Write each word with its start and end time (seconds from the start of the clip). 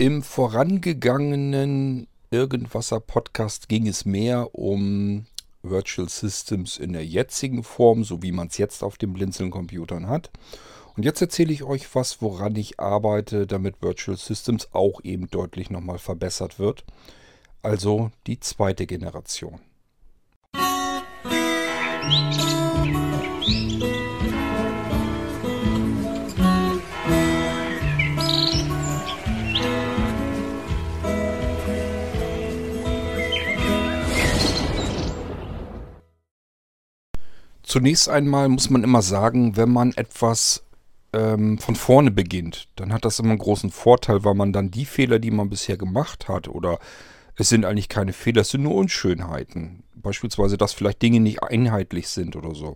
Im 0.00 0.22
vorangegangenen 0.22 2.06
Irgendwasser 2.30 3.00
Podcast 3.00 3.68
ging 3.68 3.88
es 3.88 4.04
mehr 4.04 4.54
um 4.54 5.26
Virtual 5.64 6.08
Systems 6.08 6.78
in 6.78 6.92
der 6.92 7.04
jetzigen 7.04 7.64
Form, 7.64 8.04
so 8.04 8.22
wie 8.22 8.30
man 8.30 8.46
es 8.46 8.58
jetzt 8.58 8.84
auf 8.84 8.96
den 8.96 9.12
Blinzeln-Computern 9.12 10.08
hat. 10.08 10.30
Und 10.96 11.02
jetzt 11.04 11.20
erzähle 11.20 11.52
ich 11.52 11.64
euch 11.64 11.92
was, 11.96 12.22
woran 12.22 12.54
ich 12.54 12.78
arbeite, 12.78 13.48
damit 13.48 13.82
Virtual 13.82 14.16
Systems 14.16 14.68
auch 14.70 15.00
eben 15.02 15.26
deutlich 15.32 15.68
nochmal 15.68 15.98
verbessert 15.98 16.60
wird. 16.60 16.84
Also 17.62 18.12
die 18.28 18.38
zweite 18.38 18.86
Generation. 18.86 19.58
Musik 22.04 23.97
Zunächst 37.68 38.08
einmal 38.08 38.48
muss 38.48 38.70
man 38.70 38.82
immer 38.82 39.02
sagen, 39.02 39.58
wenn 39.58 39.70
man 39.70 39.92
etwas 39.92 40.64
ähm, 41.12 41.58
von 41.58 41.76
vorne 41.76 42.10
beginnt, 42.10 42.66
dann 42.76 42.94
hat 42.94 43.04
das 43.04 43.18
immer 43.18 43.32
einen 43.32 43.38
großen 43.38 43.70
Vorteil, 43.70 44.24
weil 44.24 44.32
man 44.32 44.54
dann 44.54 44.70
die 44.70 44.86
Fehler, 44.86 45.18
die 45.18 45.30
man 45.30 45.50
bisher 45.50 45.76
gemacht 45.76 46.28
hat, 46.28 46.48
oder 46.48 46.78
es 47.36 47.50
sind 47.50 47.66
eigentlich 47.66 47.90
keine 47.90 48.14
Fehler, 48.14 48.40
es 48.40 48.48
sind 48.48 48.62
nur 48.62 48.74
Unschönheiten. 48.74 49.82
Beispielsweise, 49.96 50.56
dass 50.56 50.72
vielleicht 50.72 51.02
Dinge 51.02 51.20
nicht 51.20 51.42
einheitlich 51.42 52.08
sind 52.08 52.36
oder 52.36 52.54
so. 52.54 52.74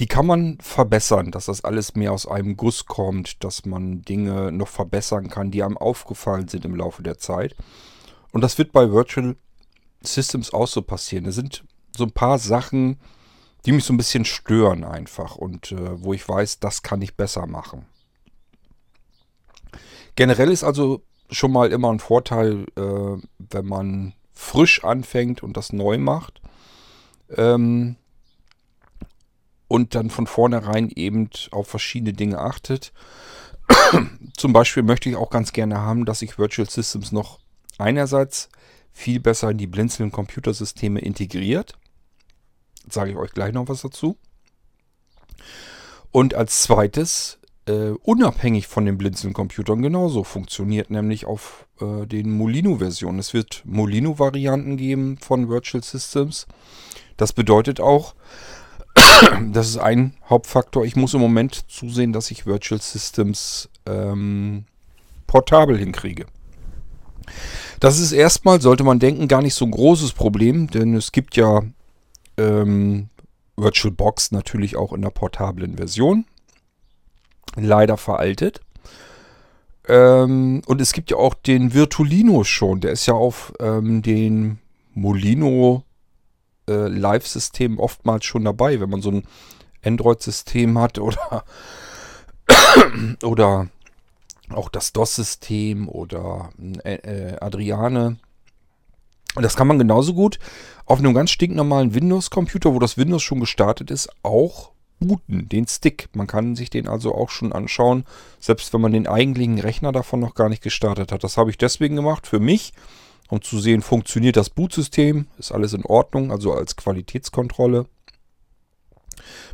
Die 0.00 0.06
kann 0.06 0.24
man 0.24 0.56
verbessern, 0.62 1.30
dass 1.30 1.44
das 1.44 1.62
alles 1.62 1.94
mehr 1.94 2.12
aus 2.12 2.26
einem 2.26 2.56
Guss 2.56 2.86
kommt, 2.86 3.44
dass 3.44 3.66
man 3.66 4.00
Dinge 4.00 4.50
noch 4.50 4.68
verbessern 4.68 5.28
kann, 5.28 5.50
die 5.50 5.62
einem 5.62 5.76
aufgefallen 5.76 6.48
sind 6.48 6.64
im 6.64 6.74
Laufe 6.74 7.02
der 7.02 7.18
Zeit. 7.18 7.54
Und 8.32 8.40
das 8.40 8.56
wird 8.56 8.72
bei 8.72 8.90
Virtual 8.92 9.36
Systems 10.00 10.54
auch 10.54 10.68
so 10.68 10.80
passieren. 10.80 11.24
Da 11.24 11.32
sind 11.32 11.64
so 11.94 12.04
ein 12.04 12.12
paar 12.12 12.38
Sachen, 12.38 12.98
die 13.66 13.72
mich 13.72 13.84
so 13.84 13.92
ein 13.92 13.96
bisschen 13.96 14.24
stören 14.24 14.84
einfach 14.84 15.34
und 15.34 15.72
äh, 15.72 16.02
wo 16.02 16.14
ich 16.14 16.26
weiß, 16.26 16.60
das 16.60 16.82
kann 16.82 17.02
ich 17.02 17.16
besser 17.16 17.46
machen. 17.46 17.84
Generell 20.14 20.52
ist 20.52 20.62
also 20.62 21.02
schon 21.30 21.50
mal 21.50 21.72
immer 21.72 21.92
ein 21.92 21.98
Vorteil, 21.98 22.66
äh, 22.76 23.20
wenn 23.38 23.66
man 23.66 24.14
frisch 24.32 24.84
anfängt 24.84 25.42
und 25.42 25.56
das 25.56 25.72
neu 25.72 25.98
macht. 25.98 26.40
Ähm, 27.36 27.96
und 29.66 29.96
dann 29.96 30.10
von 30.10 30.28
vornherein 30.28 30.88
eben 30.90 31.28
auf 31.50 31.66
verschiedene 31.66 32.12
Dinge 32.12 32.38
achtet. 32.38 32.92
Zum 34.36 34.52
Beispiel 34.52 34.84
möchte 34.84 35.08
ich 35.08 35.16
auch 35.16 35.30
ganz 35.30 35.52
gerne 35.52 35.80
haben, 35.80 36.04
dass 36.04 36.20
sich 36.20 36.38
Virtual 36.38 36.70
Systems 36.70 37.10
noch 37.10 37.40
einerseits 37.78 38.48
viel 38.92 39.18
besser 39.18 39.50
in 39.50 39.58
die 39.58 39.66
blinzeln 39.66 40.12
Computersysteme 40.12 41.00
integriert 41.00 41.76
sage 42.88 43.10
ich 43.10 43.16
euch 43.16 43.32
gleich 43.32 43.52
noch 43.52 43.68
was 43.68 43.82
dazu. 43.82 44.16
Und 46.12 46.34
als 46.34 46.62
zweites, 46.62 47.38
äh, 47.66 47.90
unabhängig 48.02 48.68
von 48.68 48.86
den 48.86 48.96
Blinzeln-Computern 48.96 49.82
genauso 49.82 50.24
funktioniert, 50.24 50.90
nämlich 50.90 51.26
auf 51.26 51.66
äh, 51.80 52.06
den 52.06 52.30
Molino-Versionen. 52.30 53.18
Es 53.18 53.34
wird 53.34 53.62
Molino-Varianten 53.64 54.76
geben 54.76 55.18
von 55.18 55.48
Virtual 55.48 55.82
Systems. 55.82 56.46
Das 57.16 57.32
bedeutet 57.32 57.80
auch, 57.80 58.14
das 59.52 59.68
ist 59.68 59.78
ein 59.78 60.14
Hauptfaktor, 60.28 60.84
ich 60.84 60.96
muss 60.96 61.14
im 61.14 61.20
Moment 61.20 61.70
zusehen, 61.70 62.12
dass 62.12 62.30
ich 62.30 62.46
Virtual 62.46 62.80
Systems 62.80 63.68
ähm, 63.84 64.64
portabel 65.26 65.76
hinkriege. 65.76 66.26
Das 67.80 67.98
ist 67.98 68.12
erstmal, 68.12 68.60
sollte 68.60 68.84
man 68.84 68.98
denken, 68.98 69.28
gar 69.28 69.42
nicht 69.42 69.54
so 69.54 69.64
ein 69.64 69.70
großes 69.70 70.12
Problem, 70.12 70.68
denn 70.68 70.94
es 70.94 71.12
gibt 71.12 71.36
ja 71.36 71.62
ähm, 72.38 73.08
VirtualBox 73.56 74.32
natürlich 74.32 74.76
auch 74.76 74.92
in 74.92 75.02
der 75.02 75.10
portablen 75.10 75.76
Version. 75.76 76.26
Leider 77.56 77.96
veraltet. 77.96 78.60
Ähm, 79.88 80.62
und 80.66 80.80
es 80.80 80.92
gibt 80.92 81.10
ja 81.10 81.16
auch 81.16 81.34
den 81.34 81.72
Virtulino 81.72 82.44
schon. 82.44 82.80
Der 82.80 82.92
ist 82.92 83.06
ja 83.06 83.14
auf 83.14 83.52
ähm, 83.60 84.02
den 84.02 84.58
Molino 84.94 85.84
äh, 86.68 86.88
Live-System 86.88 87.78
oftmals 87.78 88.24
schon 88.24 88.44
dabei, 88.44 88.80
wenn 88.80 88.90
man 88.90 89.02
so 89.02 89.10
ein 89.10 89.22
Android-System 89.84 90.78
hat 90.78 90.98
oder, 90.98 91.44
oder 93.22 93.68
auch 94.50 94.68
das 94.68 94.92
DOS-System 94.92 95.88
oder 95.88 96.50
äh, 96.84 96.94
äh 96.94 97.36
Adriane. 97.40 98.16
Das 99.36 99.54
kann 99.54 99.68
man 99.68 99.78
genauso 99.78 100.14
gut 100.14 100.38
auf 100.86 101.00
einem 101.00 101.14
ganz 101.14 101.30
stinknormalen 101.30 101.94
Windows-Computer, 101.94 102.72
wo 102.72 102.78
das 102.78 102.96
Windows 102.96 103.22
schon 103.22 103.40
gestartet 103.40 103.90
ist, 103.90 104.08
auch 104.22 104.70
booten, 105.00 105.48
den 105.48 105.66
Stick. 105.66 106.08
Man 106.14 106.26
kann 106.26 106.56
sich 106.56 106.70
den 106.70 106.88
also 106.88 107.14
auch 107.14 107.28
schon 107.28 107.52
anschauen, 107.52 108.04
selbst 108.38 108.72
wenn 108.72 108.80
man 108.80 108.92
den 108.92 109.06
eigentlichen 109.06 109.58
Rechner 109.58 109.92
davon 109.92 110.20
noch 110.20 110.34
gar 110.34 110.48
nicht 110.48 110.62
gestartet 110.62 111.12
hat. 111.12 111.24
Das 111.24 111.36
habe 111.36 111.50
ich 111.50 111.58
deswegen 111.58 111.96
gemacht, 111.96 112.26
für 112.26 112.40
mich, 112.40 112.72
um 113.28 113.42
zu 113.42 113.58
sehen, 113.58 113.82
funktioniert 113.82 114.36
das 114.36 114.48
Bootsystem, 114.48 115.26
ist 115.38 115.52
alles 115.52 115.72
in 115.72 115.84
Ordnung, 115.84 116.30
also 116.30 116.52
als 116.52 116.76
Qualitätskontrolle. 116.76 117.86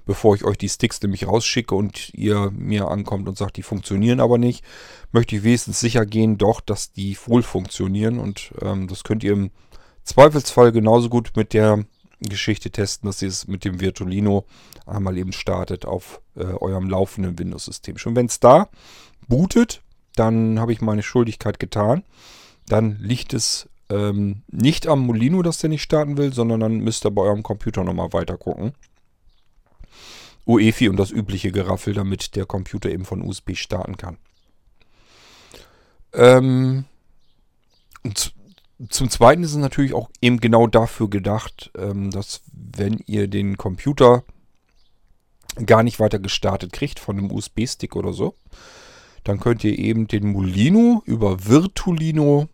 Bevor 0.04 0.34
ich 0.34 0.44
euch 0.44 0.59
die 0.59 0.69
Sticks 0.69 1.00
nämlich 1.00 1.26
rausschicke 1.26 1.75
und 1.75 2.12
ihr 2.12 2.50
mir 2.50 2.88
ankommt 2.88 3.28
und 3.28 3.38
sagt, 3.38 3.56
die 3.56 3.62
funktionieren 3.62 4.20
aber 4.20 4.37
nicht, 4.37 4.64
möchte 5.12 5.37
ich 5.37 5.44
wenigstens 5.44 5.81
sicher 5.81 6.04
gehen, 6.04 6.37
doch, 6.37 6.60
dass 6.60 6.93
die 6.93 7.16
wohl 7.26 7.43
funktionieren 7.43 8.19
und 8.19 8.53
ähm, 8.60 8.88
das 8.88 9.04
könnt 9.04 9.25
ihr 9.25 9.32
im 9.32 9.50
Zweifelsfall 10.04 10.72
genauso 10.72 11.08
gut 11.08 11.32
mit 11.36 11.52
der 11.52 11.84
Geschichte 12.20 12.70
testen, 12.70 13.08
dass 13.08 13.22
ihr 13.22 13.28
es 13.28 13.46
mit 13.46 13.64
dem 13.64 13.80
Virtualino 13.80 14.44
einmal 14.86 15.16
eben 15.18 15.32
startet 15.32 15.84
auf 15.84 16.20
äh, 16.36 16.44
eurem 16.44 16.88
laufenden 16.88 17.38
Windows-System. 17.38 17.98
Schon 17.98 18.16
wenn 18.16 18.26
es 18.26 18.40
da 18.40 18.68
bootet, 19.28 19.82
dann 20.14 20.60
habe 20.60 20.72
ich 20.72 20.80
meine 20.80 21.02
Schuldigkeit 21.02 21.58
getan. 21.58 22.04
Dann 22.66 22.98
liegt 23.00 23.34
es 23.34 23.68
ähm, 23.90 24.42
nicht 24.48 24.86
am 24.86 25.00
Molino, 25.00 25.42
dass 25.42 25.58
der 25.58 25.70
nicht 25.70 25.82
starten 25.82 26.16
will, 26.16 26.32
sondern 26.32 26.60
dann 26.60 26.78
müsst 26.78 27.04
ihr 27.04 27.10
bei 27.10 27.22
eurem 27.22 27.42
Computer 27.42 27.84
nochmal 27.84 28.12
weiter 28.12 28.36
gucken. 28.36 28.72
UEFI 30.46 30.88
und 30.88 30.96
das 30.96 31.10
übliche 31.10 31.52
Geraffel, 31.52 31.94
damit 31.94 32.34
der 32.34 32.46
Computer 32.46 32.90
eben 32.90 33.04
von 33.04 33.22
USB 33.22 33.54
starten 33.54 33.96
kann. 33.96 34.19
Ähm, 36.14 36.84
und 38.02 38.34
zum 38.88 39.10
Zweiten 39.10 39.43
ist 39.43 39.53
es 39.53 39.56
natürlich 39.56 39.94
auch 39.94 40.10
eben 40.20 40.38
genau 40.38 40.66
dafür 40.66 41.09
gedacht, 41.09 41.70
ähm, 41.76 42.10
dass 42.10 42.43
wenn 42.53 43.03
ihr 43.06 43.28
den 43.28 43.56
Computer 43.56 44.25
gar 45.66 45.82
nicht 45.82 46.00
weiter 46.00 46.19
gestartet 46.19 46.72
kriegt 46.72 46.98
von 46.98 47.19
einem 47.19 47.31
USB-Stick 47.31 47.94
oder 47.94 48.12
so, 48.12 48.34
dann 49.25 49.38
könnt 49.38 49.62
ihr 49.65 49.78
eben 49.78 50.09
den 50.09 50.32
Molino 50.32 51.03
über 51.04 51.47
Virtulino 51.47 52.48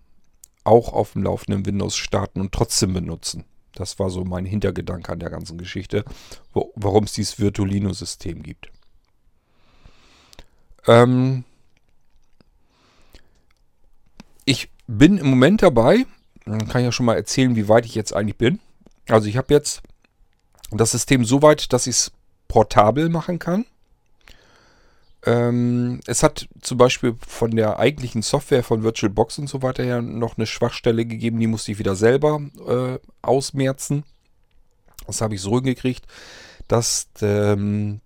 auch 0.65 0.93
auf 0.93 1.13
dem 1.13 1.23
laufenden 1.23 1.65
Windows 1.65 1.97
starten 1.97 2.41
und 2.41 2.53
trotzdem 2.53 2.93
benutzen. 2.93 3.45
Das 3.75 3.99
war 3.99 4.11
so 4.11 4.25
mein 4.25 4.45
Hintergedanke 4.45 5.13
an 5.13 5.21
der 5.21 5.31
ganzen 5.31 5.57
Geschichte, 5.57 6.05
warum 6.53 7.05
es 7.05 7.13
dieses 7.13 7.39
Virtulino-System 7.39 8.43
gibt. 8.43 8.71
Ähm 10.87 11.45
ich 14.45 14.71
bin 14.87 15.19
im 15.19 15.31
Moment 15.31 15.63
dabei, 15.63 16.07
dann 16.51 16.69
kann 16.69 16.81
ich 16.81 16.87
ja 16.87 16.93
schon 16.93 17.07
mal 17.07 17.17
erzählen, 17.17 17.57
wie 17.57 17.69
weit 17.69 17.87
ich 17.87 17.95
jetzt 17.95 18.15
eigentlich 18.15 18.37
bin. 18.37 18.61
Also 19.09 19.29
ich 19.29 19.37
habe 19.37 19.53
jetzt 19.55 19.83
das 20.71 20.91
System 20.91 21.25
so 21.25 21.43
weit, 21.43 21.73
dass 21.73 21.87
ich 21.87 21.97
es 21.97 22.13
portabel 22.47 23.09
machen 23.09 23.39
kann. 23.39 23.65
Ähm, 25.25 26.01
es 26.07 26.23
hat 26.23 26.49
zum 26.61 26.79
Beispiel 26.79 27.17
von 27.27 27.51
der 27.51 27.79
eigentlichen 27.79 28.23
Software 28.23 28.63
von 28.63 28.83
VirtualBox 28.83 29.39
und 29.39 29.49
so 29.49 29.63
weiter 29.63 29.83
her 29.83 30.01
noch 30.01 30.37
eine 30.39 30.47
Schwachstelle 30.47 31.05
gegeben, 31.05 31.41
die 31.41 31.47
musste 31.47 31.73
ich 31.73 31.79
wieder 31.79 31.97
selber 31.97 32.41
äh, 32.67 32.99
ausmerzen. 33.21 34.05
Das 35.07 35.21
habe 35.21 35.35
ich 35.35 35.41
so 35.41 35.57
hingekriegt, 35.57 36.07
dass 36.69 37.09
ähm, 37.21 38.01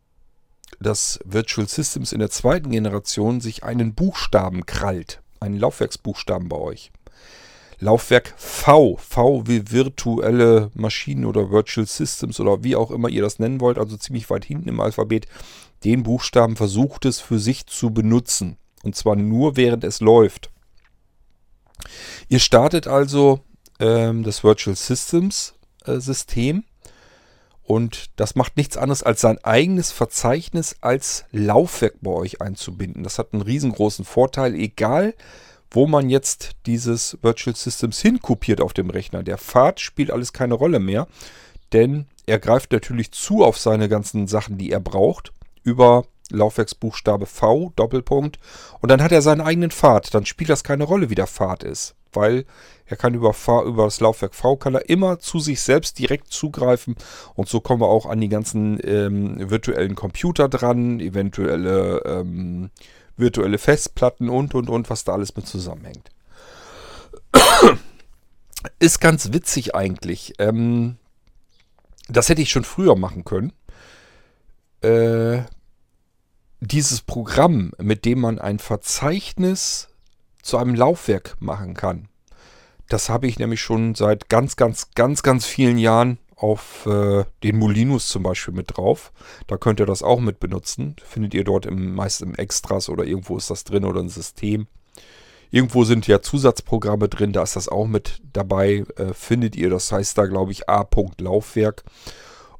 das 0.80 1.20
Virtual 1.24 1.68
Systems 1.68 2.12
in 2.12 2.20
der 2.20 2.30
zweiten 2.30 2.70
Generation 2.70 3.40
sich 3.40 3.62
einen 3.64 3.94
Buchstaben 3.94 4.66
krallt. 4.66 5.20
Einen 5.40 5.58
Laufwerksbuchstaben 5.58 6.48
bei 6.48 6.56
euch. 6.56 6.92
Laufwerk 7.82 8.32
V, 8.36 8.96
V 8.96 9.46
wie 9.46 9.70
virtuelle 9.70 10.70
Maschinen 10.74 11.24
oder 11.24 11.50
Virtual 11.50 11.86
Systems 11.86 12.38
oder 12.38 12.62
wie 12.62 12.76
auch 12.76 12.92
immer 12.92 13.08
ihr 13.08 13.22
das 13.22 13.40
nennen 13.40 13.60
wollt, 13.60 13.76
also 13.76 13.96
ziemlich 13.96 14.30
weit 14.30 14.44
hinten 14.44 14.68
im 14.68 14.78
Alphabet, 14.78 15.26
den 15.82 16.04
Buchstaben 16.04 16.54
versucht 16.54 17.04
es 17.06 17.18
für 17.18 17.40
sich 17.40 17.66
zu 17.66 17.90
benutzen. 17.90 18.56
Und 18.84 18.94
zwar 18.94 19.16
nur 19.16 19.56
während 19.56 19.82
es 19.82 20.00
läuft. 20.00 20.50
Ihr 22.28 22.38
startet 22.38 22.86
also 22.86 23.40
ähm, 23.80 24.22
das 24.22 24.44
Virtual 24.44 24.76
Systems 24.76 25.54
äh, 25.84 25.98
System 25.98 26.62
Und 27.62 28.10
das 28.16 28.34
macht 28.34 28.56
nichts 28.56 28.76
anderes, 28.76 29.02
als 29.02 29.20
sein 29.20 29.38
eigenes 29.44 29.92
Verzeichnis 29.92 30.76
als 30.80 31.24
Laufwerk 31.32 31.94
bei 32.00 32.10
euch 32.10 32.40
einzubinden. 32.40 33.02
Das 33.02 33.18
hat 33.18 33.32
einen 33.32 33.42
riesengroßen 33.42 34.04
Vorteil, 34.04 34.54
egal 34.54 35.14
wo 35.72 35.86
man 35.86 36.10
jetzt 36.10 36.52
dieses 36.66 37.18
Virtual 37.22 37.56
Systems 37.56 38.00
hinkopiert 38.00 38.60
auf 38.60 38.74
dem 38.74 38.90
Rechner. 38.90 39.22
Der 39.22 39.38
Pfad 39.38 39.80
spielt 39.80 40.10
alles 40.10 40.32
keine 40.32 40.54
Rolle 40.54 40.78
mehr, 40.78 41.08
denn 41.72 42.06
er 42.26 42.38
greift 42.38 42.72
natürlich 42.72 43.10
zu 43.12 43.42
auf 43.42 43.58
seine 43.58 43.88
ganzen 43.88 44.28
Sachen, 44.28 44.58
die 44.58 44.70
er 44.70 44.80
braucht, 44.80 45.32
über 45.64 46.04
Laufwerksbuchstabe 46.30 47.26
V, 47.26 47.72
Doppelpunkt, 47.76 48.38
und 48.80 48.90
dann 48.90 49.02
hat 49.02 49.12
er 49.12 49.22
seinen 49.22 49.40
eigenen 49.40 49.70
Pfad. 49.70 50.14
Dann 50.14 50.26
spielt 50.26 50.50
das 50.50 50.64
keine 50.64 50.84
Rolle, 50.84 51.10
wie 51.10 51.14
der 51.14 51.26
Pfad 51.26 51.62
ist, 51.62 51.94
weil 52.12 52.44
er 52.84 52.96
kann 52.96 53.14
über, 53.14 53.34
über 53.66 53.84
das 53.84 54.00
Laufwerk 54.00 54.34
V 54.34 54.56
kann 54.56 54.74
er 54.74 54.88
immer 54.88 55.18
zu 55.18 55.38
sich 55.40 55.60
selbst 55.62 55.98
direkt 55.98 56.28
zugreifen 56.28 56.96
und 57.34 57.48
so 57.48 57.60
kommen 57.60 57.80
wir 57.80 57.88
auch 57.88 58.06
an 58.06 58.20
die 58.20 58.28
ganzen 58.28 58.78
ähm, 58.84 59.50
virtuellen 59.50 59.94
Computer 59.94 60.48
dran, 60.48 61.00
eventuelle 61.00 62.02
ähm, 62.04 62.70
virtuelle 63.16 63.58
Festplatten 63.58 64.28
und 64.28 64.54
und 64.54 64.68
und, 64.68 64.90
was 64.90 65.04
da 65.04 65.12
alles 65.12 65.34
mit 65.36 65.46
zusammenhängt. 65.46 66.10
Ist 68.78 69.00
ganz 69.00 69.32
witzig 69.32 69.74
eigentlich. 69.74 70.34
Ähm, 70.38 70.96
das 72.08 72.28
hätte 72.28 72.42
ich 72.42 72.50
schon 72.50 72.64
früher 72.64 72.96
machen 72.96 73.24
können. 73.24 73.52
Äh, 74.82 75.42
dieses 76.60 77.00
Programm, 77.00 77.72
mit 77.78 78.04
dem 78.04 78.20
man 78.20 78.38
ein 78.38 78.58
Verzeichnis 78.58 79.88
zu 80.42 80.58
einem 80.58 80.74
Laufwerk 80.74 81.36
machen 81.40 81.74
kann, 81.74 82.08
das 82.88 83.08
habe 83.08 83.26
ich 83.26 83.38
nämlich 83.38 83.60
schon 83.60 83.94
seit 83.94 84.28
ganz, 84.28 84.56
ganz, 84.56 84.90
ganz, 84.94 85.22
ganz 85.22 85.46
vielen 85.46 85.78
Jahren 85.78 86.18
auf 86.42 86.86
äh, 86.86 87.24
den 87.42 87.58
Molinos 87.58 88.08
zum 88.08 88.22
Beispiel 88.22 88.54
mit 88.54 88.76
drauf. 88.76 89.12
Da 89.46 89.56
könnt 89.56 89.80
ihr 89.80 89.86
das 89.86 90.02
auch 90.02 90.20
mit 90.20 90.40
benutzen. 90.40 90.96
Findet 91.04 91.34
ihr 91.34 91.44
dort 91.44 91.66
im, 91.66 91.94
meist 91.94 92.22
im 92.22 92.34
Extras 92.34 92.88
oder 92.88 93.04
irgendwo 93.04 93.36
ist 93.36 93.50
das 93.50 93.64
drin 93.64 93.84
oder 93.84 94.00
ein 94.00 94.08
System. 94.08 94.66
Irgendwo 95.50 95.84
sind 95.84 96.06
ja 96.06 96.22
Zusatzprogramme 96.22 97.08
drin, 97.08 97.32
da 97.32 97.42
ist 97.42 97.56
das 97.56 97.68
auch 97.68 97.86
mit 97.86 98.22
dabei. 98.32 98.84
Äh, 98.96 99.12
findet 99.12 99.54
ihr, 99.54 99.70
das 99.70 99.92
heißt 99.92 100.16
da 100.18 100.26
glaube 100.26 100.52
ich 100.52 100.68
A. 100.68 100.86
Laufwerk. 101.18 101.84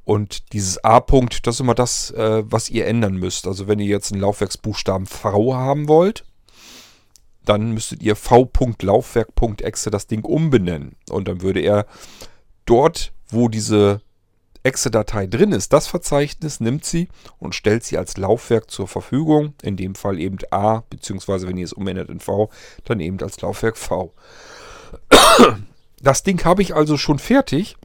Und 0.04 0.52
dieses 0.52 0.82
A-Punkt, 0.82 1.46
das 1.46 1.56
ist 1.56 1.60
immer 1.60 1.74
das, 1.74 2.10
äh, 2.10 2.42
was 2.44 2.68
ihr 2.68 2.86
ändern 2.86 3.14
müsst. 3.14 3.46
Also 3.46 3.68
wenn 3.68 3.78
ihr 3.78 3.86
jetzt 3.86 4.12
einen 4.12 4.20
Laufwerksbuchstaben 4.20 5.06
V 5.06 5.54
haben 5.54 5.88
wollt, 5.88 6.24
dann 7.44 7.72
müsstet 7.72 8.02
ihr 8.02 8.16
v.laufwerk.exe 8.16 9.90
das 9.90 10.06
Ding 10.06 10.24
umbenennen. 10.24 10.96
Und 11.10 11.28
dann 11.28 11.42
würde 11.42 11.60
er 11.60 11.86
dort, 12.66 13.12
wo 13.28 13.48
diese 13.48 14.00
Exe-Datei 14.62 15.26
drin 15.26 15.52
ist, 15.52 15.72
das 15.72 15.88
Verzeichnis 15.88 16.60
nimmt 16.60 16.84
sie 16.84 17.08
und 17.38 17.54
stellt 17.54 17.82
sie 17.84 17.98
als 17.98 18.16
Laufwerk 18.16 18.70
zur 18.70 18.86
Verfügung. 18.86 19.54
In 19.62 19.76
dem 19.76 19.94
Fall 19.94 20.20
eben 20.20 20.38
A, 20.50 20.82
beziehungsweise 20.88 21.48
wenn 21.48 21.56
ihr 21.56 21.64
es 21.64 21.72
umändert 21.72 22.08
in 22.10 22.20
V, 22.20 22.50
dann 22.84 23.00
eben 23.00 23.20
als 23.20 23.40
Laufwerk 23.40 23.76
V. 23.76 24.12
Das 26.00 26.22
Ding 26.22 26.44
habe 26.44 26.62
ich 26.62 26.74
also 26.74 26.96
schon 26.96 27.18
fertig 27.18 27.76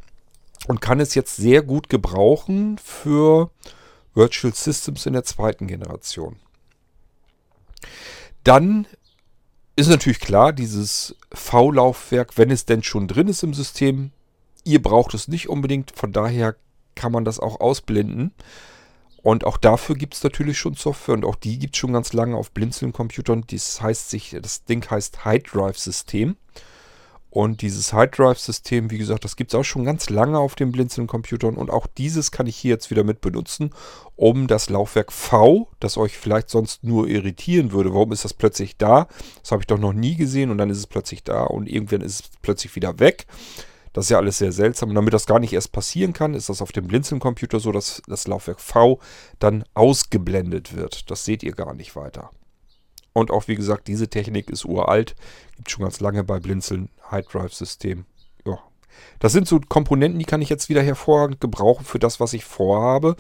und 0.68 0.82
kann 0.82 1.00
es 1.00 1.16
jetzt 1.16 1.36
sehr 1.36 1.62
gut 1.62 1.90
gebrauchen 1.90 2.78
für 2.84 3.52
Virtual 4.14 4.54
Systems 4.54 5.06
in 5.06 5.14
der 5.14 5.24
zweiten 5.24 5.68
Generation. 5.68 6.38
Dann 8.44 8.88
ist 9.76 9.90
natürlich 9.90 10.20
klar, 10.20 10.54
dieses 10.54 11.16
V-Laufwerk, 11.32 12.38
wenn 12.38 12.50
es 12.50 12.66
denn 12.66 12.82
schon 12.82 13.08
drin 13.08 13.28
ist 13.28 13.44
im 13.44 13.54
System, 13.54 14.12
ihr 14.68 14.82
braucht 14.82 15.14
es 15.14 15.28
nicht 15.28 15.50
unbedingt, 15.50 15.92
von 15.96 16.12
daher 16.12 16.56
kann 16.96 17.12
man 17.12 17.26
das 17.26 17.40
auch 17.40 17.60
ausblenden. 17.60 18.34
Und 19.24 19.46
auch 19.46 19.58
dafür 19.58 19.96
gibt 19.96 20.14
es 20.14 20.24
natürlich 20.24 20.58
schon 20.58 20.76
Software 20.76 21.16
und 21.16 21.26
auch 21.26 21.36
die 21.36 21.60
gibt 21.60 21.76
es 21.76 21.80
schon 21.80 21.94
ganz 21.94 22.14
lange 22.14 22.38
auf 22.38 22.52
Blinzeln-Computern. 22.52 23.46
Das 23.50 23.82
heißt 23.82 24.10
sich, 24.10 24.38
das 24.42 24.64
Ding 24.66 24.86
heißt 24.90 25.26
High 25.26 25.44
Drive 25.44 25.78
System. 25.78 26.38
Und 27.30 27.62
dieses 27.62 27.92
High 27.92 28.10
Drive 28.10 28.40
System, 28.40 28.90
wie 28.90 28.98
gesagt, 28.98 29.26
das 29.26 29.36
gibt 29.36 29.52
es 29.52 29.60
auch 29.60 29.66
schon 29.66 29.84
ganz 29.84 30.10
lange 30.10 30.40
auf 30.40 30.56
den 30.56 30.72
Blinzeln-Computern. 30.72 31.58
Und 31.58 31.70
auch 31.70 31.88
dieses 31.88 32.32
kann 32.32 32.48
ich 32.48 32.56
hier 32.56 32.72
jetzt 32.72 32.90
wieder 32.90 33.04
mit 33.04 33.20
benutzen, 33.20 33.72
um 34.16 34.48
das 34.48 34.70
Laufwerk 34.70 35.12
V, 35.12 35.68
das 35.80 35.98
euch 35.98 36.18
vielleicht 36.18 36.50
sonst 36.50 36.84
nur 36.84 37.08
irritieren 37.08 37.74
würde. 37.74 37.94
Warum 37.94 38.14
ist 38.14 38.24
das 38.24 38.34
plötzlich 38.34 38.78
da? 38.78 39.08
Das 39.42 39.52
habe 39.52 39.62
ich 39.62 39.68
doch 39.68 39.78
noch 39.78 39.94
nie 39.94 40.16
gesehen 40.16 40.52
und 40.52 40.58
dann 40.58 40.70
ist 40.70 40.78
es 40.78 40.88
plötzlich 40.88 41.24
da 41.24 41.44
und 41.44 41.68
irgendwann 41.68 42.02
ist 42.02 42.22
es 42.22 42.30
plötzlich 42.42 42.76
wieder 42.76 43.00
weg. 43.00 43.28
Das 43.94 44.06
ist 44.06 44.10
ja 44.10 44.18
alles 44.18 44.38
sehr 44.38 44.52
seltsam. 44.52 44.90
Und 44.90 44.96
damit 44.96 45.14
das 45.14 45.26
gar 45.26 45.40
nicht 45.40 45.54
erst 45.54 45.72
passieren 45.72 46.14
kann, 46.14 46.34
ist 46.34 46.50
das 46.50 46.62
auf 46.62 46.72
dem 46.72 46.88
Blinzeln-Computer 46.88 47.60
so, 47.60 47.72
dass 47.72 48.02
das 48.08 48.28
Laufwerk 48.28 48.60
V 48.60 49.00
dann 49.40 49.64
ausgeblendet 49.74 50.76
wird. 50.76 51.10
Das 51.10 51.26
seht 51.26 51.44
ihr 51.44 51.54
gar 51.54 51.74
nicht 51.74 51.96
weiter. 51.96 52.32
Und 53.14 53.32
auch 53.32 53.48
wie 53.48 53.56
gesagt, 53.56 53.88
diese 53.88 54.10
Technik 54.10 54.50
ist 54.50 54.64
uralt. 54.66 55.16
Gibt 55.56 55.72
schon 55.72 55.84
ganz 55.84 56.00
lange 56.00 56.24
bei 56.24 56.40
Blinzeln 56.40 56.90
High 57.10 57.26
Drive 57.26 57.54
System. 57.54 58.06
Ja. 58.46 58.60
Das 59.18 59.32
sind 59.32 59.48
so 59.48 59.60
Komponenten, 59.60 60.20
die 60.20 60.26
kann 60.26 60.42
ich 60.44 60.50
jetzt 60.50 60.70
wieder 60.70 60.84
hervorragend 60.84 61.42
gebrauchen 61.42 61.84
für 61.84 61.98
das, 61.98 62.20
was 62.20 62.34
ich 62.34 62.46
vorhabe. 62.46 63.16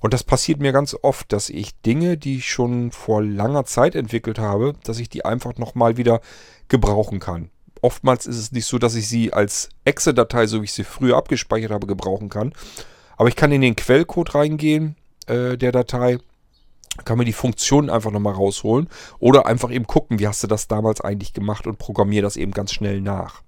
Und 0.00 0.12
das 0.12 0.22
passiert 0.22 0.60
mir 0.60 0.72
ganz 0.72 0.94
oft, 1.00 1.32
dass 1.32 1.48
ich 1.48 1.80
Dinge, 1.80 2.18
die 2.18 2.36
ich 2.36 2.48
schon 2.48 2.92
vor 2.92 3.22
langer 3.22 3.64
Zeit 3.64 3.94
entwickelt 3.94 4.38
habe, 4.38 4.74
dass 4.84 4.98
ich 4.98 5.08
die 5.08 5.24
einfach 5.24 5.56
nochmal 5.56 5.96
wieder 5.96 6.20
gebrauchen 6.68 7.18
kann. 7.18 7.50
Oftmals 7.80 8.26
ist 8.26 8.38
es 8.38 8.52
nicht 8.52 8.66
so, 8.66 8.78
dass 8.78 8.94
ich 8.94 9.08
sie 9.08 9.32
als 9.32 9.68
Exe-Datei, 9.84 10.46
so 10.46 10.60
wie 10.60 10.64
ich 10.64 10.72
sie 10.72 10.84
früher 10.84 11.16
abgespeichert 11.16 11.70
habe, 11.70 11.86
gebrauchen 11.86 12.28
kann. 12.28 12.52
Aber 13.16 13.28
ich 13.28 13.36
kann 13.36 13.52
in 13.52 13.60
den 13.60 13.76
Quellcode 13.76 14.34
reingehen 14.34 14.96
äh, 15.28 15.56
der 15.56 15.72
Datei 15.72 16.18
kann 17.04 17.18
mir 17.18 17.24
die 17.24 17.32
Funktionen 17.32 17.90
einfach 17.90 18.10
nochmal 18.10 18.34
rausholen 18.34 18.88
oder 19.20 19.46
einfach 19.46 19.70
eben 19.70 19.86
gucken, 19.86 20.18
wie 20.18 20.26
hast 20.26 20.42
du 20.42 20.48
das 20.48 20.66
damals 20.66 21.00
eigentlich 21.00 21.32
gemacht 21.32 21.66
und 21.66 21.78
programmiere 21.78 22.22
das 22.22 22.36
eben 22.36 22.52
ganz 22.52 22.72
schnell 22.72 23.00
nach. 23.00 23.42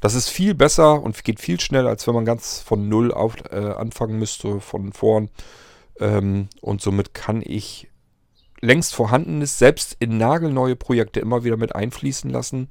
Das 0.00 0.14
ist 0.14 0.28
viel 0.28 0.54
besser 0.54 1.00
und 1.00 1.22
geht 1.22 1.40
viel 1.40 1.60
schneller, 1.60 1.88
als 1.88 2.06
wenn 2.06 2.14
man 2.14 2.24
ganz 2.24 2.60
von 2.60 2.88
Null 2.88 3.12
auf, 3.12 3.36
äh, 3.50 3.56
anfangen 3.56 4.18
müsste, 4.18 4.60
von 4.60 4.92
vorn. 4.92 5.30
Ähm, 6.00 6.48
und 6.60 6.82
somit 6.82 7.14
kann 7.14 7.42
ich 7.44 7.88
längst 8.60 8.94
vorhandenes, 8.94 9.58
selbst 9.58 9.96
in 10.00 10.18
nagelneue 10.18 10.74
Projekte 10.74 11.20
immer 11.20 11.44
wieder 11.44 11.56
mit 11.56 11.74
einfließen 11.74 12.28
lassen 12.28 12.68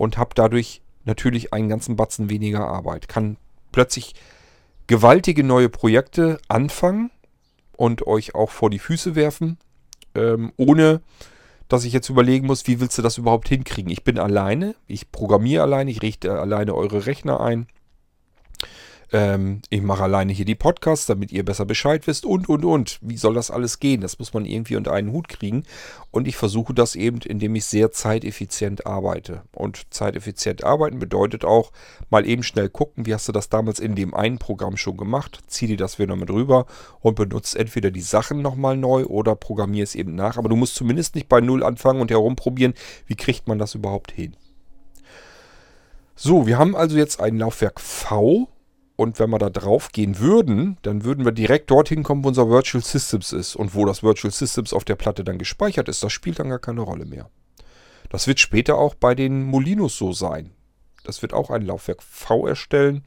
und 0.00 0.16
habe 0.16 0.30
dadurch 0.34 0.80
natürlich 1.04 1.52
einen 1.52 1.68
ganzen 1.68 1.94
Batzen 1.94 2.30
weniger 2.30 2.66
Arbeit. 2.66 3.06
Kann 3.06 3.36
plötzlich 3.70 4.14
gewaltige 4.86 5.44
neue 5.44 5.68
Projekte 5.68 6.38
anfangen 6.48 7.10
und 7.76 8.06
euch 8.06 8.34
auch 8.34 8.48
vor 8.48 8.70
die 8.70 8.78
Füße 8.78 9.14
werfen, 9.14 9.58
ähm, 10.14 10.54
ohne 10.56 11.02
dass 11.68 11.84
ich 11.84 11.92
jetzt 11.92 12.08
überlegen 12.08 12.46
muss, 12.46 12.66
wie 12.66 12.80
willst 12.80 12.96
du 12.96 13.02
das 13.02 13.18
überhaupt 13.18 13.50
hinkriegen. 13.50 13.92
Ich 13.92 14.02
bin 14.02 14.18
alleine, 14.18 14.74
ich 14.86 15.12
programmiere 15.12 15.64
alleine, 15.64 15.90
ich 15.90 16.00
richte 16.00 16.40
alleine 16.40 16.74
eure 16.74 17.04
Rechner 17.04 17.40
ein. 17.40 17.66
Ähm, 19.12 19.62
ich 19.70 19.82
mache 19.82 20.04
alleine 20.04 20.32
hier 20.32 20.44
die 20.44 20.54
Podcasts, 20.54 21.06
damit 21.06 21.32
ihr 21.32 21.44
besser 21.44 21.64
Bescheid 21.64 22.06
wisst 22.06 22.24
und, 22.24 22.48
und, 22.48 22.64
und. 22.64 22.98
Wie 23.00 23.16
soll 23.16 23.34
das 23.34 23.50
alles 23.50 23.80
gehen? 23.80 24.00
Das 24.00 24.18
muss 24.18 24.32
man 24.32 24.44
irgendwie 24.44 24.76
unter 24.76 24.92
einen 24.92 25.12
Hut 25.12 25.28
kriegen. 25.28 25.64
Und 26.12 26.28
ich 26.28 26.36
versuche 26.36 26.74
das 26.74 26.94
eben, 26.94 27.18
indem 27.22 27.54
ich 27.56 27.64
sehr 27.64 27.90
zeiteffizient 27.90 28.86
arbeite. 28.86 29.42
Und 29.52 29.92
zeiteffizient 29.92 30.64
arbeiten 30.64 30.98
bedeutet 30.98 31.44
auch, 31.44 31.72
mal 32.08 32.26
eben 32.26 32.42
schnell 32.42 32.68
gucken, 32.68 33.06
wie 33.06 33.14
hast 33.14 33.26
du 33.26 33.32
das 33.32 33.48
damals 33.48 33.80
in 33.80 33.96
dem 33.96 34.14
einen 34.14 34.38
Programm 34.38 34.76
schon 34.76 34.96
gemacht. 34.96 35.40
Zieh 35.48 35.66
dir 35.66 35.76
das 35.76 35.98
wieder 35.98 36.14
mit 36.14 36.30
rüber 36.30 36.66
und 37.00 37.16
benutzt 37.16 37.56
entweder 37.56 37.90
die 37.90 38.00
Sachen 38.00 38.42
nochmal 38.42 38.76
neu 38.76 39.06
oder 39.06 39.34
programmier 39.34 39.84
es 39.84 39.94
eben 39.94 40.14
nach. 40.14 40.36
Aber 40.36 40.48
du 40.48 40.56
musst 40.56 40.76
zumindest 40.76 41.14
nicht 41.16 41.28
bei 41.28 41.40
Null 41.40 41.64
anfangen 41.64 42.00
und 42.00 42.10
herumprobieren, 42.10 42.74
wie 43.06 43.16
kriegt 43.16 43.48
man 43.48 43.58
das 43.58 43.74
überhaupt 43.74 44.12
hin. 44.12 44.36
So, 46.14 46.46
wir 46.46 46.58
haben 46.58 46.76
also 46.76 46.96
jetzt 46.96 47.20
ein 47.20 47.38
Laufwerk 47.38 47.80
V 47.80 48.48
und 49.00 49.18
wenn 49.18 49.30
wir 49.30 49.38
da 49.38 49.48
drauf 49.48 49.92
gehen 49.92 50.18
würden, 50.18 50.76
dann 50.82 51.04
würden 51.04 51.24
wir 51.24 51.32
direkt 51.32 51.70
dorthin 51.70 52.02
kommen, 52.02 52.22
wo 52.22 52.28
unser 52.28 52.50
Virtual 52.50 52.84
Systems 52.84 53.32
ist. 53.32 53.56
Und 53.56 53.74
wo 53.74 53.86
das 53.86 54.02
Virtual 54.02 54.30
Systems 54.30 54.74
auf 54.74 54.84
der 54.84 54.94
Platte 54.94 55.24
dann 55.24 55.38
gespeichert 55.38 55.88
ist, 55.88 56.02
das 56.02 56.12
spielt 56.12 56.38
dann 56.38 56.50
gar 56.50 56.58
keine 56.58 56.82
Rolle 56.82 57.06
mehr. 57.06 57.30
Das 58.10 58.26
wird 58.26 58.40
später 58.40 58.76
auch 58.76 58.94
bei 58.94 59.14
den 59.14 59.44
Molinos 59.44 59.96
so 59.96 60.12
sein. 60.12 60.50
Das 61.02 61.22
wird 61.22 61.32
auch 61.32 61.48
ein 61.48 61.62
Laufwerk 61.62 62.02
V 62.02 62.46
erstellen. 62.46 63.02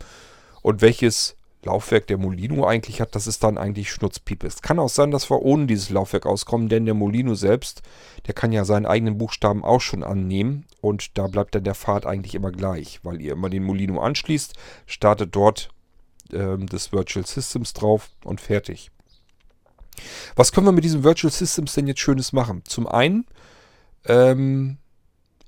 Und 0.63 0.81
welches 0.81 1.35
Laufwerk 1.61 2.07
der 2.07 2.17
Molino 2.17 2.65
eigentlich 2.65 2.99
hat, 2.99 3.13
das 3.13 3.27
ist 3.27 3.43
dann 3.43 3.59
eigentlich 3.59 3.91
Schnutzpiepe. 3.91 4.47
Es 4.47 4.63
kann 4.63 4.79
auch 4.79 4.89
sein, 4.89 5.11
dass 5.11 5.29
wir 5.29 5.43
ohne 5.43 5.67
dieses 5.67 5.91
Laufwerk 5.91 6.25
auskommen, 6.25 6.69
denn 6.69 6.85
der 6.85 6.95
Molino 6.95 7.35
selbst, 7.35 7.83
der 8.25 8.33
kann 8.33 8.51
ja 8.51 8.65
seinen 8.65 8.87
eigenen 8.87 9.19
Buchstaben 9.19 9.63
auch 9.63 9.81
schon 9.81 10.03
annehmen 10.03 10.65
und 10.81 11.19
da 11.19 11.27
bleibt 11.27 11.53
dann 11.53 11.63
der 11.63 11.75
Pfad 11.75 12.07
eigentlich 12.07 12.33
immer 12.33 12.51
gleich, 12.51 12.99
weil 13.03 13.21
ihr 13.21 13.33
immer 13.33 13.51
den 13.51 13.63
Molino 13.63 14.01
anschließt, 14.01 14.55
startet 14.87 15.35
dort 15.35 15.69
ähm, 16.33 16.67
des 16.67 16.91
Virtual 16.91 17.25
Systems 17.25 17.73
drauf 17.73 18.09
und 18.23 18.41
fertig. 18.41 18.91
Was 20.35 20.51
können 20.51 20.67
wir 20.67 20.71
mit 20.71 20.83
diesem 20.83 21.03
Virtual 21.03 21.31
Systems 21.31 21.73
denn 21.73 21.87
jetzt 21.87 21.99
Schönes 21.99 22.33
machen? 22.33 22.63
Zum 22.65 22.87
einen, 22.87 23.25
ähm, 24.05 24.77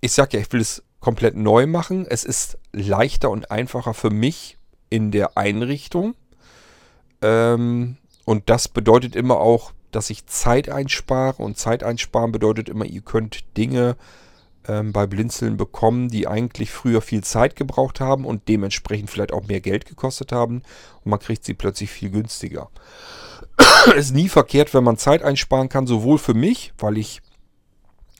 ich 0.01 0.13
sage 0.13 0.38
ja, 0.38 0.44
ich 0.44 0.51
will 0.51 0.62
es 0.62 0.84
komplett 1.00 1.36
neu 1.36 1.68
machen. 1.68 2.06
Es 2.08 2.24
ist 2.24 2.58
leichter 2.72 3.30
und 3.30 3.51
einfacher 3.51 3.94
für 3.94 4.10
mich 4.10 4.58
in 4.89 5.12
der 5.12 5.38
Einrichtung. 5.38 6.15
Ähm, 7.22 7.98
und 8.25 8.50
das 8.50 8.68
bedeutet 8.68 9.15
immer 9.15 9.39
auch, 9.39 9.72
dass 9.92 10.10
ich 10.10 10.25
Zeit 10.25 10.70
einspare. 10.70 11.42
Und 11.42 11.58
Zeit 11.58 11.84
einsparen 11.84 12.32
bedeutet 12.32 12.70
immer, 12.70 12.86
ihr 12.86 13.01
könnt 13.01 13.58
Dinge 13.58 13.96
ähm, 14.67 14.91
bei 14.91 15.07
Blinzeln 15.07 15.57
bekommen, 15.57 16.10
die 16.10 16.27
eigentlich 16.27 16.72
früher 16.72 17.01
viel 17.01 17.24
Zeit 17.24 17.55
gebraucht 17.55 18.00
haben 18.00 18.25
und 18.25 18.48
dementsprechend 18.48 19.10
vielleicht 19.10 19.34
auch 19.34 19.48
mehr 19.48 19.62
Geld 19.62 19.86
gekostet 19.86 20.31
haben. 20.31 20.63
Und 21.03 21.10
man 21.10 21.19
kriegt 21.19 21.43
sie 21.43 21.53
plötzlich 21.53 21.89
viel 21.89 22.10
günstiger. 22.10 22.69
ist 23.95 24.13
nie 24.13 24.29
verkehrt, 24.29 24.74
wenn 24.74 24.84
man 24.84 24.98
Zeit 24.98 25.24
einsparen 25.24 25.69
kann, 25.69 25.88
sowohl 25.88 26.17
für 26.17 26.34
mich, 26.34 26.74
weil 26.77 26.98
ich 26.98 27.22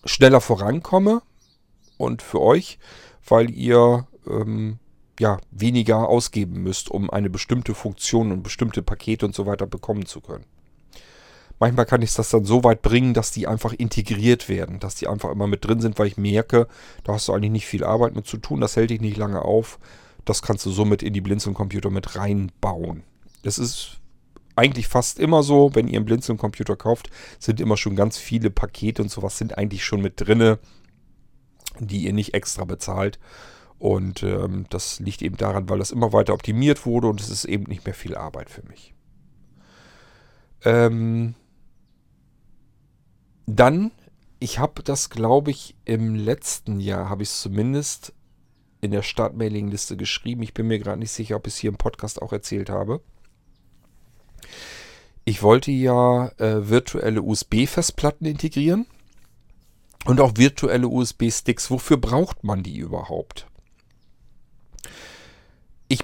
schneller 0.05 0.41
vorankomme 0.41 1.21
und 1.97 2.21
für 2.21 2.41
euch, 2.41 2.79
weil 3.27 3.49
ihr 3.49 4.07
ähm, 4.27 4.79
ja, 5.19 5.39
weniger 5.51 6.07
ausgeben 6.07 6.61
müsst, 6.61 6.89
um 6.91 7.09
eine 7.09 7.29
bestimmte 7.29 7.73
Funktion 7.73 8.31
und 8.31 8.43
bestimmte 8.43 8.81
Pakete 8.81 9.25
und 9.25 9.33
so 9.33 9.45
weiter 9.45 9.65
bekommen 9.65 10.05
zu 10.05 10.21
können. 10.21 10.45
Manchmal 11.59 11.85
kann 11.85 12.01
ich 12.01 12.13
das 12.13 12.29
dann 12.29 12.43
so 12.43 12.63
weit 12.63 12.81
bringen, 12.81 13.13
dass 13.13 13.31
die 13.31 13.47
einfach 13.47 13.71
integriert 13.74 14.50
werden, 14.50 14.79
dass 14.79 14.95
die 14.95 15.07
einfach 15.07 15.31
immer 15.31 15.47
mit 15.47 15.65
drin 15.65 15.79
sind, 15.79 15.97
weil 15.97 16.07
ich 16.07 16.17
merke, 16.17 16.67
da 17.03 17.13
hast 17.13 17.27
du 17.27 17.33
eigentlich 17.33 17.51
nicht 17.51 17.65
viel 17.65 17.83
Arbeit 17.83 18.15
mit 18.15 18.27
zu 18.27 18.38
tun, 18.38 18.59
das 18.59 18.75
hält 18.75 18.89
dich 18.89 19.01
nicht 19.01 19.17
lange 19.17 19.41
auf. 19.41 19.79
Das 20.25 20.41
kannst 20.41 20.65
du 20.65 20.71
somit 20.71 21.03
in 21.03 21.13
die 21.13 21.21
Blinzeln-Computer 21.21 21.89
mit 21.89 22.15
reinbauen. 22.17 23.03
Das 23.43 23.57
ist 23.57 24.01
eigentlich 24.55 24.88
fast 24.88 25.19
immer 25.19 25.43
so, 25.43 25.75
wenn 25.75 25.88
ihr 25.88 25.97
einen 25.97 26.05
Blinzeln-Computer 26.05 26.75
kauft, 26.75 27.09
sind 27.39 27.62
immer 27.62 27.77
schon 27.77 27.95
ganz 27.95 28.17
viele 28.17 28.50
Pakete 28.50 29.01
und 29.01 29.09
sowas 29.09 29.38
sind 29.38 29.57
eigentlich 29.57 29.85
schon 29.85 30.01
mit 30.01 30.13
drinne, 30.17 30.59
die 31.79 32.05
ihr 32.05 32.13
nicht 32.13 32.33
extra 32.33 32.65
bezahlt. 32.65 33.19
Und 33.77 34.24
ähm, 34.24 34.65
das 34.69 35.00
liegt 35.00 35.21
eben 35.21 35.38
daran, 35.38 35.69
weil 35.69 35.79
das 35.79 35.91
immer 35.91 36.13
weiter 36.13 36.33
optimiert 36.33 36.85
wurde 36.85 37.07
und 37.07 37.21
es 37.21 37.29
ist 37.29 37.45
eben 37.45 37.65
nicht 37.65 37.85
mehr 37.85 37.93
viel 37.93 38.15
Arbeit 38.15 38.50
für 38.50 38.63
mich. 38.63 38.93
Ähm, 40.63 41.35
dann, 43.45 43.91
ich 44.39 44.59
habe 44.59 44.83
das, 44.83 45.09
glaube 45.09 45.51
ich, 45.51 45.75
im 45.85 46.15
letzten 46.15 46.79
Jahr, 46.79 47.09
habe 47.09 47.23
ich 47.23 47.29
es 47.29 47.41
zumindest 47.41 48.13
in 48.81 48.91
der 48.91 49.01
Startmailing-Liste 49.01 49.97
geschrieben. 49.97 50.43
Ich 50.43 50.53
bin 50.53 50.67
mir 50.67 50.79
gerade 50.79 50.99
nicht 50.99 51.11
sicher, 51.11 51.35
ob 51.35 51.47
ich 51.47 51.53
es 51.53 51.59
hier 51.59 51.69
im 51.69 51.77
Podcast 51.77 52.21
auch 52.21 52.31
erzählt 52.31 52.69
habe. 52.69 53.01
Ich 55.25 55.41
wollte 55.41 55.71
ja 55.71 56.27
äh, 56.37 56.69
virtuelle 56.69 57.21
USB-Festplatten 57.21 58.27
integrieren 58.27 58.85
und 60.05 60.21
auch 60.21 60.33
virtuelle 60.35 60.87
USB-Sticks. 60.87 61.71
Wofür 61.71 61.97
braucht 61.97 62.43
man 62.43 62.61
die 62.61 62.77
überhaupt? 62.77 63.47
Ich 65.87 66.01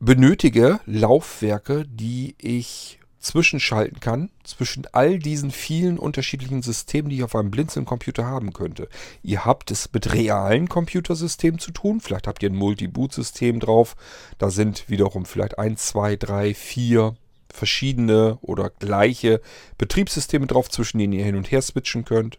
benötige 0.00 0.80
Laufwerke, 0.86 1.84
die 1.86 2.34
ich 2.38 2.98
zwischenschalten 3.22 4.00
kann 4.00 4.30
zwischen 4.44 4.86
all 4.92 5.18
diesen 5.18 5.50
vielen 5.50 5.98
unterschiedlichen 5.98 6.62
Systemen, 6.62 7.10
die 7.10 7.16
ich 7.16 7.22
auf 7.22 7.34
einem 7.34 7.50
Blinzeln-Computer 7.50 8.26
haben 8.26 8.52
könnte. 8.52 8.88
Ihr 9.22 9.44
habt 9.44 9.70
es 9.70 9.90
mit 9.92 10.12
realen 10.12 10.68
Computersystemen 10.68 11.58
zu 11.58 11.70
tun. 11.70 12.00
Vielleicht 12.00 12.26
habt 12.26 12.42
ihr 12.42 12.50
ein 12.50 12.56
Multi-Boot-System 12.56 13.60
drauf. 13.60 13.96
Da 14.38 14.50
sind 14.50 14.88
wiederum 14.88 15.24
vielleicht 15.24 15.58
ein, 15.58 15.76
zwei, 15.76 16.16
drei, 16.16 16.54
vier 16.54 17.14
verschiedene 17.52 18.38
oder 18.40 18.70
gleiche 18.70 19.40
Betriebssysteme 19.78 20.46
drauf, 20.46 20.70
zwischen 20.70 20.98
denen 20.98 21.12
ihr 21.12 21.24
hin 21.24 21.36
und 21.36 21.50
her 21.50 21.62
switchen 21.62 22.04
könnt. 22.04 22.38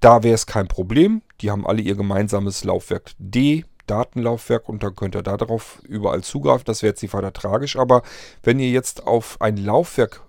Da 0.00 0.22
wäre 0.22 0.34
es 0.34 0.46
kein 0.46 0.68
Problem. 0.68 1.22
Die 1.40 1.50
haben 1.50 1.66
alle 1.66 1.82
ihr 1.82 1.94
gemeinsames 1.94 2.64
Laufwerk 2.64 3.12
D, 3.18 3.64
Datenlaufwerk 3.90 4.68
und 4.68 4.82
dann 4.82 4.94
könnt 4.94 5.16
ihr 5.16 5.22
darauf 5.22 5.80
überall 5.82 6.22
zugreifen. 6.22 6.64
Das 6.66 6.82
wäre 6.82 6.92
jetzt 6.92 7.02
nicht 7.02 7.14
weiter 7.14 7.32
tragisch. 7.32 7.76
Aber 7.76 8.02
wenn 8.42 8.60
ihr 8.60 8.70
jetzt 8.70 9.06
auf 9.06 9.40
ein 9.40 9.56
Laufwerk 9.56 10.22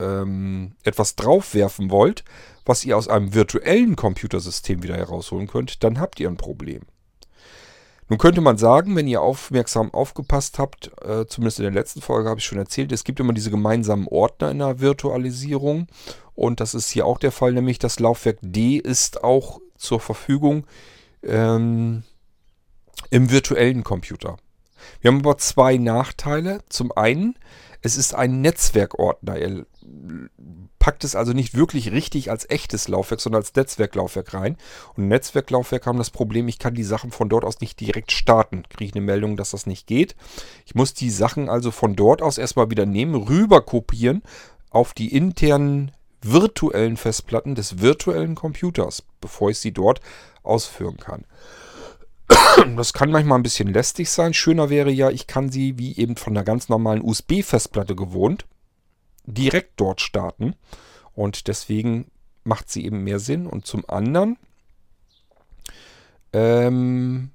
ähm, 0.00 0.72
etwas 0.82 1.16
draufwerfen 1.16 1.90
wollt, 1.90 2.24
was 2.64 2.84
ihr 2.84 2.96
aus 2.96 3.08
einem 3.08 3.34
virtuellen 3.34 3.96
Computersystem 3.96 4.82
wieder 4.82 4.96
herausholen 4.96 5.46
könnt, 5.46 5.84
dann 5.84 6.00
habt 6.00 6.20
ihr 6.20 6.28
ein 6.28 6.36
Problem. 6.36 6.82
Nun 8.08 8.18
könnte 8.18 8.40
man 8.40 8.58
sagen, 8.58 8.96
wenn 8.96 9.06
ihr 9.06 9.22
aufmerksam 9.22 9.94
aufgepasst 9.94 10.58
habt, 10.58 10.90
äh, 11.00 11.26
zumindest 11.26 11.60
in 11.60 11.62
der 11.62 11.72
letzten 11.72 12.00
Folge 12.00 12.28
habe 12.28 12.40
ich 12.40 12.44
schon 12.44 12.58
erzählt, 12.58 12.90
es 12.90 13.04
gibt 13.04 13.20
immer 13.20 13.32
diese 13.32 13.52
gemeinsamen 13.52 14.08
Ordner 14.08 14.50
in 14.50 14.58
der 14.58 14.80
Virtualisierung. 14.80 15.86
Und 16.34 16.58
das 16.58 16.74
ist 16.74 16.90
hier 16.90 17.06
auch 17.06 17.18
der 17.18 17.30
Fall, 17.30 17.52
nämlich 17.52 17.78
das 17.78 18.00
Laufwerk 18.00 18.38
D 18.42 18.78
ist 18.78 19.22
auch 19.22 19.60
zur 19.76 20.00
Verfügung 20.00 20.66
ähm, 21.22 22.02
im 23.10 23.30
virtuellen 23.30 23.84
Computer. 23.84 24.36
Wir 25.00 25.10
haben 25.10 25.20
aber 25.20 25.38
zwei 25.38 25.76
Nachteile. 25.76 26.60
Zum 26.68 26.92
einen, 26.92 27.36
es 27.82 27.96
ist 27.96 28.14
ein 28.14 28.40
Netzwerkordner. 28.40 29.38
Ihr 29.38 29.66
packt 30.78 31.04
es 31.04 31.14
also 31.14 31.32
nicht 31.32 31.54
wirklich 31.54 31.92
richtig 31.92 32.30
als 32.30 32.48
echtes 32.48 32.88
Laufwerk, 32.88 33.20
sondern 33.20 33.42
als 33.42 33.54
Netzwerklaufwerk 33.54 34.34
rein. 34.34 34.56
Und 34.96 35.08
Netzwerklaufwerk 35.08 35.86
haben 35.86 35.98
das 35.98 36.10
Problem, 36.10 36.48
ich 36.48 36.58
kann 36.58 36.74
die 36.74 36.84
Sachen 36.84 37.10
von 37.10 37.28
dort 37.28 37.44
aus 37.44 37.60
nicht 37.60 37.78
direkt 37.80 38.12
starten. 38.12 38.64
Kriege 38.68 38.86
ich 38.86 38.94
eine 38.94 39.04
Meldung, 39.04 39.36
dass 39.36 39.50
das 39.50 39.66
nicht 39.66 39.86
geht. 39.86 40.16
Ich 40.66 40.74
muss 40.74 40.94
die 40.94 41.10
Sachen 41.10 41.48
also 41.48 41.70
von 41.70 41.96
dort 41.96 42.22
aus 42.22 42.38
erstmal 42.38 42.70
wieder 42.70 42.86
nehmen, 42.86 43.14
rüber 43.14 43.60
kopieren 43.60 44.22
auf 44.70 44.94
die 44.94 45.14
internen 45.14 45.92
virtuellen 46.22 46.96
Festplatten 46.96 47.54
des 47.54 47.80
virtuellen 47.80 48.34
Computers, 48.34 49.02
bevor 49.20 49.50
ich 49.50 49.58
sie 49.58 49.72
dort 49.72 50.00
ausführen 50.42 50.96
kann. 50.98 51.24
Das 52.76 52.92
kann 52.92 53.10
manchmal 53.10 53.38
ein 53.38 53.42
bisschen 53.42 53.72
lästig 53.72 54.10
sein. 54.10 54.34
Schöner 54.34 54.70
wäre 54.70 54.90
ja, 54.90 55.10
ich 55.10 55.26
kann 55.26 55.50
sie 55.50 55.78
wie 55.78 55.96
eben 55.96 56.16
von 56.16 56.34
einer 56.34 56.44
ganz 56.44 56.68
normalen 56.68 57.02
USB-Festplatte 57.02 57.94
gewohnt 57.94 58.46
direkt 59.26 59.80
dort 59.80 60.00
starten. 60.00 60.54
Und 61.14 61.48
deswegen 61.48 62.10
macht 62.44 62.70
sie 62.70 62.84
eben 62.84 63.04
mehr 63.04 63.18
Sinn. 63.18 63.46
Und 63.46 63.66
zum 63.66 63.88
anderen, 63.88 64.36
ähm, 66.32 67.30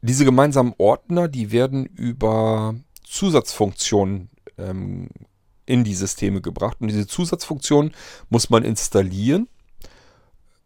diese 0.00 0.24
gemeinsamen 0.24 0.74
Ordner, 0.78 1.28
die 1.28 1.52
werden 1.52 1.86
über 1.86 2.74
Zusatzfunktionen 3.04 4.30
ähm, 4.58 5.08
in 5.66 5.84
die 5.84 5.94
Systeme 5.94 6.40
gebracht. 6.40 6.78
Und 6.80 6.88
diese 6.88 7.06
Zusatzfunktionen 7.06 7.92
muss 8.28 8.50
man 8.50 8.64
installieren. 8.64 9.48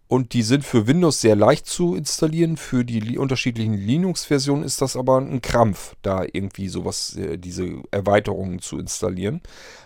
Und 0.08 0.34
die 0.34 0.42
sind 0.42 0.64
für 0.64 0.86
Windows 0.86 1.20
sehr 1.20 1.34
leicht 1.34 1.66
zu 1.66 1.96
installieren. 1.96 2.56
Für 2.56 2.84
die 2.84 3.18
unterschiedlichen 3.18 3.74
Linux-Versionen 3.74 4.62
ist 4.62 4.80
das 4.80 4.96
aber 4.96 5.18
ein 5.18 5.42
Krampf, 5.42 5.96
da 6.02 6.24
irgendwie 6.32 6.68
sowas, 6.68 7.16
äh, 7.16 7.38
diese 7.38 7.82
Erweiterungen 7.90 8.60
zu 8.60 8.78
installieren. 8.78 9.40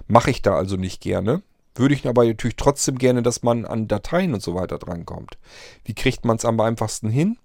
Mache 0.08 0.30
ich 0.30 0.42
da 0.42 0.54
also 0.54 0.76
nicht 0.76 1.00
gerne. 1.00 1.42
Würde 1.74 1.94
ich 1.94 2.06
aber 2.06 2.26
natürlich 2.26 2.56
trotzdem 2.56 2.98
gerne, 2.98 3.22
dass 3.22 3.42
man 3.42 3.64
an 3.64 3.88
Dateien 3.88 4.34
und 4.34 4.42
so 4.42 4.54
weiter 4.54 4.78
drankommt. 4.78 5.38
Wie 5.84 5.94
kriegt 5.94 6.24
man 6.24 6.36
es 6.36 6.44
am 6.44 6.60
einfachsten 6.60 7.08
hin? 7.08 7.38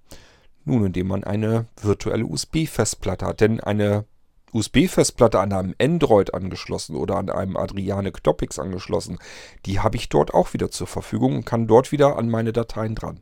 Nun, 0.66 0.88
indem 0.88 1.08
man 1.08 1.24
eine 1.24 1.68
virtuelle 1.82 2.26
USB-Festplatte 2.26 3.26
hat. 3.26 3.40
Denn 3.40 3.60
eine 3.62 4.06
USB-Festplatte 4.56 5.40
an 5.40 5.54
einem 5.54 5.76
Android 5.80 6.34
angeschlossen 6.34 6.96
oder 6.96 7.18
an 7.18 7.30
einem 7.30 7.58
Adriane 7.58 8.12
Knoppix 8.12 8.58
angeschlossen, 8.58 9.20
die 9.66 9.80
habe 9.80 9.98
ich 9.98 10.10
dort 10.10 10.34
auch 10.34 10.54
wieder 10.54 10.72
zur 10.72 10.88
Verfügung 10.88 11.36
und 11.36 11.46
kann 11.46 11.68
dort 11.68 11.92
wieder 11.92 12.18
an 12.18 12.30
meine 12.30 12.54
Dateien 12.54 12.96
dran. 12.96 13.22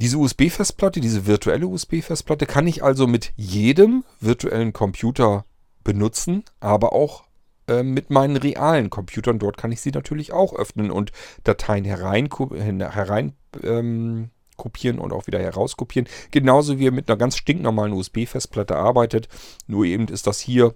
Diese 0.00 0.16
USB-Festplatte, 0.16 1.00
diese 1.00 1.26
virtuelle 1.26 1.66
USB-Festplatte 1.66 2.46
kann 2.46 2.68
ich 2.68 2.84
also 2.84 3.08
mit 3.08 3.32
jedem 3.36 4.04
virtuellen 4.20 4.72
Computer 4.72 5.44
benutzen, 5.82 6.44
aber 6.60 6.92
auch 6.92 7.24
äh, 7.66 7.82
mit 7.82 8.10
meinen 8.10 8.36
realen 8.36 8.90
Computern. 8.90 9.40
Dort 9.40 9.56
kann 9.56 9.72
ich 9.72 9.80
sie 9.80 9.90
natürlich 9.90 10.32
auch 10.32 10.54
öffnen 10.54 10.92
und 10.92 11.10
Dateien 11.42 11.84
herein, 11.84 12.28
herein 12.52 13.32
ähm, 13.64 14.30
kopieren 14.58 14.98
und 14.98 15.14
auch 15.14 15.26
wieder 15.26 15.38
herauskopieren. 15.38 16.06
Genauso 16.30 16.78
wie 16.78 16.84
ihr 16.84 16.92
mit 16.92 17.08
einer 17.08 17.16
ganz 17.16 17.38
stinknormalen 17.38 17.94
USB-Festplatte 17.94 18.76
arbeitet. 18.76 19.28
Nur 19.66 19.86
eben 19.86 20.08
ist 20.08 20.26
das 20.26 20.38
hier 20.38 20.74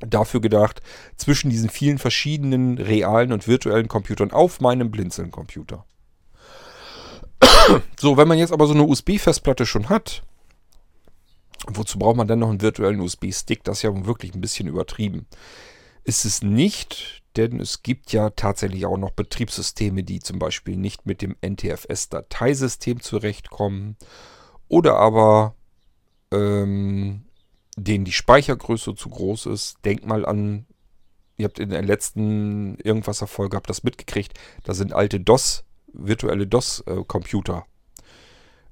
dafür 0.00 0.40
gedacht, 0.40 0.82
zwischen 1.16 1.50
diesen 1.50 1.70
vielen 1.70 1.98
verschiedenen 1.98 2.78
realen 2.78 3.32
und 3.32 3.46
virtuellen 3.46 3.88
Computern 3.88 4.32
auf 4.32 4.60
meinem 4.60 4.90
Blinzeln-Computer. 4.90 5.84
So, 7.98 8.16
wenn 8.16 8.28
man 8.28 8.38
jetzt 8.38 8.52
aber 8.52 8.66
so 8.66 8.74
eine 8.74 8.84
USB-Festplatte 8.84 9.66
schon 9.66 9.88
hat, 9.88 10.22
wozu 11.66 11.98
braucht 11.98 12.16
man 12.16 12.28
dann 12.28 12.38
noch 12.38 12.50
einen 12.50 12.60
virtuellen 12.60 13.00
USB-Stick? 13.00 13.64
Das 13.64 13.78
ist 13.78 13.82
ja 13.82 14.06
wirklich 14.06 14.34
ein 14.34 14.40
bisschen 14.40 14.68
übertrieben. 14.68 15.26
Ist 16.04 16.24
es 16.24 16.42
nicht, 16.42 17.24
denn 17.36 17.60
es 17.60 17.82
gibt 17.82 18.12
ja 18.12 18.30
tatsächlich 18.30 18.86
auch 18.86 18.96
noch 18.96 19.10
Betriebssysteme, 19.10 20.02
die 20.02 20.20
zum 20.20 20.38
Beispiel 20.38 20.76
nicht 20.76 21.06
mit 21.06 21.22
dem 21.22 21.36
NTFS-Dateisystem 21.40 23.00
zurechtkommen 23.00 23.96
oder 24.68 24.96
aber 24.96 25.54
ähm, 26.32 27.24
denen 27.76 28.04
die 28.04 28.12
Speichergröße 28.12 28.94
zu 28.94 29.10
groß 29.10 29.46
ist. 29.46 29.78
Denkt 29.84 30.06
mal 30.06 30.24
an, 30.24 30.66
ihr 31.36 31.44
habt 31.44 31.58
in 31.58 31.70
der 31.70 31.82
letzten 31.82 32.76
Irgendwas-Erfolge 32.76 33.56
habt 33.56 33.70
das 33.70 33.84
mitgekriegt, 33.84 34.38
da 34.64 34.74
sind 34.74 34.92
alte 34.92 35.20
DOS, 35.20 35.64
virtuelle 35.92 36.46
DOS-Computer. 36.46 37.66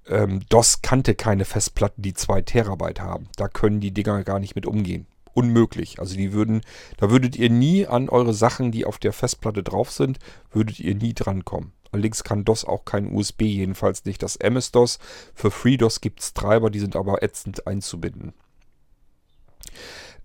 Ähm, 0.06 0.40
DOS 0.48 0.82
kannte 0.82 1.14
keine 1.14 1.44
Festplatten, 1.44 2.02
die 2.02 2.14
2 2.14 2.42
Terabyte 2.42 3.00
haben. 3.00 3.28
Da 3.36 3.48
können 3.48 3.80
die 3.80 3.92
Dinger 3.92 4.22
gar 4.24 4.38
nicht 4.38 4.54
mit 4.54 4.66
umgehen. 4.66 5.06
Unmöglich. 5.34 5.98
Also 5.98 6.16
die 6.16 6.32
würden, 6.32 6.62
da 6.96 7.10
würdet 7.10 7.36
ihr 7.36 7.50
nie 7.50 7.86
an 7.86 8.08
eure 8.08 8.34
Sachen, 8.34 8.72
die 8.72 8.84
auf 8.84 8.98
der 8.98 9.12
Festplatte 9.12 9.62
drauf 9.62 9.90
sind, 9.90 10.18
würdet 10.50 10.80
ihr 10.80 10.94
nie 10.94 11.14
drankommen. 11.14 11.72
Allerdings 11.92 12.24
kann 12.24 12.44
DOS 12.44 12.64
auch 12.64 12.84
kein 12.84 13.14
USB, 13.14 13.42
jedenfalls 13.42 14.04
nicht 14.04 14.22
das 14.22 14.34
MS-DOS. 14.36 14.98
Für 15.32 15.52
FreeDOS 15.52 16.00
gibt 16.00 16.20
es 16.20 16.34
Treiber, 16.34 16.70
die 16.70 16.80
sind 16.80 16.96
aber 16.96 17.22
ätzend 17.22 17.68
einzubinden. 17.68 18.34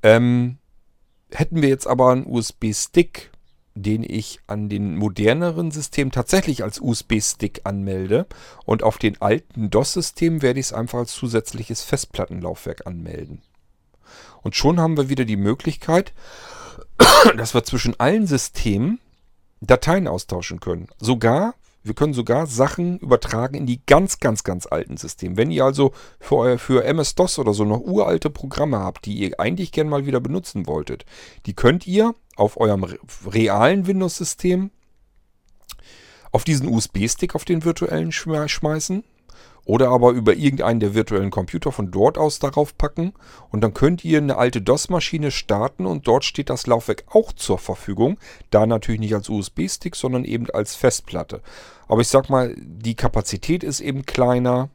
Ähm, 0.02 0.58
hätten 1.32 1.62
wir 1.62 1.70
jetzt 1.70 1.86
aber 1.86 2.12
einen 2.12 2.26
USB-Stick, 2.26 3.30
den 3.76 4.04
ich 4.04 4.40
an 4.48 4.68
den 4.68 4.96
moderneren 4.96 5.72
Systemen 5.72 6.12
tatsächlich 6.12 6.64
als 6.64 6.82
USB-Stick 6.82 7.62
anmelde 7.66 8.26
und 8.66 8.84
auf 8.84 8.98
den 8.98 9.22
alten 9.22 9.70
DOS-Systemen 9.70 10.42
werde 10.42 10.60
ich 10.60 10.68
es 10.68 10.74
einfach 10.74 11.00
als 11.00 11.14
zusätzliches 11.14 11.84
Festplattenlaufwerk 11.84 12.88
anmelden. 12.88 13.42
Und 14.42 14.56
schon 14.56 14.80
haben 14.80 14.98
wir 14.98 15.10
wieder 15.10 15.26
die 15.26 15.38
Möglichkeit, 15.38 16.14
dass 17.38 17.54
wir 17.54 17.64
zwischen 17.64 18.00
allen 18.00 18.28
Systemen 18.28 19.00
Dateien 19.62 20.08
austauschen 20.08 20.60
können. 20.60 20.88
Sogar, 21.00 21.56
wir 21.84 21.94
können 21.94 22.14
sogar 22.14 22.48
Sachen 22.48 23.00
übertragen 23.00 23.56
in 23.56 23.66
die 23.66 23.82
ganz, 23.86 24.20
ganz, 24.20 24.44
ganz 24.44 24.66
alten 24.66 24.98
Systeme. 24.98 25.38
Wenn 25.38 25.52
ihr 25.52 25.66
also 25.66 25.94
für, 26.20 26.58
für 26.58 26.84
MS-DOS 26.84 27.40
oder 27.40 27.54
so 27.54 27.66
noch 27.66 27.80
uralte 27.80 28.30
Programme 28.30 28.80
habt, 28.80 29.06
die 29.06 29.14
ihr 29.14 29.40
eigentlich 29.40 29.72
gerne 29.72 29.90
mal 29.90 30.06
wieder 30.06 30.20
benutzen 30.20 30.68
wolltet, 30.68 31.06
die 31.46 31.54
könnt 31.54 31.88
ihr 31.88 32.16
auf 32.36 32.58
eurem 32.58 32.86
realen 33.26 33.88
Windows-System 33.88 34.72
auf 36.32 36.44
diesen 36.44 36.68
USB-Stick 36.68 37.36
auf 37.36 37.44
den 37.44 37.66
virtuellen 37.66 38.12
schmeißen 38.12 39.04
oder 39.70 39.90
aber 39.90 40.14
über 40.14 40.34
irgendeinen 40.34 40.80
der 40.80 40.96
virtuellen 40.96 41.30
Computer 41.30 41.72
von 41.72 41.92
dort 41.92 42.18
aus 42.18 42.40
darauf 42.40 42.76
packen 42.76 43.14
und 43.52 43.62
dann 43.62 43.76
könnt 43.76 44.04
ihr 44.04 44.18
eine 44.18 44.36
alte 44.36 44.64
DOS-Maschine 44.64 45.30
starten 45.30 45.86
und 45.86 46.08
dort 46.08 46.26
steht 46.26 46.50
das 46.50 46.66
Laufwerk 46.66 47.04
auch 47.12 47.34
zur 47.34 47.60
Verfügung. 47.60 48.18
Da 48.50 48.66
natürlich 48.66 49.00
nicht 49.00 49.14
als 49.14 49.30
USB-Stick, 49.30 49.96
sondern 49.96 50.26
eben 50.26 50.50
als 50.50 50.74
Festplatte. 50.74 51.42
Aber 51.88 52.02
ich 52.02 52.08
sag 52.08 52.32
mal, 52.32 52.56
die 52.58 52.96
Kapazität 52.96 53.64
ist 53.64 53.80
eben 53.80 54.08
kleiner, 54.08 54.70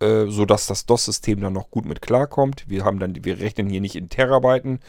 äh, 0.00 0.24
sodass 0.28 0.66
das 0.66 0.86
DOS-System 0.86 1.42
dann 1.42 1.52
noch 1.52 1.70
gut 1.70 1.84
mit 1.84 2.00
klarkommt. 2.00 2.70
Wir 2.70 2.86
haben 2.86 2.98
dann, 2.98 3.22
wir 3.22 3.38
rechnen 3.38 3.68
hier 3.68 3.82
nicht 3.82 3.96
in 3.96 4.08
Terabyten 4.08 4.80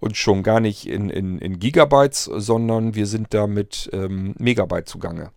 und 0.00 0.16
schon 0.16 0.42
gar 0.42 0.58
nicht 0.58 0.88
in, 0.88 1.08
in, 1.08 1.38
in 1.38 1.60
Gigabytes, 1.60 2.24
sondern 2.24 2.96
wir 2.96 3.06
sind 3.06 3.32
da 3.32 3.46
mit 3.46 3.88
ähm, 3.92 4.34
Megabyte 4.40 4.88
zugange. 4.88 5.30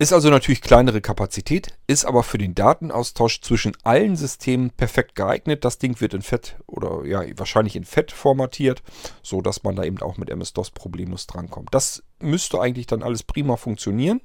Ist 0.00 0.14
also 0.14 0.30
natürlich 0.30 0.62
kleinere 0.62 1.02
Kapazität, 1.02 1.76
ist 1.86 2.06
aber 2.06 2.22
für 2.22 2.38
den 2.38 2.54
Datenaustausch 2.54 3.42
zwischen 3.42 3.76
allen 3.82 4.16
Systemen 4.16 4.70
perfekt 4.70 5.14
geeignet. 5.14 5.62
Das 5.62 5.76
Ding 5.76 6.00
wird 6.00 6.14
in 6.14 6.22
Fett 6.22 6.56
oder 6.66 7.04
ja, 7.04 7.22
wahrscheinlich 7.36 7.76
in 7.76 7.84
Fett 7.84 8.10
formatiert, 8.10 8.82
so 9.22 9.42
dass 9.42 9.62
man 9.62 9.76
da 9.76 9.84
eben 9.84 10.00
auch 10.00 10.16
mit 10.16 10.30
MS-DOS 10.30 10.70
problemlos 10.70 11.26
drankommt. 11.26 11.68
Das 11.72 12.02
müsste 12.18 12.62
eigentlich 12.62 12.86
dann 12.86 13.02
alles 13.02 13.22
prima 13.24 13.58
funktionieren. 13.58 14.22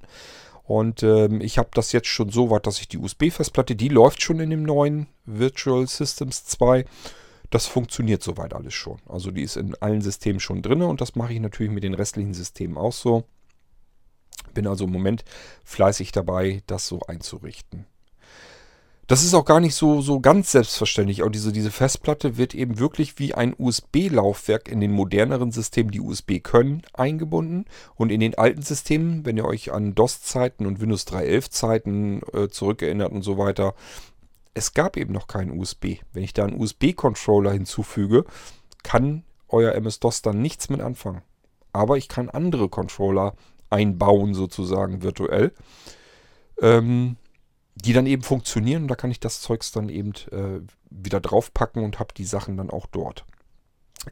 Und 0.63 1.03
ähm, 1.03 1.41
ich 1.41 1.57
habe 1.57 1.71
das 1.73 1.91
jetzt 1.91 2.07
schon 2.07 2.29
so 2.29 2.49
weit, 2.49 2.67
dass 2.67 2.79
ich 2.79 2.87
die 2.87 2.97
USB-Festplatte, 2.97 3.75
die 3.75 3.89
läuft 3.89 4.21
schon 4.21 4.39
in 4.39 4.51
dem 4.51 4.63
neuen 4.63 5.07
Virtual 5.25 5.85
Systems 5.87 6.45
2. 6.45 6.85
Das 7.49 7.67
funktioniert 7.67 8.23
soweit 8.23 8.53
alles 8.53 8.73
schon. 8.73 9.01
Also 9.09 9.29
die 9.29 9.43
ist 9.43 9.57
in 9.57 9.75
allen 9.81 10.01
Systemen 10.01 10.39
schon 10.39 10.61
drin 10.61 10.83
und 10.83 11.01
das 11.01 11.17
mache 11.17 11.33
ich 11.33 11.41
natürlich 11.41 11.73
mit 11.73 11.83
den 11.83 11.95
restlichen 11.95 12.33
Systemen 12.33 12.77
auch 12.77 12.93
so. 12.93 13.25
Bin 14.55 14.65
also 14.65 14.85
im 14.85 14.91
Moment 14.91 15.23
fleißig 15.63 16.11
dabei, 16.11 16.63
das 16.65 16.87
so 16.87 17.01
einzurichten. 17.01 17.85
Das 19.07 19.23
ist 19.23 19.35
auch 19.35 19.45
gar 19.45 19.59
nicht 19.59 19.75
so, 19.75 20.01
so 20.01 20.19
ganz 20.19 20.51
selbstverständlich. 20.51 21.21
Und 21.21 21.35
diese, 21.35 21.51
diese 21.51 21.69
Festplatte 21.69 22.37
wird 22.37 22.55
eben 22.55 22.79
wirklich 22.79 23.19
wie 23.19 23.35
ein 23.35 23.53
USB-Laufwerk 23.55 24.67
in 24.67 24.79
den 24.79 24.91
moderneren 24.91 25.51
Systemen, 25.51 25.91
die 25.91 26.01
USB 26.01 26.39
können, 26.41 26.81
eingebunden. 26.93 27.65
Und 27.93 28.11
in 28.11 28.19
den 28.19 28.35
alten 28.35 28.63
Systemen, 28.63 29.23
wenn 29.23 29.37
ihr 29.37 29.45
euch 29.45 29.71
an 29.71 29.93
DOS-Zeiten 29.93 30.65
und 30.65 30.81
Windows 30.81 31.05
3.11-Zeiten 31.05 32.21
äh, 32.33 32.49
zurückerinnert 32.49 33.11
und 33.11 33.21
so 33.21 33.37
weiter, 33.37 33.75
es 34.55 34.73
gab 34.73 34.97
eben 34.97 35.13
noch 35.13 35.27
keinen 35.27 35.51
USB. 35.51 35.97
Wenn 36.11 36.23
ich 36.23 36.33
da 36.33 36.45
einen 36.45 36.59
USB-Controller 36.59 37.51
hinzufüge, 37.51 38.25
kann 38.81 39.23
euer 39.49 39.73
MS-DOS 39.73 40.23
dann 40.23 40.41
nichts 40.41 40.69
mit 40.69 40.81
anfangen. 40.81 41.21
Aber 41.73 41.97
ich 41.97 42.07
kann 42.07 42.29
andere 42.31 42.69
Controller 42.69 43.35
einbauen, 43.75 44.33
sozusagen 44.33 45.03
virtuell, 45.03 45.51
ähm, 46.61 47.17
die 47.75 47.93
dann 47.93 48.07
eben 48.07 48.23
funktionieren. 48.23 48.83
Und 48.83 48.87
da 48.87 48.95
kann 48.95 49.11
ich 49.11 49.19
das 49.19 49.41
Zeugs 49.41 49.71
dann 49.71 49.89
eben 49.89 50.13
äh, 50.31 50.61
wieder 50.89 51.19
draufpacken 51.19 51.83
und 51.83 51.99
habe 51.99 52.13
die 52.15 52.25
Sachen 52.25 52.55
dann 52.57 52.69
auch 52.69 52.87
dort. 52.87 53.25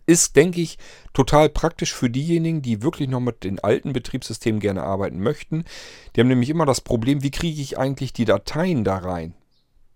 Ist, 0.05 0.35
denke 0.35 0.59
ich, 0.59 0.79
total 1.13 1.49
praktisch 1.49 1.93
für 1.93 2.09
diejenigen, 2.09 2.61
die 2.61 2.81
wirklich 2.81 3.07
noch 3.07 3.19
mit 3.19 3.43
den 3.43 3.59
alten 3.59 3.93
Betriebssystemen 3.93 4.59
gerne 4.59 4.83
arbeiten 4.83 5.19
möchten. 5.19 5.65
Die 6.15 6.19
haben 6.19 6.27
nämlich 6.27 6.49
immer 6.49 6.65
das 6.65 6.81
Problem, 6.81 7.21
wie 7.21 7.31
kriege 7.31 7.61
ich 7.61 7.77
eigentlich 7.77 8.11
die 8.11 8.25
Dateien 8.25 8.83
da 8.83 8.97
rein? 8.97 9.35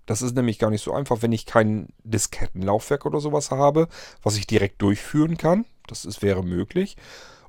Das 0.05 0.21
ist 0.21 0.35
nämlich 0.35 0.59
gar 0.59 0.69
nicht 0.69 0.83
so 0.83 0.93
einfach, 0.93 1.21
wenn 1.21 1.33
ich 1.33 1.45
kein 1.45 1.87
Diskettenlaufwerk 2.03 3.05
oder 3.05 3.19
sowas 3.19 3.51
habe, 3.51 3.89
was 4.21 4.37
ich 4.37 4.47
direkt 4.47 4.81
durchführen 4.81 5.35
kann. 5.35 5.65
Das 5.87 6.05
ist, 6.05 6.21
wäre 6.21 6.43
möglich 6.43 6.95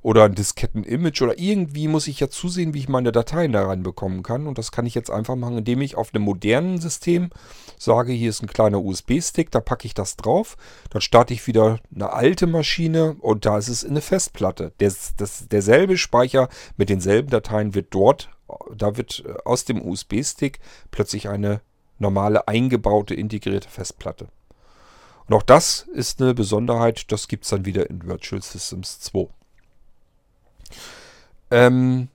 oder 0.01 0.23
ein 0.23 0.35
Disketten-Image 0.35 1.21
oder 1.21 1.37
irgendwie 1.37 1.87
muss 1.87 2.07
ich 2.07 2.19
ja 2.19 2.29
zusehen, 2.29 2.73
wie 2.73 2.79
ich 2.79 2.89
meine 2.89 3.11
Dateien 3.11 3.51
da 3.51 3.65
reinbekommen 3.65 4.23
kann. 4.23 4.47
Und 4.47 4.57
das 4.57 4.71
kann 4.71 4.85
ich 4.85 4.95
jetzt 4.95 5.11
einfach 5.11 5.35
machen, 5.35 5.57
indem 5.57 5.81
ich 5.81 5.95
auf 5.95 6.13
einem 6.13 6.23
modernen 6.23 6.79
System 6.79 7.29
sage, 7.77 8.13
hier 8.13 8.29
ist 8.29 8.41
ein 8.41 8.47
kleiner 8.47 8.81
USB-Stick, 8.81 9.51
da 9.51 9.59
packe 9.59 9.85
ich 9.85 9.93
das 9.93 10.15
drauf. 10.15 10.57
Dann 10.89 11.01
starte 11.01 11.33
ich 11.33 11.47
wieder 11.47 11.79
eine 11.93 12.13
alte 12.13 12.47
Maschine 12.47 13.15
und 13.19 13.45
da 13.45 13.57
ist 13.57 13.69
es 13.69 13.85
eine 13.85 14.01
Festplatte. 14.01 14.73
Der, 14.79 14.93
das, 15.17 15.47
derselbe 15.47 15.97
Speicher 15.97 16.49
mit 16.77 16.89
denselben 16.89 17.29
Dateien 17.29 17.75
wird 17.75 17.93
dort, 17.93 18.29
da 18.75 18.97
wird 18.97 19.23
äh, 19.25 19.33
aus 19.45 19.65
dem 19.65 19.81
USB-Stick 19.81 20.59
plötzlich 20.91 21.29
eine 21.29 21.61
normale 21.97 22.47
eingebaute 22.47 23.13
integrierte 23.13 23.69
Festplatte. 23.69 24.29
Und 25.27 25.35
auch 25.35 25.43
das 25.43 25.85
ist 25.93 26.21
eine 26.21 26.33
Besonderheit, 26.33 27.11
das 27.11 27.27
gibt 27.27 27.43
es 27.43 27.51
dann 27.51 27.65
wieder 27.65 27.89
in 27.89 28.07
Virtual 28.07 28.41
Systems 28.41 28.99
2. 29.01 29.27
Ähm, 31.51 32.09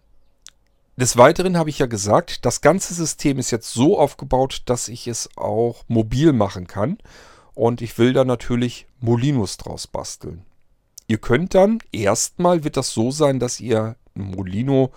des 0.97 1.17
Weiteren 1.17 1.57
habe 1.57 1.71
ich 1.71 1.81
ja 1.81 1.87
gesagt, 1.87 2.45
das 2.45 2.61
ganze 2.61 2.95
System 2.95 3.39
ist 3.39 3.51
jetzt 3.51 3.73
so 3.73 3.99
aufgebaut, 3.99 4.63
dass 4.67 4.89
ich 4.89 5.09
es 5.09 5.29
auch 5.37 5.85
mobil 5.89 6.33
machen 6.33 6.67
kann. 6.69 6.99
Und 7.55 7.83
ich 7.83 7.99
will 7.99 8.13
da 8.13 8.25
natürlich 8.25 8.87
Molinos 9.01 9.57
draus 9.57 9.87
basteln. 9.87 10.45
Ihr 11.07 11.19
könnt 11.19 11.55
dann, 11.55 11.81
erstmal 11.93 12.65
wird 12.65 12.77
das 12.77 12.93
so 12.93 13.11
sein, 13.11 13.39
dass 13.39 13.61
ihr 13.61 13.97
ein 14.17 14.31
Molino, 14.31 14.93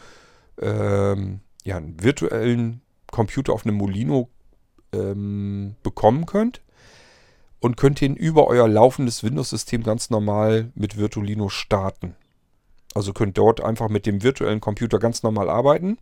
ähm, 0.62 1.42
ja, 1.64 1.78
einen 1.78 2.02
virtuellen 2.02 2.82
Computer 3.12 3.54
auf 3.54 3.66
einem 3.66 3.76
Molino 3.76 4.30
ähm, 4.94 5.76
bekommen 5.84 6.26
könnt. 6.26 6.62
Und 7.60 7.76
könnt 7.76 8.04
ihn 8.04 8.16
über 8.16 8.46
euer 8.46 8.68
laufendes 8.68 9.24
Windows-System 9.24 9.82
ganz 9.82 10.12
normal 10.12 10.72
mit 10.76 10.96
Virtualino 10.96 11.50
starten. 11.50 12.16
Also 12.98 13.14
könnt 13.14 13.38
dort 13.38 13.62
einfach 13.62 13.90
mit 13.90 14.08
dem 14.08 14.24
virtuellen 14.24 14.60
Computer 14.60 14.98
ganz 14.98 15.22
normal 15.22 15.52
arbeiten. 15.52 16.00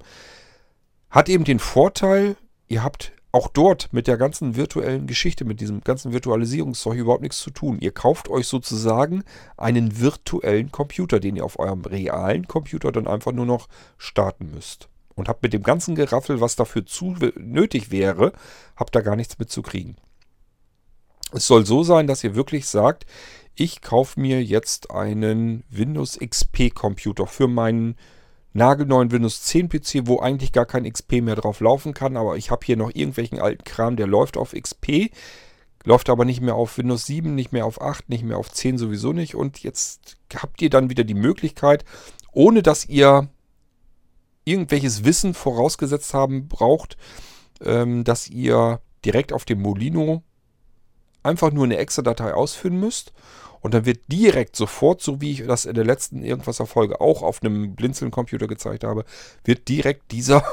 Hat 1.10 1.28
eben 1.28 1.44
den 1.44 1.60
Vorteil, 1.60 2.38
ihr 2.70 2.84
habt 2.84 3.12
auch 3.34 3.50
dort 3.50 3.92
mit 3.92 4.08
der 4.08 4.16
ganzen 4.16 4.56
virtuellen 4.56 5.06
Geschichte, 5.06 5.44
mit 5.44 5.60
diesem 5.60 5.82
ganzen 5.82 6.14
Virtualisierungszeug 6.14 6.98
überhaupt 6.98 7.24
nichts 7.24 7.40
zu 7.40 7.50
tun. 7.50 7.80
Ihr 7.82 7.92
kauft 7.92 8.30
euch 8.30 8.48
sozusagen 8.48 9.26
einen 9.58 10.00
virtuellen 10.00 10.72
Computer, 10.72 11.20
den 11.20 11.36
ihr 11.36 11.44
auf 11.44 11.60
eurem 11.60 11.82
realen 11.82 12.48
Computer 12.48 12.94
dann 12.94 13.08
einfach 13.08 13.34
nur 13.34 13.46
noch 13.46 13.68
starten 13.98 14.52
müsst. 14.54 14.88
Und 15.16 15.28
habt 15.28 15.44
mit 15.44 15.52
dem 15.52 15.64
ganzen 15.64 15.96
Geraffel, 15.96 16.40
was 16.40 16.56
dafür 16.56 16.86
zu 16.86 17.18
nötig 17.36 17.92
wäre, 17.92 18.32
habt 18.78 18.96
da 18.96 19.02
gar 19.02 19.18
nichts 19.18 19.38
mitzukriegen. 19.38 19.98
Es 21.34 21.46
soll 21.46 21.66
so 21.66 21.84
sein, 21.84 22.08
dass 22.08 22.24
ihr 22.24 22.36
wirklich 22.36 22.68
sagt, 22.68 23.06
ich 23.56 23.82
kaufe 23.82 24.20
mir 24.20 24.44
jetzt 24.44 24.92
einen 24.92 25.64
Windows 25.70 26.20
XP 26.20 26.74
Computer 26.74 27.26
für 27.26 27.48
meinen 27.48 27.96
nagelneuen 28.54 29.12
Windows 29.12 29.42
10 29.44 29.70
PC, 29.70 30.08
wo 30.08 30.20
eigentlich 30.20 30.52
gar 30.52 30.66
kein 30.66 30.90
XP 30.90 31.22
mehr 31.22 31.36
drauf 31.36 31.60
laufen 31.60 31.94
kann, 31.94 32.18
aber 32.18 32.38
ich 32.38 32.52
habe 32.52 32.66
hier 32.66 32.78
noch 32.78 32.90
irgendwelchen 32.94 33.40
alten 33.40 33.64
Kram, 33.64 33.96
der 33.96 34.08
läuft 34.08 34.38
auf 34.38 34.54
XP, 34.54 35.12
läuft 35.84 36.10
aber 36.10 36.26
nicht 36.26 36.42
mehr 36.42 36.56
auf 36.56 36.78
Windows 36.78 37.06
7, 37.06 37.36
nicht 37.36 37.52
mehr 37.52 37.66
auf 37.66 37.82
8, 37.82 38.10
nicht 38.10 38.24
mehr 38.24 38.38
auf 38.38 38.52
10 38.52 38.78
sowieso 38.78 39.14
nicht. 39.14 39.36
Und 39.36 39.60
jetzt 39.60 40.18
habt 40.34 40.62
ihr 40.62 40.70
dann 40.70 40.90
wieder 40.90 41.04
die 41.04 41.14
Möglichkeit, 41.14 41.86
ohne 42.32 42.64
dass 42.64 42.86
ihr 42.86 43.30
irgendwelches 44.46 45.04
Wissen 45.04 45.34
vorausgesetzt 45.34 46.14
haben 46.14 46.48
braucht, 46.48 46.98
ähm, 47.62 48.04
dass 48.04 48.30
ihr 48.30 48.82
direkt 49.04 49.32
auf 49.32 49.46
dem 49.46 49.62
Molino 49.62 50.24
einfach 51.24 51.52
nur 51.52 51.66
eine 51.66 51.78
Excel-Datei 51.78 52.34
ausführen 52.34 52.80
müsst 52.80 53.12
und 53.66 53.74
dann 53.74 53.88
wird 53.88 54.12
direkt 54.12 54.56
sofort, 54.56 55.02
so 55.02 55.22
wie 55.22 55.32
ich 55.32 55.48
das 55.48 55.66
in 55.66 55.74
der 55.74 55.86
letzten 55.86 56.22
irgendwas 56.22 56.62
Folge 56.70 57.02
auch 57.02 57.24
auf 57.24 57.42
einem 57.42 57.76
Blinzeln-Computer 57.76 58.46
gezeigt 58.46 58.84
habe, 58.84 59.06
wird 59.44 59.68
direkt 59.68 60.12
dieser 60.12 60.44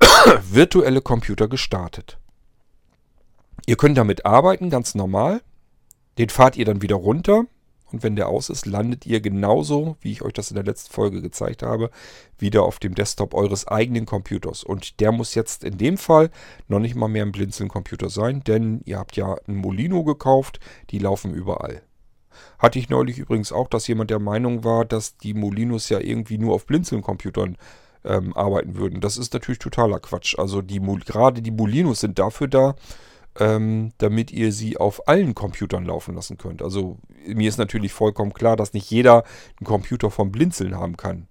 virtuelle 0.50 1.00
Computer 1.00 1.46
gestartet. 1.46 2.18
Ihr 3.66 3.76
könnt 3.76 3.96
damit 3.96 4.26
arbeiten, 4.26 4.68
ganz 4.68 4.96
normal. 4.96 5.42
Den 6.18 6.28
fahrt 6.28 6.56
ihr 6.56 6.64
dann 6.64 6.82
wieder 6.82 6.96
runter 6.96 7.44
und 7.92 8.02
wenn 8.02 8.16
der 8.16 8.26
aus 8.26 8.50
ist, 8.50 8.66
landet 8.66 9.06
ihr 9.06 9.20
genauso, 9.20 9.96
wie 10.00 10.10
ich 10.10 10.22
euch 10.22 10.32
das 10.32 10.50
in 10.50 10.56
der 10.56 10.64
letzten 10.64 10.92
Folge 10.92 11.22
gezeigt 11.22 11.62
habe, 11.62 11.88
wieder 12.36 12.64
auf 12.64 12.80
dem 12.80 12.96
Desktop 12.96 13.32
eures 13.34 13.68
eigenen 13.68 14.06
Computers. 14.06 14.64
Und 14.64 14.98
der 14.98 15.12
muss 15.12 15.36
jetzt 15.36 15.62
in 15.62 15.78
dem 15.78 15.98
Fall 15.98 16.32
noch 16.66 16.80
nicht 16.80 16.96
mal 16.96 17.06
mehr 17.06 17.24
ein 17.24 17.30
Blinzeln-Computer 17.30 18.10
sein, 18.10 18.42
denn 18.42 18.80
ihr 18.86 18.98
habt 18.98 19.14
ja 19.14 19.36
ein 19.46 19.54
Molino 19.54 20.02
gekauft, 20.02 20.58
die 20.90 20.98
laufen 20.98 21.32
überall. 21.32 21.82
Hatte 22.58 22.78
ich 22.78 22.88
neulich 22.88 23.18
übrigens 23.18 23.52
auch, 23.52 23.68
dass 23.68 23.86
jemand 23.86 24.10
der 24.10 24.18
Meinung 24.18 24.64
war, 24.64 24.84
dass 24.84 25.16
die 25.16 25.34
Molinos 25.34 25.88
ja 25.88 26.00
irgendwie 26.00 26.38
nur 26.38 26.54
auf 26.54 26.66
Blinzeln-Computern 26.66 27.56
ähm, 28.04 28.36
arbeiten 28.36 28.76
würden. 28.76 29.00
Das 29.00 29.16
ist 29.16 29.32
natürlich 29.32 29.58
totaler 29.58 30.00
Quatsch. 30.00 30.38
Also 30.38 30.62
die, 30.62 30.80
gerade 31.04 31.42
die 31.42 31.50
Molinos 31.50 32.00
sind 32.00 32.18
dafür 32.18 32.48
da, 32.48 32.76
ähm, 33.38 33.92
damit 33.98 34.30
ihr 34.30 34.52
sie 34.52 34.76
auf 34.76 35.08
allen 35.08 35.34
Computern 35.34 35.84
laufen 35.84 36.14
lassen 36.14 36.38
könnt. 36.38 36.62
Also 36.62 36.98
mir 37.26 37.48
ist 37.48 37.58
natürlich 37.58 37.92
vollkommen 37.92 38.32
klar, 38.32 38.56
dass 38.56 38.72
nicht 38.72 38.90
jeder 38.90 39.24
einen 39.58 39.66
Computer 39.66 40.10
vom 40.10 40.30
Blinzeln 40.30 40.76
haben 40.76 40.96
kann. 40.96 41.26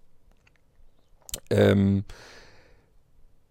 Ähm, 1.49 2.03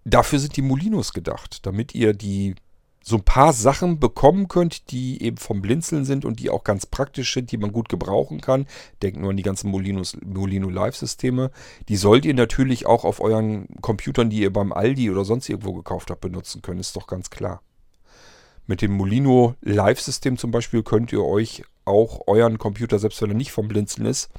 dafür 0.05 0.39
sind 0.39 0.57
die 0.57 0.63
Molinos 0.63 1.13
gedacht, 1.13 1.67
damit 1.67 1.95
ihr 1.95 2.13
die 2.13 2.55
so 3.03 3.17
ein 3.17 3.25
paar 3.25 3.53
Sachen 3.53 3.99
bekommen 3.99 4.49
könnt, 4.49 4.91
die 4.91 5.23
eben 5.23 5.37
vom 5.37 5.61
Blinzeln 5.61 6.05
sind 6.05 6.25
und 6.25 6.41
die 6.41 6.51
auch 6.51 6.65
ganz 6.65 6.87
praktisch 6.87 7.35
sind, 7.35 7.51
die 7.51 7.57
man 7.57 7.73
gut 7.73 7.89
gebrauchen 7.89 8.41
kann. 8.41 8.67
Denkt 9.03 9.21
nur 9.21 9.31
an 9.31 9.37
die 9.37 9.43
ganzen 9.43 9.71
Molinos, 9.71 10.17
Molino 10.25 10.69
Live-Systeme. 10.69 11.51
Die 11.89 11.97
sollt 11.97 12.25
ihr 12.25 12.35
natürlich 12.35 12.87
auch 12.87 13.05
auf 13.05 13.21
euren 13.21 13.67
Computern, 13.81 14.31
die 14.31 14.41
ihr 14.41 14.53
beim 14.53 14.73
Aldi 14.73 15.11
oder 15.11 15.25
sonst 15.25 15.49
irgendwo 15.49 15.73
gekauft 15.73 16.11
habt, 16.11 16.21
benutzen 16.21 16.63
können. 16.63 16.81
Ist 16.81 16.97
doch 16.97 17.07
ganz 17.07 17.31
klar. 17.31 17.63
Mit 18.67 18.81
dem 18.81 18.93
Molino 18.93 19.57
Live-System 19.61 20.39
zum 20.39 20.53
Beispiel 20.53 20.83
könnt 20.83 21.13
ihr 21.13 21.25
euch 21.25 21.65
auch 21.85 22.29
euren 22.29 22.59
Computer, 22.59 22.99
selbst 22.99 23.21
wenn 23.21 23.31
er 23.31 23.37
nicht 23.37 23.51
vom 23.51 23.67
Blinzeln 23.67 24.07
ist, 24.07 24.31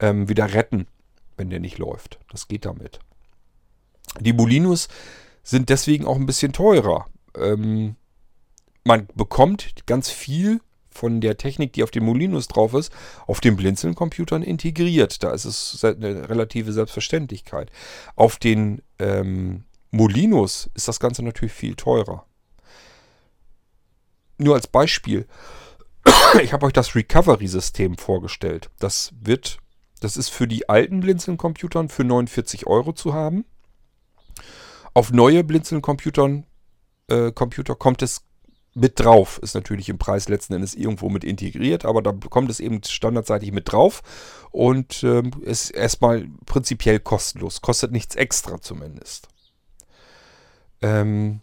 ähm, 0.00 0.28
wieder 0.28 0.52
retten, 0.52 0.88
wenn 1.36 1.50
der 1.50 1.60
nicht 1.60 1.78
läuft. 1.78 2.18
Das 2.30 2.48
geht 2.48 2.64
damit. 2.64 2.98
Die 4.18 4.32
Molinos 4.32 4.88
sind 5.44 5.68
deswegen 5.68 6.06
auch 6.06 6.16
ein 6.16 6.26
bisschen 6.26 6.52
teurer. 6.52 7.06
Ähm, 7.36 7.96
man 8.84 9.06
bekommt 9.14 9.86
ganz 9.86 10.10
viel 10.10 10.60
von 10.90 11.20
der 11.20 11.38
Technik, 11.38 11.72
die 11.72 11.82
auf 11.82 11.90
den 11.90 12.04
Molinos 12.04 12.48
drauf 12.48 12.74
ist, 12.74 12.92
auf 13.26 13.40
den 13.40 13.56
Blinzeln-Computern 13.56 14.42
integriert. 14.42 15.22
Da 15.22 15.32
ist 15.32 15.44
es 15.44 15.84
eine 15.84 16.28
relative 16.28 16.72
Selbstverständlichkeit. 16.72 17.70
Auf 18.14 18.36
den 18.36 18.82
ähm, 18.98 19.64
Molinos 19.90 20.70
ist 20.74 20.88
das 20.88 21.00
Ganze 21.00 21.22
natürlich 21.22 21.52
viel 21.52 21.74
teurer. 21.74 22.26
Nur 24.38 24.54
als 24.54 24.66
Beispiel, 24.66 25.26
ich 26.42 26.52
habe 26.52 26.66
euch 26.66 26.72
das 26.72 26.94
Recovery-System 26.94 27.96
vorgestellt. 27.96 28.70
Das 28.78 29.12
wird, 29.20 29.58
das 30.00 30.16
ist 30.16 30.28
für 30.28 30.48
die 30.48 30.68
alten 30.68 31.00
Blinzeln-Computern 31.00 31.88
für 31.88 32.04
49 32.04 32.66
Euro 32.66 32.92
zu 32.92 33.14
haben. 33.14 33.44
Auf 34.94 35.10
neue 35.10 35.42
Blinzeln-Computern 35.42 36.44
äh, 37.08 37.32
Computer 37.32 37.74
kommt 37.74 38.02
es 38.02 38.22
mit 38.74 38.98
drauf. 38.98 39.38
Ist 39.42 39.54
natürlich 39.54 39.88
im 39.88 39.98
Preis 39.98 40.28
letzten 40.28 40.54
Endes 40.54 40.74
irgendwo 40.74 41.08
mit 41.08 41.24
integriert, 41.24 41.84
aber 41.84 42.02
da 42.02 42.12
kommt 42.12 42.50
es 42.50 42.60
eben 42.60 42.82
standardseitig 42.82 43.52
mit 43.52 43.70
drauf 43.70 44.02
und 44.50 45.02
ähm, 45.04 45.30
ist 45.42 45.70
erstmal 45.70 46.28
prinzipiell 46.46 47.00
kostenlos. 47.00 47.60
Kostet 47.60 47.92
nichts 47.92 48.14
extra 48.14 48.60
zumindest. 48.60 49.28
Ähm, 50.80 51.40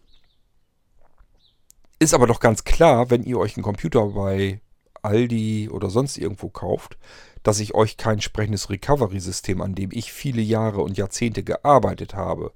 ist 2.00 2.14
aber 2.14 2.28
doch 2.28 2.40
ganz 2.40 2.64
klar, 2.64 3.10
wenn 3.10 3.24
ihr 3.24 3.38
euch 3.38 3.56
einen 3.56 3.64
Computer 3.64 4.08
bei 4.08 4.62
Aldi 5.02 5.70
oder 5.70 5.90
sonst 5.90 6.18
irgendwo 6.18 6.50
kauft, 6.50 6.98
dass 7.44 7.60
ich 7.60 7.74
euch 7.74 7.98
kein 7.98 8.16
entsprechendes 8.16 8.70
Recovery-System, 8.70 9.62
an 9.62 9.76
dem 9.76 9.92
ich 9.92 10.12
viele 10.12 10.42
Jahre 10.42 10.82
und 10.82 10.98
Jahrzehnte 10.98 11.44
gearbeitet 11.44 12.16
habe. 12.16 12.52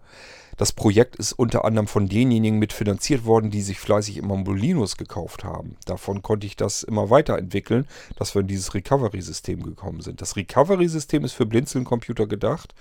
Das 0.57 0.71
Projekt 0.71 1.15
ist 1.15 1.33
unter 1.33 1.65
anderem 1.65 1.87
von 1.87 2.07
denjenigen 2.07 2.59
mitfinanziert 2.59 3.25
worden, 3.25 3.51
die 3.51 3.61
sich 3.61 3.79
fleißig 3.79 4.17
immer 4.17 4.37
Molinos 4.37 4.97
gekauft 4.97 5.43
haben. 5.43 5.77
Davon 5.85 6.21
konnte 6.21 6.47
ich 6.47 6.55
das 6.55 6.83
immer 6.83 7.09
weiterentwickeln, 7.09 7.87
dass 8.17 8.35
wir 8.35 8.41
in 8.41 8.47
dieses 8.47 8.73
Recovery-System 8.73 9.63
gekommen 9.63 10.01
sind. 10.01 10.21
Das 10.21 10.35
Recovery-System 10.35 11.23
ist 11.23 11.33
für 11.33 11.45
Blinzeln-Computer 11.45 12.27
gedacht 12.27 12.73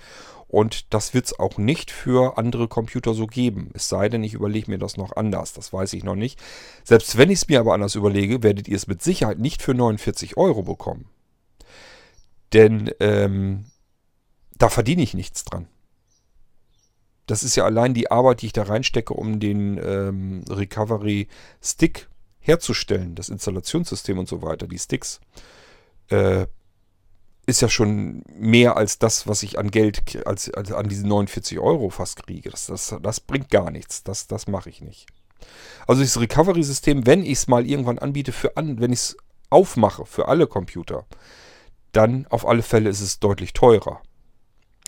und 0.47 0.93
das 0.93 1.15
wird 1.15 1.25
es 1.25 1.39
auch 1.39 1.57
nicht 1.57 1.89
für 1.89 2.37
andere 2.37 2.67
Computer 2.67 3.15
so 3.15 3.25
geben. 3.25 3.71
Es 3.73 3.89
sei 3.89 4.07
denn, 4.07 4.23
ich 4.23 4.35
überlege 4.35 4.69
mir 4.69 4.77
das 4.77 4.97
noch 4.97 5.15
anders. 5.15 5.53
Das 5.53 5.73
weiß 5.73 5.93
ich 5.93 6.03
noch 6.03 6.13
nicht. 6.13 6.39
Selbst 6.83 7.17
wenn 7.17 7.31
ich 7.31 7.39
es 7.39 7.47
mir 7.47 7.59
aber 7.59 7.73
anders 7.73 7.95
überlege, 7.95 8.43
werdet 8.43 8.67
ihr 8.67 8.75
es 8.75 8.85
mit 8.85 9.01
Sicherheit 9.01 9.39
nicht 9.39 9.63
für 9.63 9.73
49 9.73 10.37
Euro 10.37 10.61
bekommen. 10.61 11.09
Denn 12.53 12.91
ähm, 12.99 13.65
da 14.55 14.69
verdiene 14.69 15.01
ich 15.01 15.15
nichts 15.15 15.43
dran. 15.43 15.67
Das 17.25 17.43
ist 17.43 17.55
ja 17.55 17.65
allein 17.65 17.93
die 17.93 18.11
Arbeit, 18.11 18.41
die 18.41 18.47
ich 18.47 18.53
da 18.53 18.63
reinstecke, 18.63 19.13
um 19.13 19.39
den 19.39 19.79
ähm, 19.83 20.43
Recovery 20.49 21.27
Stick 21.61 22.09
herzustellen, 22.39 23.15
das 23.15 23.29
Installationssystem 23.29 24.19
und 24.19 24.27
so 24.27 24.41
weiter, 24.41 24.67
die 24.67 24.79
Sticks. 24.79 25.21
Äh, 26.09 26.47
ist 27.45 27.61
ja 27.61 27.69
schon 27.69 28.23
mehr 28.33 28.77
als 28.77 28.99
das, 28.99 29.27
was 29.27 29.43
ich 29.43 29.59
an 29.59 29.69
Geld, 29.69 30.25
als, 30.25 30.49
als 30.53 30.71
an 30.71 30.87
diese 30.87 31.05
49 31.05 31.59
Euro 31.59 31.89
fast 31.89 32.25
kriege. 32.25 32.49
Das, 32.49 32.67
das, 32.67 32.95
das 33.01 33.19
bringt 33.19 33.49
gar 33.49 33.69
nichts. 33.69 34.03
Das, 34.03 34.27
das 34.27 34.47
mache 34.47 34.69
ich 34.69 34.81
nicht. 34.81 35.07
Also 35.87 36.01
das 36.01 36.19
Recovery-System, 36.19 37.05
wenn 37.05 37.23
ich 37.23 37.33
es 37.33 37.47
mal 37.47 37.65
irgendwann 37.65 37.99
anbiete, 37.99 38.31
für 38.31 38.55
an, 38.55 38.79
wenn 38.79 38.93
ich 38.93 38.99
es 38.99 39.17
aufmache 39.49 40.05
für 40.05 40.29
alle 40.29 40.47
Computer, 40.47 41.05
dann 41.91 42.25
auf 42.27 42.47
alle 42.47 42.63
Fälle 42.63 42.89
ist 42.89 43.01
es 43.01 43.19
deutlich 43.19 43.53
teurer. 43.53 44.01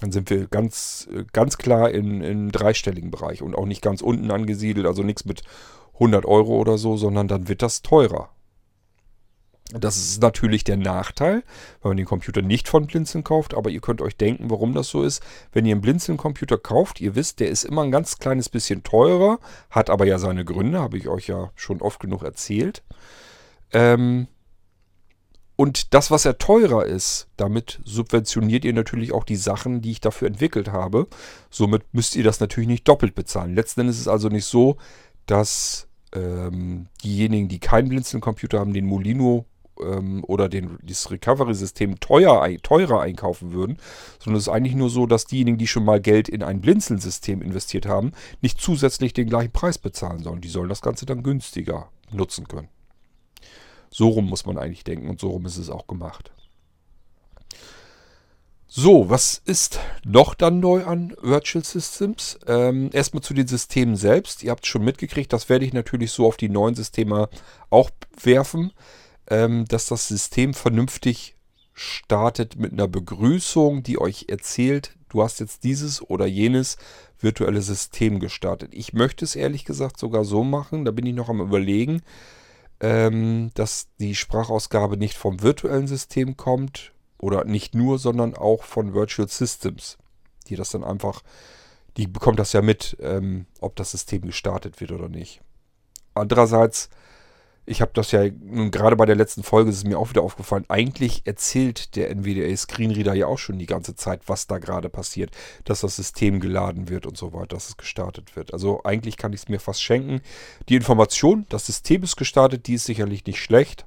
Dann 0.02 0.12
sind 0.12 0.30
wir 0.30 0.48
ganz, 0.48 1.08
ganz 1.32 1.58
klar 1.58 1.92
in, 1.92 2.22
im 2.22 2.52
dreistelligen 2.52 3.12
Bereich 3.12 3.42
und 3.42 3.56
auch 3.56 3.66
nicht 3.66 3.82
ganz 3.82 4.02
unten 4.02 4.30
angesiedelt, 4.30 4.86
also 4.86 5.04
nichts 5.04 5.26
mit 5.26 5.44
100 5.96 6.26
Euro 6.26 6.58
oder 6.58 6.78
so, 6.78 6.98
sondern 6.98 7.28
dann 7.28 7.48
wird 7.48 7.62
das 7.62 7.82
teurer. 7.82 8.30
Das 9.72 9.98
ist 9.98 10.22
natürlich 10.22 10.64
der 10.64 10.78
Nachteil, 10.78 11.44
wenn 11.82 11.90
man 11.90 11.98
den 11.98 12.06
Computer 12.06 12.44
nicht 12.44 12.68
von 12.68 12.86
Blinzeln 12.86 13.24
kauft, 13.24 13.56
aber 13.56 13.72
ihr 13.72 13.82
könnt 13.82 14.00
euch 14.00 14.16
denken, 14.16 14.52
warum 14.52 14.76
das 14.76 14.90
so 14.90 15.02
ist. 15.02 15.24
Wenn 15.54 15.66
ihr 15.66 15.74
einen 15.74 15.82
Blinzeln-Computer 15.82 16.60
kauft, 16.60 17.02
ihr 17.02 17.16
wisst, 17.16 17.40
der 17.40 17.50
ist 17.50 17.64
immer 17.64 17.82
ein 17.82 17.90
ganz 17.90 18.20
kleines 18.20 18.48
bisschen 18.48 18.84
teurer, 18.84 19.40
hat 19.72 19.90
aber 19.90 20.06
ja 20.06 20.20
seine 20.20 20.46
Gründe, 20.46 20.82
habe 20.82 20.98
ich 20.98 21.08
euch 21.08 21.28
ja 21.28 21.52
schon 21.56 21.82
oft 21.82 22.00
genug 22.00 22.22
erzählt. 22.22 22.84
Ähm, 23.74 24.28
und 25.56 25.94
das, 25.94 26.12
was 26.12 26.26
ja 26.26 26.34
teurer 26.34 26.86
ist, 26.86 27.28
damit 27.38 27.80
subventioniert 27.86 28.66
ihr 28.66 28.74
natürlich 28.74 29.14
auch 29.14 29.24
die 29.24 29.38
Sachen, 29.38 29.82
die 29.82 29.92
ich 29.92 30.02
dafür 30.02 30.28
entwickelt 30.28 30.72
habe. 30.72 31.08
Somit 31.50 31.84
müsst 31.94 32.16
ihr 32.16 32.24
das 32.24 32.40
natürlich 32.40 32.68
nicht 32.68 32.88
doppelt 32.88 33.16
bezahlen. 33.16 33.56
Letzten 33.56 33.82
Endes 33.82 33.96
ist 33.96 34.02
es 34.04 34.08
also 34.08 34.28
nicht 34.28 34.46
so, 34.46 34.76
dass 35.26 35.88
ähm, 36.14 36.88
diejenigen, 37.04 37.48
die 37.48 37.60
keinen 37.60 37.88
Blinzeln-Computer 37.88 38.60
haben, 38.60 38.74
den 38.74 38.86
Molino 38.86 39.46
ähm, 39.82 40.26
oder 40.26 40.50
den, 40.50 40.78
das 40.84 41.10
Recovery-System 41.10 42.02
teuer, 42.02 42.46
teurer 42.62 43.02
einkaufen 43.02 43.54
würden, 43.54 43.78
sondern 44.20 44.38
es 44.38 44.48
ist 44.48 44.54
eigentlich 44.54 44.76
nur 44.76 44.90
so, 44.90 45.06
dass 45.06 45.26
diejenigen, 45.26 45.58
die 45.58 45.68
schon 45.68 45.86
mal 45.86 46.02
Geld 46.02 46.28
in 46.28 46.44
ein 46.44 46.60
Blinzeln-System 46.60 47.42
investiert 47.42 47.86
haben, 47.86 48.12
nicht 48.42 48.60
zusätzlich 48.60 49.14
den 49.14 49.30
gleichen 49.30 49.52
Preis 49.52 49.78
bezahlen 49.78 50.22
sollen. 50.22 50.42
Die 50.42 50.50
sollen 50.50 50.70
das 50.70 50.82
Ganze 50.82 51.06
dann 51.06 51.24
günstiger 51.24 51.90
nutzen 52.12 52.48
können. 52.48 52.68
So 53.90 54.10
rum 54.10 54.26
muss 54.26 54.46
man 54.46 54.58
eigentlich 54.58 54.84
denken 54.84 55.10
und 55.10 55.20
so 55.20 55.30
rum 55.30 55.46
ist 55.46 55.58
es 55.58 55.70
auch 55.70 55.88
gemacht. 55.88 56.32
So, 58.68 59.10
was 59.10 59.42
ist 59.46 59.80
noch 60.04 60.34
dann 60.34 60.60
neu 60.60 60.84
an 60.84 61.16
Virtual 61.22 61.64
Systems? 61.64 62.38
Ähm, 62.46 62.90
erstmal 62.92 63.24
zu 63.24 63.34
den 63.34 63.48
Systemen 63.48 63.96
selbst. 63.96 64.44
Ihr 64.44 64.52
habt 64.52 64.66
es 64.66 64.70
schon 64.70 64.84
mitgekriegt, 64.84 65.32
das 65.32 65.48
werde 65.48 65.64
ich 65.64 65.72
natürlich 65.72 66.12
so 66.12 66.28
auf 66.28 66.36
die 66.36 66.50
neuen 66.50 66.76
Systeme 66.76 67.30
auch 67.70 67.90
werfen 68.22 68.74
ähm, 69.28 69.66
dass 69.66 69.88
das 69.88 70.08
System 70.08 70.54
vernünftig 70.54 71.36
startet 71.74 72.58
mit 72.58 72.74
einer 72.74 72.88
Begrüßung, 72.88 73.84
die 73.84 74.00
euch 74.00 74.26
erzählt, 74.30 74.96
du 75.10 75.24
hast 75.24 75.40
jetzt 75.40 75.64
dieses 75.64 76.02
oder 76.02 76.26
jenes 76.26 76.78
virtuelle 77.20 77.62
System 77.62 78.20
gestartet. 78.20 78.72
Ich 78.74 78.94
möchte 78.94 79.26
es 79.26 79.36
ehrlich 79.36 79.66
gesagt 79.66 80.00
sogar 80.00 80.24
so 80.24 80.44
machen, 80.44 80.86
da 80.86 80.92
bin 80.92 81.06
ich 81.06 81.14
noch 81.14 81.30
am 81.30 81.42
Überlegen, 81.42 82.02
ähm, 82.80 83.52
dass 83.54 83.88
die 84.00 84.16
Sprachausgabe 84.16 84.98
nicht 84.98 85.18
vom 85.18 85.42
virtuellen 85.42 85.88
System 85.88 86.38
kommt 86.38 86.92
oder 87.18 87.46
nicht 87.46 87.74
nur, 87.76 88.00
sondern 88.00 88.36
auch 88.36 88.64
von 88.64 88.94
Virtual 88.94 89.28
Systems, 89.28 89.98
die 90.48 90.56
das 90.56 90.70
dann 90.70 90.84
einfach, 90.84 91.22
die 91.98 92.08
bekommt 92.08 92.40
das 92.40 92.54
ja 92.54 92.62
mit, 92.62 92.98
ähm, 93.00 93.46
ob 93.62 93.76
das 93.76 93.92
System 93.92 94.24
gestartet 94.24 94.80
wird 94.82 94.92
oder 94.92 95.10
nicht. 95.10 95.42
Andererseits 96.14 96.90
ich 97.66 97.82
habe 97.82 97.92
das 97.94 98.12
ja 98.12 98.30
gerade 98.30 98.96
bei 98.96 99.06
der 99.06 99.16
letzten 99.16 99.44
Folge 99.44 99.72
ist 99.72 99.78
es 99.78 99.84
mir 99.84 99.98
auch 99.98 100.10
wieder 100.10 100.22
aufgefallen. 100.22 100.66
Eigentlich 100.68 101.24
erzählt 101.26 101.96
der 101.96 102.12
NVDA 102.12 102.56
Screenreader 102.56 103.14
ja 103.14 103.28
auch 103.28 103.40
schon 103.40 103.58
die 103.58 103.66
ganze 103.66 103.96
Zeit, 103.96 104.22
was 104.28 104.48
da 104.48 104.60
gerade 104.60 104.90
passiert, 104.90 105.32
dass 105.64 105.82
das 105.82 105.96
System 105.96 106.40
geladen 106.40 106.90
wird 106.90 107.06
und 107.08 107.18
so 107.18 107.34
weiter, 107.34 107.56
dass 107.56 107.70
es 107.70 107.78
gestartet 107.78 108.36
wird. 108.36 108.54
Also 108.54 108.84
eigentlich 108.84 109.18
kann 109.18 109.34
ich 109.34 109.42
es 109.42 109.50
mir 109.50 109.60
fast 109.60 109.82
schenken. 109.82 110.22
Die 110.70 110.76
Information, 110.76 111.46
das 111.50 111.66
System 111.66 112.04
ist 112.04 112.18
gestartet, 112.18 112.68
die 112.68 112.76
ist 112.76 112.86
sicherlich 112.86 113.26
nicht 113.26 113.42
schlecht. 113.42 113.86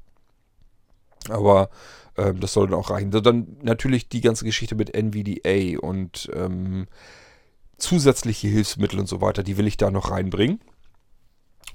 Aber 1.29 1.71
ähm, 2.17 2.41
das 2.41 2.53
soll 2.53 2.67
dann 2.67 2.79
auch 2.79 2.91
reichen. 2.91 3.11
Dann 3.11 3.59
natürlich 3.63 4.09
die 4.09 4.21
ganze 4.21 4.45
Geschichte 4.45 4.75
mit 4.75 4.95
NVDA 4.95 5.79
und 5.79 6.29
ähm, 6.35 6.89
zusätzliche 7.77 8.49
Hilfsmittel 8.49 8.99
und 8.99 9.09
so 9.09 9.21
weiter, 9.21 9.45
die 9.45 9.57
will 9.57 9.69
ich 9.69 9.77
da 9.77 9.91
noch 9.91 10.11
reinbringen. 10.11 10.61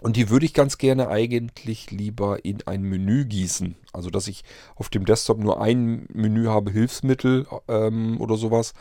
Und 0.03 0.17
die 0.17 0.29
würde 0.29 0.45
ich 0.45 0.53
ganz 0.53 0.77
gerne 0.77 1.07
eigentlich 1.07 1.89
lieber 1.89 2.43
in 2.43 2.67
ein 2.67 2.83
Menü 2.83 3.23
gießen. 3.23 3.77
Also, 3.93 4.09
dass 4.09 4.27
ich 4.27 4.43
auf 4.75 4.89
dem 4.89 5.05
Desktop 5.05 5.39
nur 5.39 5.61
ein 5.61 6.07
Menü 6.11 6.47
habe, 6.47 6.71
Hilfsmittel 6.71 7.47
ähm, 7.69 8.19
oder 8.19 8.35
sowas. 8.35 8.73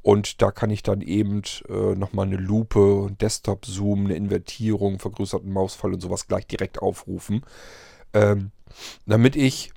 Und 0.00 0.40
da 0.40 0.50
kann 0.50 0.70
ich 0.70 0.82
dann 0.82 1.02
eben 1.02 1.42
äh, 1.68 1.94
nochmal 1.94 2.28
eine 2.28 2.38
Lupe, 2.38 3.14
Desktop-Zoom, 3.20 4.06
eine 4.06 4.14
Invertierung, 4.14 4.98
vergrößerten 4.98 5.52
Mausfall 5.52 5.92
und 5.92 6.00
sowas 6.00 6.28
gleich 6.28 6.46
direkt 6.46 6.80
aufrufen. 6.80 7.42
Ähm, 8.14 8.50
damit 9.04 9.36
ich 9.36 9.72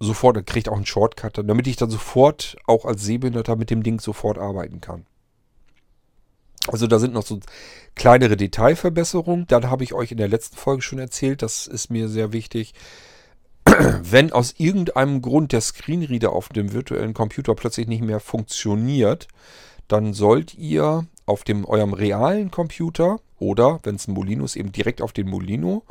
sofort, 0.00 0.36
dann 0.36 0.44
kriegt 0.44 0.68
auch 0.68 0.76
einen 0.76 0.84
Shortcut, 0.84 1.38
damit 1.38 1.66
ich 1.66 1.76
dann 1.76 1.88
sofort 1.88 2.58
auch 2.66 2.84
als 2.84 3.02
Sehbehinderter 3.02 3.56
mit 3.56 3.70
dem 3.70 3.82
Ding 3.82 4.00
sofort 4.00 4.36
arbeiten 4.36 4.82
kann. 4.82 5.06
Also 6.70 6.86
da 6.86 7.00
sind 7.00 7.14
noch 7.14 7.26
so 7.26 7.40
kleinere 7.96 8.36
Detailverbesserungen. 8.36 9.46
Dann 9.48 9.70
habe 9.70 9.82
ich 9.82 9.92
euch 9.92 10.12
in 10.12 10.18
der 10.18 10.28
letzten 10.28 10.56
Folge 10.56 10.82
schon 10.82 11.00
erzählt, 11.00 11.42
das 11.42 11.66
ist 11.66 11.90
mir 11.90 12.08
sehr 12.08 12.32
wichtig. 12.32 12.74
Wenn 13.64 14.32
aus 14.32 14.54
irgendeinem 14.56 15.20
Grund 15.20 15.52
der 15.52 15.60
Screenreader 15.60 16.32
auf 16.32 16.48
dem 16.48 16.72
virtuellen 16.72 17.12
Computer 17.12 17.54
plötzlich 17.54 17.88
nicht 17.88 18.02
mehr 18.02 18.20
funktioniert, 18.20 19.26
dann 19.88 20.14
sollt 20.14 20.54
ihr 20.54 21.06
auf 21.26 21.42
dem 21.42 21.64
eurem 21.64 21.92
realen 21.92 22.52
Computer 22.52 23.18
oder, 23.38 23.80
wenn 23.82 23.96
es 23.96 24.06
ein 24.06 24.14
Molino 24.14 24.44
ist, 24.44 24.56
eben 24.56 24.70
direkt 24.70 25.02
auf 25.02 25.12
den 25.12 25.28
Molino 25.28 25.84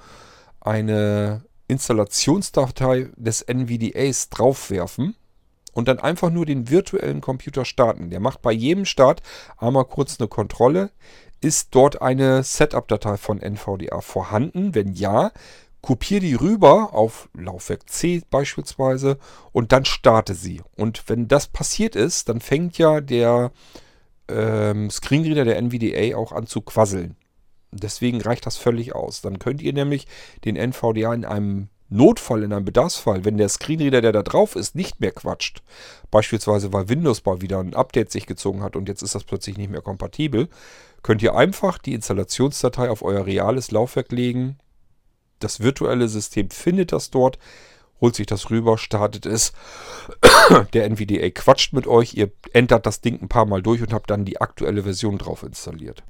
eine 0.61 1.43
Installationsdatei 1.67 3.09
des 3.17 3.41
NVDAs 3.41 4.29
draufwerfen 4.29 5.15
und 5.73 5.87
dann 5.87 5.99
einfach 5.99 6.29
nur 6.29 6.45
den 6.45 6.69
virtuellen 6.69 7.21
Computer 7.21 7.65
starten. 7.65 8.09
Der 8.09 8.19
macht 8.19 8.41
bei 8.41 8.51
jedem 8.51 8.85
Start 8.85 9.21
einmal 9.57 9.85
kurz 9.85 10.19
eine 10.19 10.27
Kontrolle. 10.27 10.91
Ist 11.41 11.69
dort 11.71 12.01
eine 12.01 12.43
Setup-Datei 12.43 13.17
von 13.17 13.41
NVDA 13.41 14.01
vorhanden? 14.01 14.75
Wenn 14.75 14.93
ja, 14.93 15.31
kopiere 15.81 16.21
die 16.21 16.33
rüber 16.33 16.93
auf 16.93 17.29
Laufwerk 17.33 17.89
C 17.89 18.21
beispielsweise 18.29 19.17
und 19.51 19.71
dann 19.71 19.85
starte 19.85 20.33
sie. 20.33 20.61
Und 20.75 21.07
wenn 21.07 21.27
das 21.27 21.47
passiert 21.47 21.95
ist, 21.95 22.29
dann 22.29 22.41
fängt 22.41 22.77
ja 22.77 22.99
der 22.99 23.51
ähm, 24.27 24.89
Screenreader 24.89 25.45
der 25.45 25.57
NVDA 25.57 26.17
auch 26.17 26.31
an 26.31 26.47
zu 26.47 26.61
quasseln. 26.61 27.15
Deswegen 27.71 28.21
reicht 28.21 28.45
das 28.45 28.57
völlig 28.57 28.95
aus. 28.95 29.21
Dann 29.21 29.39
könnt 29.39 29.61
ihr 29.61 29.73
nämlich 29.73 30.07
den 30.43 30.55
NVDA 30.55 31.13
in 31.13 31.25
einem 31.25 31.69
Notfall, 31.89 32.43
in 32.43 32.53
einem 32.53 32.65
Bedarfsfall, 32.65 33.25
wenn 33.25 33.37
der 33.37 33.49
Screenreader, 33.49 34.01
der 34.01 34.11
da 34.11 34.23
drauf 34.23 34.55
ist, 34.55 34.75
nicht 34.75 34.99
mehr 34.99 35.11
quatscht, 35.11 35.63
beispielsweise 36.11 36.71
weil 36.71 36.89
Windows 36.89 37.25
mal 37.25 37.41
wieder 37.41 37.59
ein 37.59 37.73
Update 37.73 38.11
sich 38.11 38.27
gezogen 38.27 38.61
hat 38.61 38.75
und 38.75 38.87
jetzt 38.87 39.01
ist 39.01 39.15
das 39.15 39.23
plötzlich 39.23 39.57
nicht 39.57 39.71
mehr 39.71 39.81
kompatibel, 39.81 40.49
könnt 41.01 41.21
ihr 41.21 41.35
einfach 41.35 41.77
die 41.77 41.93
Installationsdatei 41.93 42.89
auf 42.89 43.01
euer 43.01 43.25
reales 43.25 43.71
Laufwerk 43.71 44.11
legen. 44.11 44.57
Das 45.39 45.61
virtuelle 45.61 46.07
System 46.09 46.49
findet 46.49 46.91
das 46.91 47.09
dort, 47.09 47.39
holt 48.01 48.15
sich 48.15 48.27
das 48.27 48.49
rüber, 48.49 48.77
startet 48.77 49.25
es. 49.25 49.53
Der 50.73 50.85
NVDA 50.85 51.29
quatscht 51.31 51.73
mit 51.73 51.87
euch, 51.87 52.13
ihr 52.13 52.31
entert 52.53 52.85
das 52.85 53.01
Ding 53.01 53.19
ein 53.21 53.29
paar 53.29 53.45
Mal 53.45 53.61
durch 53.61 53.81
und 53.81 53.93
habt 53.93 54.09
dann 54.09 54.25
die 54.25 54.41
aktuelle 54.41 54.83
Version 54.83 55.17
drauf 55.17 55.43
installiert. 55.43 56.03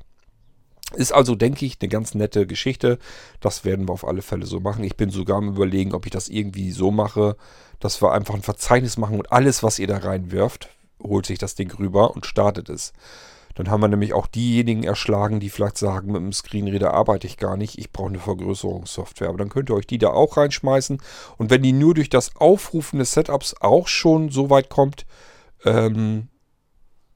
Ist 0.96 1.12
also, 1.12 1.36
denke 1.36 1.66
ich, 1.66 1.78
eine 1.80 1.90
ganz 1.90 2.16
nette 2.16 2.48
Geschichte. 2.48 2.98
Das 3.42 3.64
werden 3.64 3.88
wir 3.88 3.94
auf 3.94 4.08
alle 4.08 4.24
Fälle 4.24 4.48
so 4.48 4.60
machen. 4.60 4.84
Ich 4.84 4.98
bin 4.98 5.12
sogar 5.12 5.38
am 5.38 5.50
Überlegen, 5.50 5.94
ob 5.94 6.06
ich 6.06 6.12
das 6.12 6.30
irgendwie 6.30 6.72
so 6.72 6.90
mache, 6.90 7.36
dass 7.80 8.02
wir 8.02 8.12
einfach 8.12 8.34
ein 8.34 8.42
Verzeichnis 8.42 8.98
machen 8.98 9.20
und 9.20 9.32
alles, 9.32 9.62
was 9.62 9.78
ihr 9.78 9.88
da 9.88 9.98
reinwirft, 9.98 10.70
holt 11.02 11.26
sich 11.26 11.38
das 11.38 11.56
Ding 11.56 11.72
rüber 11.72 12.16
und 12.16 12.26
startet 12.26 12.70
es. 12.70 12.94
Dann 13.56 13.70
haben 13.70 13.82
wir 13.82 13.88
nämlich 13.88 14.14
auch 14.14 14.28
diejenigen 14.28 14.84
erschlagen, 14.84 15.40
die 15.40 15.50
vielleicht 15.50 15.78
sagen, 15.78 16.14
mit 16.14 16.22
dem 16.22 16.32
Screenreader 16.32 16.94
arbeite 16.94 17.28
ich 17.28 17.38
gar 17.38 17.58
nicht, 17.58 17.78
ich 17.78 17.92
brauche 17.92 18.10
eine 18.10 18.20
Vergrößerungssoftware. 18.20 19.30
Aber 19.30 19.38
dann 19.38 19.50
könnt 19.50 19.70
ihr 19.70 19.76
euch 19.76 19.88
die 19.88 19.98
da 19.98 20.10
auch 20.10 20.38
reinschmeißen. 20.38 21.02
Und 21.38 21.50
wenn 21.50 21.62
die 21.62 21.74
nur 21.74 21.94
durch 21.94 22.10
das 22.10 22.36
Aufrufen 22.38 23.00
des 23.00 23.12
Setups 23.12 23.56
auch 23.60 23.88
schon 23.88 24.30
so 24.30 24.50
weit 24.50 24.70
kommt, 24.70 25.06
ähm, 25.66 26.30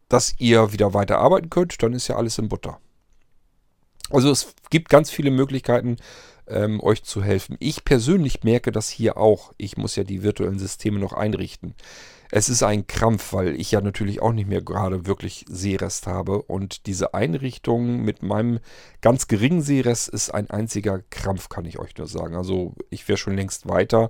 dass 0.09 0.35
ihr 0.37 0.73
wieder 0.73 0.93
weiter 0.93 1.19
arbeiten 1.19 1.49
könnt, 1.49 1.81
dann 1.81 1.93
ist 1.93 2.09
ja 2.09 2.17
alles 2.17 2.37
in 2.37 2.49
Butter. 2.49 2.79
Also 4.09 4.31
es 4.31 4.53
gibt 4.69 4.89
ganz 4.89 5.09
viele 5.09 5.31
Möglichkeiten, 5.31 5.97
ähm, 6.47 6.81
euch 6.81 7.03
zu 7.03 7.23
helfen. 7.23 7.55
Ich 7.59 7.85
persönlich 7.85 8.43
merke 8.43 8.71
das 8.71 8.89
hier 8.89 9.17
auch. 9.17 9.53
Ich 9.57 9.77
muss 9.77 9.95
ja 9.95 10.03
die 10.03 10.23
virtuellen 10.23 10.59
Systeme 10.59 10.99
noch 10.99 11.13
einrichten. 11.13 11.73
Es 12.35 12.49
ist 12.49 12.63
ein 12.63 12.87
Krampf, 12.87 13.33
weil 13.33 13.59
ich 13.59 13.71
ja 13.71 13.81
natürlich 13.81 14.21
auch 14.21 14.33
nicht 14.33 14.49
mehr 14.49 14.61
gerade 14.61 15.05
wirklich 15.05 15.45
Sehrest 15.47 16.07
habe. 16.07 16.41
Und 16.41 16.87
diese 16.87 17.13
Einrichtung 17.13 18.01
mit 18.01 18.23
meinem 18.23 18.59
ganz 19.01 19.27
geringen 19.27 19.61
Sehrest 19.61 20.09
ist 20.09 20.33
ein 20.33 20.49
einziger 20.49 21.03
Krampf, 21.11 21.49
kann 21.49 21.65
ich 21.65 21.77
euch 21.77 21.95
nur 21.95 22.07
sagen. 22.07 22.35
Also 22.35 22.73
ich 22.89 23.07
wäre 23.07 23.17
schon 23.17 23.35
längst 23.35 23.69
weiter. 23.69 24.09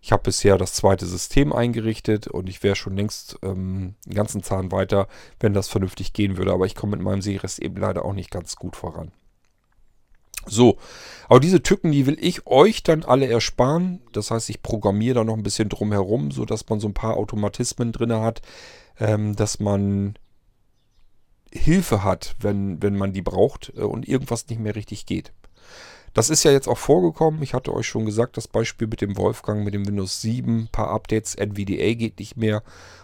Ich 0.00 0.12
habe 0.12 0.22
bisher 0.22 0.56
das 0.56 0.74
zweite 0.74 1.06
System 1.06 1.52
eingerichtet 1.52 2.26
und 2.28 2.48
ich 2.48 2.62
wäre 2.62 2.76
schon 2.76 2.96
längst 2.96 3.38
ähm, 3.42 3.96
einen 4.06 4.14
ganzen 4.14 4.42
Zahn 4.42 4.72
weiter, 4.72 5.06
wenn 5.40 5.52
das 5.52 5.68
vernünftig 5.68 6.12
gehen 6.12 6.38
würde. 6.38 6.52
Aber 6.52 6.64
ich 6.64 6.74
komme 6.74 6.96
mit 6.96 7.04
meinem 7.04 7.20
Sehrest 7.20 7.58
eben 7.58 7.76
leider 7.76 8.04
auch 8.04 8.14
nicht 8.14 8.30
ganz 8.30 8.56
gut 8.56 8.76
voran. 8.76 9.12
So, 10.48 10.78
aber 11.28 11.40
diese 11.40 11.62
Tücken, 11.62 11.92
die 11.92 12.06
will 12.06 12.16
ich 12.20 12.46
euch 12.46 12.82
dann 12.82 13.04
alle 13.04 13.28
ersparen. 13.28 14.00
Das 14.12 14.30
heißt, 14.30 14.48
ich 14.50 14.62
programmiere 14.62 15.16
da 15.16 15.24
noch 15.24 15.36
ein 15.36 15.42
bisschen 15.42 15.68
drum 15.68 15.92
herum, 15.92 16.30
sodass 16.30 16.68
man 16.68 16.80
so 16.80 16.88
ein 16.88 16.94
paar 16.94 17.16
Automatismen 17.16 17.92
drin 17.92 18.12
hat, 18.12 18.40
ähm, 18.98 19.36
dass 19.36 19.60
man 19.60 20.14
Hilfe 21.52 22.02
hat, 22.04 22.34
wenn, 22.40 22.82
wenn 22.82 22.96
man 22.96 23.12
die 23.12 23.22
braucht 23.22 23.72
äh, 23.76 23.82
und 23.82 24.08
irgendwas 24.08 24.48
nicht 24.48 24.60
mehr 24.60 24.74
richtig 24.74 25.06
geht. 25.06 25.32
Das 26.14 26.30
ist 26.30 26.44
ja 26.44 26.50
jetzt 26.50 26.68
auch 26.68 26.78
vorgekommen. 26.78 27.42
Ich 27.42 27.54
hatte 27.54 27.72
euch 27.72 27.86
schon 27.86 28.06
gesagt, 28.06 28.36
das 28.36 28.48
Beispiel 28.48 28.88
mit 28.88 29.00
dem 29.00 29.16
Wolfgang, 29.16 29.64
mit 29.64 29.74
dem 29.74 29.86
Windows 29.86 30.20
7, 30.20 30.62
ein 30.62 30.68
paar 30.68 30.90
Updates, 30.90 31.34
NVDA 31.34 31.94
geht 31.94 32.18
nicht 32.18 32.36
mehr. 32.36 32.62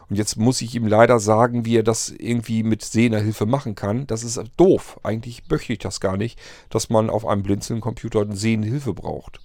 Und 0.08 0.16
jetzt 0.16 0.36
muss 0.36 0.60
ich 0.60 0.74
ihm 0.74 0.86
leider 0.86 1.18
sagen, 1.18 1.64
wie 1.64 1.78
er 1.78 1.82
das 1.82 2.10
irgendwie 2.10 2.62
mit 2.62 2.82
sehender 2.82 3.20
Hilfe 3.20 3.46
machen 3.46 3.74
kann. 3.74 4.06
Das 4.06 4.22
ist 4.22 4.40
doof. 4.56 5.00
Eigentlich 5.02 5.42
möchte 5.48 5.72
ich 5.72 5.78
das 5.78 6.00
gar 6.00 6.16
nicht, 6.16 6.38
dass 6.70 6.90
man 6.90 7.10
auf 7.10 7.26
einem 7.26 7.42
Blinzeln-Computer 7.42 8.20
eine 8.20 8.36
sehende 8.36 8.68
Hilfe 8.68 8.94
braucht. 8.94 9.40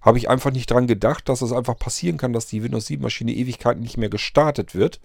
Habe 0.00 0.18
ich 0.18 0.28
einfach 0.28 0.50
nicht 0.50 0.70
dran 0.70 0.86
gedacht, 0.86 1.28
dass 1.28 1.42
es 1.42 1.52
einfach 1.52 1.78
passieren 1.78 2.16
kann, 2.16 2.32
dass 2.32 2.46
die 2.46 2.62
Windows 2.62 2.86
7 2.86 3.02
Maschine 3.02 3.32
Ewigkeiten 3.32 3.82
nicht 3.82 3.96
mehr 3.96 4.10
gestartet 4.10 4.74
wird 4.74 5.00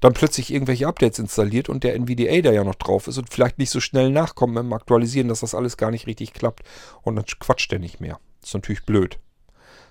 dann 0.00 0.14
plötzlich 0.14 0.52
irgendwelche 0.52 0.86
Updates 0.86 1.18
installiert 1.18 1.68
und 1.68 1.84
der 1.84 1.94
NVDA 1.94 2.40
da 2.40 2.52
ja 2.52 2.64
noch 2.64 2.74
drauf 2.74 3.06
ist 3.06 3.18
und 3.18 3.32
vielleicht 3.32 3.58
nicht 3.58 3.70
so 3.70 3.80
schnell 3.80 4.10
nachkommt 4.10 4.54
beim 4.54 4.72
Aktualisieren, 4.72 5.28
dass 5.28 5.40
das 5.40 5.54
alles 5.54 5.76
gar 5.76 5.90
nicht 5.90 6.06
richtig 6.06 6.32
klappt 6.32 6.62
und 7.02 7.16
dann 7.16 7.24
quatscht 7.26 7.70
der 7.72 7.78
nicht 7.78 8.00
mehr. 8.00 8.18
Ist 8.42 8.54
natürlich 8.54 8.84
blöd. 8.84 9.18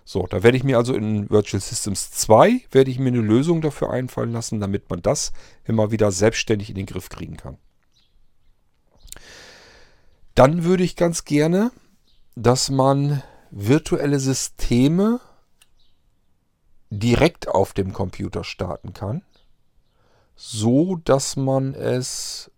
So, 0.06 0.26
da 0.26 0.42
werde 0.42 0.58
ich 0.58 0.64
mir 0.64 0.78
also 0.78 0.96
in 0.96 1.30
Virtual 1.30 1.62
Systems 1.62 2.10
2 2.12 2.62
werde 2.72 2.90
ich 2.90 2.98
mir 2.98 3.10
eine 3.10 3.22
Lösung 3.22 3.62
dafür 3.62 3.92
einfallen 3.92 4.32
lassen, 4.32 4.60
damit 4.60 4.90
man 4.90 5.04
das 5.04 5.32
immer 5.66 5.92
wieder 5.92 6.12
selbstständig 6.12 6.70
in 6.70 6.76
den 6.76 6.88
Griff 6.88 7.10
kriegen 7.10 7.38
kann. 7.38 7.58
Dann 10.34 10.64
würde 10.64 10.84
ich 10.84 10.96
ganz 10.96 11.26
gerne, 11.26 11.72
dass 12.36 12.72
man 12.72 13.22
virtuelle 13.52 14.20
Systeme 14.20 15.20
direkt 16.90 17.48
auf 17.48 17.74
dem 17.74 17.94
Computer 17.94 18.44
starten 18.44 18.94
kann 18.94 19.22
so, 20.42 20.96
dass 20.96 21.36
man 21.36 21.74
es 21.74 22.50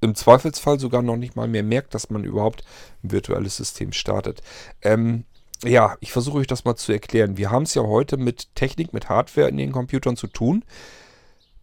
im 0.00 0.16
Zweifelsfall 0.16 0.80
sogar 0.80 1.00
noch 1.00 1.16
nicht 1.16 1.36
mal 1.36 1.46
mehr 1.46 1.62
merkt, 1.62 1.94
dass 1.94 2.10
man 2.10 2.24
überhaupt 2.24 2.64
ein 3.04 3.12
virtuelles 3.12 3.56
System 3.56 3.92
startet. 3.92 4.42
Ähm, 4.82 5.24
ja, 5.62 5.96
ich 6.00 6.10
versuche 6.10 6.38
euch 6.38 6.48
das 6.48 6.64
mal 6.64 6.74
zu 6.74 6.90
erklären. 6.90 7.36
Wir 7.36 7.52
haben 7.52 7.62
es 7.62 7.74
ja 7.74 7.82
heute 7.82 8.16
mit 8.16 8.56
Technik, 8.56 8.92
mit 8.92 9.08
Hardware 9.08 9.48
in 9.48 9.56
den 9.56 9.70
Computern 9.70 10.16
zu 10.16 10.26
tun, 10.26 10.64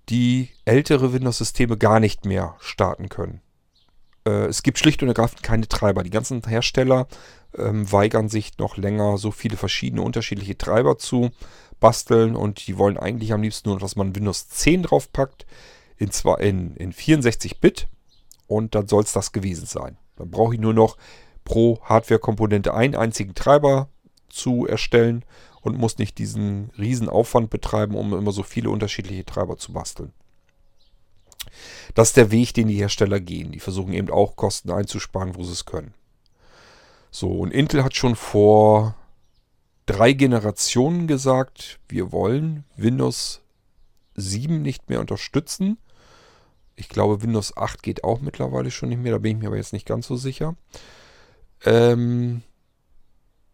die 0.08 0.48
ältere 0.64 1.12
Windows-Systeme 1.12 1.76
gar 1.76 2.00
nicht 2.00 2.24
mehr 2.24 2.56
starten 2.62 3.10
können. 3.10 3.42
Äh, 4.26 4.46
es 4.46 4.64
gibt 4.64 4.80
schlicht 4.80 5.04
und 5.04 5.10
ergreifend 5.10 5.44
keine 5.44 5.68
Treiber. 5.68 6.04
Die 6.04 6.10
ganzen 6.10 6.42
Hersteller 6.48 7.10
ähm, 7.58 7.92
weigern 7.92 8.30
sich 8.30 8.58
noch 8.58 8.78
länger, 8.78 9.18
so 9.18 9.32
viele 9.32 9.58
verschiedene 9.58 10.04
unterschiedliche 10.04 10.58
Treiber 10.58 10.98
zu 10.98 11.32
basteln 11.80 12.36
und 12.36 12.68
die 12.68 12.78
wollen 12.78 12.98
eigentlich 12.98 13.34
am 13.34 13.42
liebsten 13.42 13.70
nur, 13.70 13.80
dass 13.80 13.96
man 13.96 14.16
Windows 14.16 14.50
10 14.50 14.84
draufpackt, 14.84 15.46
in, 15.98 16.12
in, 16.40 16.76
in 16.76 16.94
64-Bit 16.94 17.88
und 18.48 18.74
dann 18.74 18.88
soll 18.88 19.04
es 19.04 19.14
das 19.14 19.32
gewesen 19.32 19.66
sein. 19.66 19.98
Dann 20.16 20.32
brauche 20.32 20.54
ich 20.54 20.60
nur 20.60 20.74
noch 20.74 20.98
pro 21.44 21.80
Hardware-Komponente 21.84 22.74
einen 22.74 22.96
einzigen 22.96 23.36
Treiber 23.36 23.90
zu 24.30 24.66
erstellen 24.66 25.26
und 25.62 25.78
muss 25.78 25.98
nicht 25.98 26.18
diesen 26.18 26.72
riesen 26.78 27.10
Aufwand 27.10 27.50
betreiben, 27.50 27.96
um 27.96 28.14
immer 28.14 28.32
so 28.32 28.44
viele 28.44 28.70
unterschiedliche 28.70 29.26
Treiber 29.26 29.58
zu 29.58 29.74
basteln. 29.74 30.14
Das 31.96 32.10
ist 32.10 32.18
der 32.18 32.32
Weg, 32.32 32.54
den 32.54 32.68
die 32.68 32.78
Hersteller 32.78 33.20
gehen. 33.20 33.52
Die 33.52 33.60
versuchen 33.60 33.94
eben 33.94 34.10
auch 34.10 34.36
Kosten 34.36 34.72
einzusparen, 34.72 35.36
wo 35.36 35.44
sie 35.44 35.54
es 35.54 35.66
können. 35.66 35.94
So, 37.12 37.32
und 37.32 37.52
Intel 37.52 37.84
hat 37.84 37.96
schon 37.96 38.16
vor 38.16 38.96
drei 39.90 40.14
Generationen 40.14 41.08
gesagt, 41.08 41.80
wir 41.90 42.12
wollen 42.12 42.64
Windows 42.78 43.42
7 44.14 44.62
nicht 44.62 44.88
mehr 44.88 45.00
unterstützen. 45.00 45.80
Ich 46.76 46.90
glaube, 46.90 47.24
Windows 47.24 47.58
8 47.58 47.82
geht 47.82 48.04
auch 48.04 48.22
mittlerweile 48.22 48.70
schon 48.70 48.90
nicht 48.90 49.02
mehr, 49.02 49.14
da 49.14 49.18
bin 49.18 49.32
ich 49.32 49.42
mir 49.42 49.48
aber 49.48 49.58
jetzt 49.58 49.74
nicht 49.74 49.88
ganz 49.88 50.06
so 50.06 50.16
sicher. 50.16 50.56
Ähm, 51.66 52.44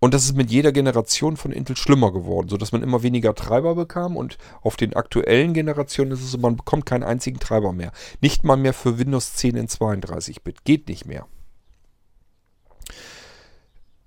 und 0.02 0.14
das 0.14 0.26
ist 0.26 0.36
mit 0.36 0.52
jeder 0.52 0.74
Generation 0.74 1.38
von 1.38 1.54
Intel 1.54 1.78
schlimmer 1.78 2.12
geworden, 2.12 2.50
sodass 2.50 2.74
man 2.74 2.84
immer 2.84 3.02
weniger 3.02 3.34
Treiber 3.34 3.74
bekam 3.74 4.18
und 4.18 4.38
auf 4.62 4.76
den 4.76 4.94
aktuellen 4.94 5.54
Generationen 5.54 6.12
ist 6.12 6.22
es 6.22 6.32
so, 6.32 6.38
man 6.38 6.58
bekommt 6.58 6.86
keinen 6.86 7.04
einzigen 7.04 7.40
Treiber 7.40 7.72
mehr. 7.72 7.94
Nicht 8.20 8.44
mal 8.44 8.58
mehr 8.58 8.74
für 8.74 9.00
Windows 9.00 9.34
10 9.36 9.56
in 9.56 9.68
32-Bit. 9.68 10.66
Geht 10.66 10.90
nicht 10.90 11.06
mehr. 11.06 11.28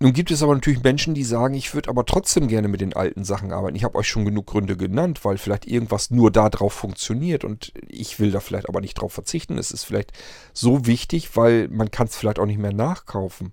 Nun 0.01 0.13
gibt 0.13 0.31
es 0.31 0.45
aber 0.45 0.55
natürlich 0.55 0.83
Menschen, 0.85 1.15
die 1.15 1.25
sagen, 1.25 1.55
ich 1.55 1.75
würde 1.75 1.91
aber 1.91 2.05
trotzdem 2.05 2.47
gerne 2.47 2.69
mit 2.69 2.81
den 2.81 2.95
alten 2.95 3.25
Sachen 3.25 3.53
arbeiten. 3.53 3.75
Ich 3.75 3.83
habe 3.83 3.99
euch 3.99 4.07
schon 4.07 4.25
genug 4.25 4.47
Gründe 4.47 4.77
genannt, 4.77 5.25
weil 5.25 5.39
vielleicht 5.39 5.67
irgendwas 5.67 6.11
nur 6.11 6.31
da 6.31 6.49
drauf 6.51 6.73
funktioniert 6.73 7.43
und 7.43 7.73
ich 7.89 8.21
will 8.21 8.31
da 8.31 8.39
vielleicht 8.39 8.69
aber 8.69 8.81
nicht 8.81 8.95
drauf 8.95 9.13
verzichten. 9.13 9.59
Es 9.59 9.73
ist 9.73 9.83
vielleicht 9.83 10.13
so 10.53 10.87
wichtig, 10.87 11.37
weil 11.37 11.67
man 11.69 11.91
kann 11.91 12.07
es 12.07 12.17
vielleicht 12.17 12.39
auch 12.39 12.47
nicht 12.47 12.61
mehr 12.61 12.73
nachkaufen. 12.73 13.53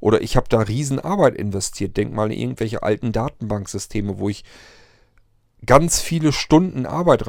Oder 0.00 0.22
ich 0.22 0.36
habe 0.36 0.48
da 0.48 0.60
Riesenarbeit 0.60 1.34
investiert. 1.34 1.94
Denk 1.96 2.14
mal 2.14 2.32
in 2.32 2.38
irgendwelche 2.38 2.82
alten 2.82 3.12
Datenbanksysteme, 3.12 4.18
wo 4.18 4.30
ich 4.30 4.44
ganz 5.66 6.00
viele 6.00 6.32
Stunden 6.32 6.86
Arbeit 6.86 7.26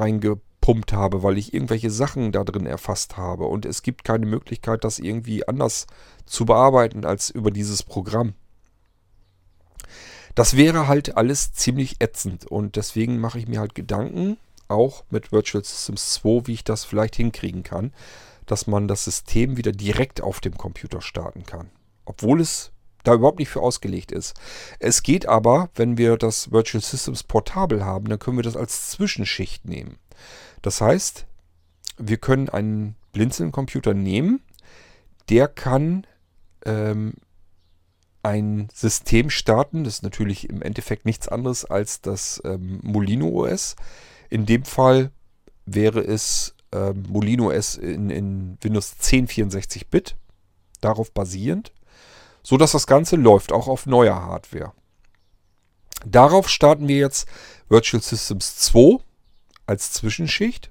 reingepumpt 0.62 0.92
habe, 0.92 1.22
weil 1.22 1.38
ich 1.38 1.52
irgendwelche 1.52 1.90
Sachen 1.90 2.32
da 2.32 2.44
drin 2.44 2.66
erfasst 2.66 3.16
habe. 3.16 3.44
Und 3.44 3.66
es 3.66 3.82
gibt 3.82 4.04
keine 4.04 4.26
Möglichkeit, 4.26 4.84
das 4.84 4.98
irgendwie 4.98 5.46
anders 5.46 5.86
zu 6.24 6.46
bearbeiten 6.46 7.04
als 7.04 7.30
über 7.30 7.50
dieses 7.50 7.82
Programm. 7.82 8.34
Das 10.34 10.56
wäre 10.56 10.88
halt 10.88 11.16
alles 11.16 11.52
ziemlich 11.52 11.96
ätzend 12.00 12.46
und 12.46 12.76
deswegen 12.76 13.18
mache 13.20 13.38
ich 13.38 13.48
mir 13.48 13.60
halt 13.60 13.74
Gedanken, 13.74 14.38
auch 14.66 15.04
mit 15.10 15.30
Virtual 15.30 15.62
Systems 15.62 16.12
2, 16.14 16.46
wie 16.46 16.54
ich 16.54 16.64
das 16.64 16.84
vielleicht 16.84 17.16
hinkriegen 17.16 17.62
kann, 17.62 17.92
dass 18.46 18.66
man 18.66 18.88
das 18.88 19.04
System 19.04 19.58
wieder 19.58 19.72
direkt 19.72 20.22
auf 20.22 20.40
dem 20.40 20.56
Computer 20.56 21.02
starten 21.02 21.44
kann 21.44 21.70
obwohl 22.04 22.40
es 22.40 22.72
da 23.04 23.14
überhaupt 23.14 23.40
nicht 23.40 23.48
für 23.48 23.62
ausgelegt 23.62 24.12
ist. 24.12 24.34
Es 24.78 25.02
geht 25.02 25.26
aber, 25.26 25.70
wenn 25.74 25.98
wir 25.98 26.16
das 26.16 26.52
Virtual 26.52 26.82
Systems 26.82 27.24
portabel 27.24 27.84
haben, 27.84 28.08
dann 28.08 28.18
können 28.18 28.38
wir 28.38 28.44
das 28.44 28.56
als 28.56 28.90
Zwischenschicht 28.90 29.64
nehmen. 29.64 29.98
Das 30.62 30.80
heißt, 30.80 31.26
wir 31.98 32.16
können 32.16 32.48
einen 32.48 32.96
Blinzeln-Computer 33.12 33.94
nehmen, 33.94 34.40
der 35.28 35.48
kann 35.48 36.06
ähm, 36.64 37.14
ein 38.22 38.68
System 38.72 39.30
starten. 39.30 39.84
Das 39.84 39.94
ist 39.94 40.02
natürlich 40.02 40.48
im 40.48 40.62
Endeffekt 40.62 41.04
nichts 41.04 41.28
anderes 41.28 41.64
als 41.64 42.00
das 42.00 42.40
ähm, 42.44 42.80
Molino 42.82 43.28
OS. 43.28 43.76
In 44.30 44.46
dem 44.46 44.64
Fall 44.64 45.10
wäre 45.66 46.00
es 46.00 46.54
ähm, 46.72 47.04
Molino 47.08 47.50
OS 47.50 47.76
in, 47.76 48.10
in 48.10 48.58
Windows 48.62 48.96
10 48.98 49.28
64-Bit, 49.28 50.16
darauf 50.80 51.12
basierend 51.12 51.72
so 52.42 52.56
dass 52.56 52.72
das 52.72 52.86
Ganze 52.86 53.16
läuft, 53.16 53.52
auch 53.52 53.68
auf 53.68 53.86
neuer 53.86 54.20
Hardware. 54.20 54.72
Darauf 56.04 56.48
starten 56.48 56.88
wir 56.88 56.96
jetzt 56.96 57.28
Virtual 57.68 58.02
Systems 58.02 58.56
2 58.56 58.98
als 59.66 59.92
Zwischenschicht 59.92 60.70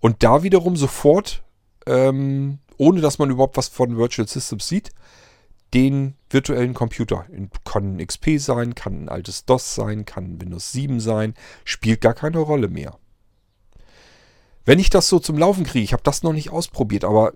und 0.00 0.22
da 0.22 0.42
wiederum 0.42 0.76
sofort, 0.76 1.42
ähm, 1.86 2.58
ohne 2.76 3.00
dass 3.00 3.18
man 3.18 3.30
überhaupt 3.30 3.56
was 3.56 3.68
von 3.68 3.96
Virtual 3.96 4.26
Systems 4.26 4.68
sieht, 4.68 4.92
den 5.74 6.14
virtuellen 6.28 6.74
Computer. 6.74 7.26
Kann 7.64 7.96
ein 7.96 8.06
XP 8.06 8.38
sein, 8.38 8.74
kann 8.74 9.04
ein 9.04 9.08
altes 9.08 9.44
DOS 9.44 9.74
sein, 9.74 10.04
kann 10.04 10.40
Windows 10.40 10.72
7 10.72 11.00
sein, 11.00 11.34
spielt 11.64 12.00
gar 12.00 12.14
keine 12.14 12.38
Rolle 12.38 12.68
mehr. 12.68 12.98
Wenn 14.64 14.78
ich 14.78 14.90
das 14.90 15.08
so 15.08 15.18
zum 15.18 15.38
Laufen 15.38 15.64
kriege, 15.64 15.84
ich 15.84 15.92
habe 15.92 16.02
das 16.02 16.22
noch 16.22 16.32
nicht 16.32 16.50
ausprobiert, 16.50 17.04
aber 17.04 17.32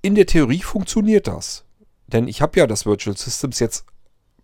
in 0.00 0.14
der 0.14 0.26
Theorie 0.26 0.62
funktioniert 0.62 1.26
das. 1.26 1.64
Denn 2.06 2.28
ich 2.28 2.42
habe 2.42 2.58
ja 2.58 2.66
das 2.66 2.86
Virtual 2.86 3.16
Systems 3.16 3.58
jetzt 3.58 3.84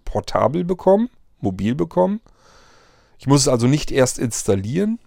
portabel 0.05 0.65
bekommen, 0.65 1.11
mobil 1.41 1.75
bekommen. 1.75 2.21
Ich 3.19 3.27
muss 3.27 3.43
es 3.43 3.49
also 3.49 3.67
nicht 3.67 3.91
erst 3.91 4.19
installieren. 4.19 4.99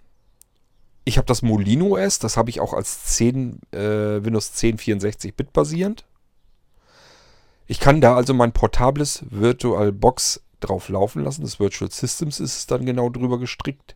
Ich 1.04 1.18
habe 1.18 1.26
das 1.26 1.42
Molino 1.42 1.98
OS, 1.98 2.20
das 2.20 2.38
habe 2.38 2.50
ich 2.50 2.60
auch 2.60 2.74
als 2.74 3.06
10, 3.06 3.60
äh, 3.72 4.24
Windows 4.24 4.54
10 4.54 4.78
64-Bit 4.78 5.52
basierend. 5.52 6.06
Ich 7.66 7.80
kann 7.80 8.02
da 8.02 8.16
also 8.16 8.34
mein 8.34 8.52
portables 8.52 9.24
VirtualBox 9.30 10.42
drauf 10.60 10.90
laufen 10.90 11.24
lassen. 11.24 11.42
Das 11.42 11.60
Virtual 11.60 11.90
Systems 11.90 12.40
ist 12.40 12.58
es 12.58 12.68
dann 12.68 12.86
genau 12.86 13.10
drüber 13.10 13.40
gestrickt. 13.40 13.96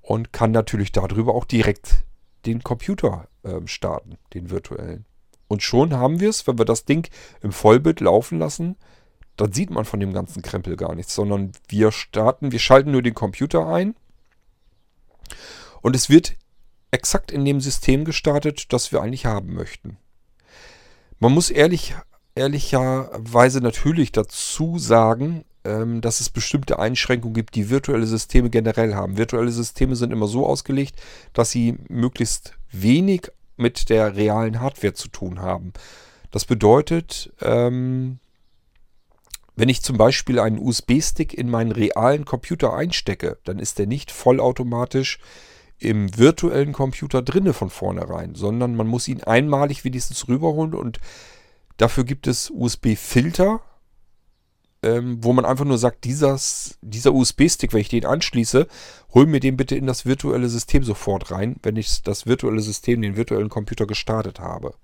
Und 0.00 0.32
kann 0.32 0.50
natürlich 0.50 0.92
darüber 0.92 1.34
auch 1.34 1.44
direkt 1.44 2.04
den 2.44 2.62
Computer 2.62 3.28
äh, 3.44 3.60
starten, 3.66 4.18
den 4.34 4.50
virtuellen. 4.50 5.04
Und 5.48 5.62
schon 5.62 5.94
haben 5.94 6.20
wir 6.20 6.28
es, 6.28 6.46
wenn 6.46 6.58
wir 6.58 6.64
das 6.64 6.84
Ding 6.84 7.08
im 7.40 7.52
Vollbild 7.52 8.00
laufen 8.00 8.38
lassen, 8.38 8.76
dann 9.36 9.52
sieht 9.52 9.70
man 9.70 9.84
von 9.84 10.00
dem 10.00 10.12
ganzen 10.12 10.42
Krempel 10.42 10.76
gar 10.76 10.94
nichts, 10.94 11.14
sondern 11.14 11.52
wir 11.68 11.92
starten, 11.92 12.52
wir 12.52 12.58
schalten 12.58 12.90
nur 12.90 13.02
den 13.02 13.14
Computer 13.14 13.66
ein 13.66 13.94
und 15.82 15.94
es 15.94 16.08
wird 16.08 16.36
exakt 16.90 17.30
in 17.30 17.44
dem 17.44 17.60
System 17.60 18.04
gestartet, 18.04 18.72
das 18.72 18.92
wir 18.92 19.02
eigentlich 19.02 19.26
haben 19.26 19.54
möchten. 19.54 19.98
Man 21.18 21.32
muss 21.32 21.50
ehrlich, 21.50 21.94
ehrlicherweise 22.34 23.60
natürlich 23.60 24.12
dazu 24.12 24.78
sagen, 24.78 25.44
ähm, 25.64 26.00
dass 26.00 26.20
es 26.20 26.30
bestimmte 26.30 26.78
Einschränkungen 26.78 27.34
gibt, 27.34 27.54
die 27.54 27.70
virtuelle 27.70 28.06
Systeme 28.06 28.50
generell 28.50 28.94
haben. 28.94 29.16
Virtuelle 29.16 29.52
Systeme 29.52 29.96
sind 29.96 30.12
immer 30.12 30.26
so 30.26 30.46
ausgelegt, 30.46 31.00
dass 31.32 31.50
sie 31.50 31.76
möglichst 31.88 32.54
wenig 32.70 33.30
mit 33.56 33.88
der 33.88 34.16
realen 34.16 34.60
Hardware 34.60 34.94
zu 34.94 35.08
tun 35.08 35.40
haben. 35.40 35.72
Das 36.30 36.44
bedeutet, 36.44 37.32
ähm, 37.40 38.18
wenn 39.54 39.68
ich 39.68 39.82
zum 39.82 39.98
Beispiel 39.98 40.40
einen 40.40 40.58
USB-Stick 40.58 41.34
in 41.34 41.50
meinen 41.50 41.72
realen 41.72 42.24
Computer 42.24 42.74
einstecke, 42.74 43.38
dann 43.44 43.58
ist 43.58 43.78
der 43.78 43.86
nicht 43.86 44.10
vollautomatisch 44.10 45.18
im 45.82 46.16
virtuellen 46.16 46.72
Computer 46.72 47.22
drinne 47.22 47.52
von 47.52 47.70
vornherein, 47.70 48.34
sondern 48.34 48.76
man 48.76 48.86
muss 48.86 49.08
ihn 49.08 49.22
einmalig 49.22 49.84
wenigstens 49.84 50.28
rüberholen 50.28 50.74
und 50.74 51.00
dafür 51.76 52.04
gibt 52.04 52.26
es 52.26 52.50
USB-Filter, 52.50 53.60
ähm, 54.84 55.18
wo 55.22 55.32
man 55.32 55.44
einfach 55.44 55.64
nur 55.64 55.78
sagt, 55.78 56.04
dieses, 56.04 56.78
dieser 56.82 57.12
USB-Stick, 57.12 57.72
wenn 57.72 57.80
ich 57.80 57.88
den 57.88 58.06
anschließe, 58.06 58.66
hol 59.14 59.26
mir 59.26 59.40
den 59.40 59.56
bitte 59.56 59.76
in 59.76 59.86
das 59.86 60.06
virtuelle 60.06 60.48
System 60.48 60.84
sofort 60.84 61.30
rein, 61.30 61.56
wenn 61.62 61.76
ich 61.76 62.02
das 62.02 62.26
virtuelle 62.26 62.60
System, 62.60 63.02
den 63.02 63.16
virtuellen 63.16 63.48
Computer 63.48 63.86
gestartet 63.86 64.40
habe. 64.40 64.74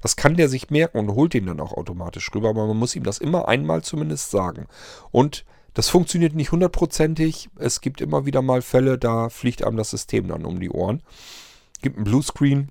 Das 0.00 0.16
kann 0.16 0.36
der 0.36 0.48
sich 0.48 0.70
merken 0.70 0.98
und 0.98 1.14
holt 1.14 1.34
den 1.34 1.46
dann 1.46 1.60
auch 1.60 1.72
automatisch 1.72 2.30
rüber, 2.34 2.50
aber 2.50 2.66
man 2.66 2.78
muss 2.78 2.96
ihm 2.96 3.04
das 3.04 3.18
immer 3.18 3.48
einmal 3.48 3.82
zumindest 3.82 4.30
sagen. 4.30 4.66
Und 5.10 5.44
das 5.74 5.88
funktioniert 5.88 6.34
nicht 6.34 6.52
hundertprozentig. 6.52 7.48
Es 7.56 7.80
gibt 7.80 8.00
immer 8.00 8.26
wieder 8.26 8.42
mal 8.42 8.62
Fälle, 8.62 8.98
da 8.98 9.28
fliegt 9.30 9.64
einem 9.64 9.76
das 9.76 9.90
System 9.90 10.28
dann 10.28 10.44
um 10.44 10.60
die 10.60 10.70
Ohren. 10.70 11.02
Gibt 11.80 11.96
einen 11.96 12.04
Bluescreen, 12.04 12.70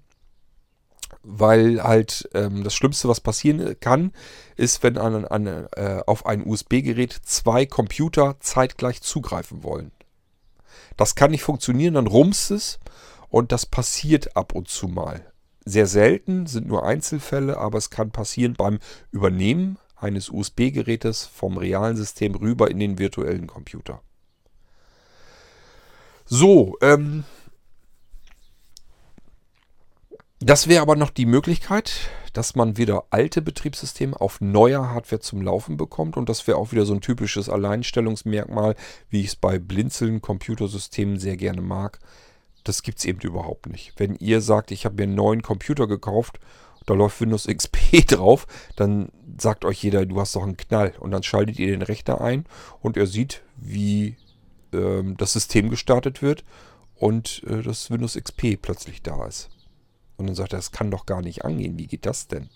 weil 1.23 1.81
halt 1.83 2.29
ähm, 2.33 2.63
das 2.63 2.73
Schlimmste, 2.73 3.07
was 3.07 3.19
passieren 3.19 3.75
kann, 3.79 4.11
ist, 4.55 4.83
wenn 4.83 4.97
an, 4.97 5.25
an, 5.25 5.47
äh, 5.47 6.01
auf 6.05 6.25
ein 6.25 6.45
USB-Gerät 6.45 7.13
zwei 7.23 7.65
Computer 7.65 8.37
zeitgleich 8.39 9.01
zugreifen 9.01 9.63
wollen. 9.63 9.91
Das 10.97 11.15
kann 11.15 11.31
nicht 11.31 11.43
funktionieren, 11.43 11.95
dann 11.95 12.07
rumst 12.07 12.51
es 12.51 12.79
und 13.29 13.51
das 13.51 13.65
passiert 13.65 14.35
ab 14.35 14.53
und 14.53 14.67
zu 14.67 14.87
mal. 14.87 15.25
Sehr 15.65 15.87
selten, 15.87 16.47
sind 16.47 16.67
nur 16.67 16.85
Einzelfälle, 16.85 17.57
aber 17.57 17.77
es 17.77 17.89
kann 17.89 18.11
passieren 18.11 18.53
beim 18.53 18.79
Übernehmen 19.11 19.77
eines 20.01 20.29
USB-Gerätes 20.29 21.25
vom 21.25 21.57
realen 21.57 21.95
System 21.95 22.35
rüber 22.35 22.69
in 22.71 22.79
den 22.79 22.99
virtuellen 22.99 23.47
Computer. 23.47 24.01
So, 26.25 26.77
ähm, 26.81 27.23
das 30.39 30.67
wäre 30.67 30.81
aber 30.81 30.95
noch 30.95 31.11
die 31.11 31.27
Möglichkeit, 31.27 32.09
dass 32.33 32.55
man 32.55 32.77
wieder 32.77 33.03
alte 33.11 33.43
Betriebssysteme 33.43 34.19
auf 34.19 34.41
neuer 34.41 34.89
Hardware 34.89 35.19
zum 35.19 35.43
Laufen 35.43 35.77
bekommt. 35.77 36.17
Und 36.17 36.29
das 36.29 36.47
wäre 36.47 36.57
auch 36.57 36.71
wieder 36.71 36.85
so 36.85 36.93
ein 36.93 37.01
typisches 37.01 37.47
Alleinstellungsmerkmal, 37.47 38.75
wie 39.09 39.21
ich 39.21 39.27
es 39.27 39.35
bei 39.35 39.59
blinzeln 39.59 40.21
Computersystemen 40.21 41.19
sehr 41.19 41.37
gerne 41.37 41.61
mag. 41.61 41.99
Das 42.63 42.81
gibt 42.81 42.97
es 42.97 43.05
eben 43.05 43.19
überhaupt 43.19 43.67
nicht. 43.67 43.93
Wenn 43.97 44.15
ihr 44.15 44.41
sagt, 44.41 44.71
ich 44.71 44.85
habe 44.85 44.95
mir 44.95 45.03
einen 45.03 45.15
neuen 45.15 45.41
Computer 45.43 45.85
gekauft, 45.85 46.39
da 46.85 46.93
läuft 46.93 47.21
Windows 47.21 47.47
XP 47.47 48.05
drauf, 48.07 48.47
dann 48.75 49.09
sagt 49.39 49.65
euch 49.65 49.83
jeder, 49.83 50.05
du 50.05 50.19
hast 50.19 50.35
doch 50.35 50.43
einen 50.43 50.57
Knall. 50.57 50.93
Und 50.99 51.11
dann 51.11 51.23
schaltet 51.23 51.59
ihr 51.59 51.67
den 51.67 51.81
Rechner 51.81 52.21
ein 52.21 52.45
und 52.81 52.97
er 52.97 53.07
sieht, 53.07 53.41
wie 53.57 54.17
ähm, 54.73 55.17
das 55.17 55.33
System 55.33 55.69
gestartet 55.69 56.21
wird 56.21 56.43
und 56.95 57.43
äh, 57.47 57.61
das 57.61 57.89
Windows 57.91 58.15
XP 58.15 58.61
plötzlich 58.61 59.01
da 59.01 59.25
ist. 59.25 59.49
Und 60.17 60.27
dann 60.27 60.35
sagt 60.35 60.53
er, 60.53 60.59
das 60.59 60.71
kann 60.71 60.91
doch 60.91 61.05
gar 61.05 61.21
nicht 61.21 61.45
angehen. 61.45 61.77
Wie 61.77 61.87
geht 61.87 62.05
das 62.05 62.27
denn? 62.27 62.49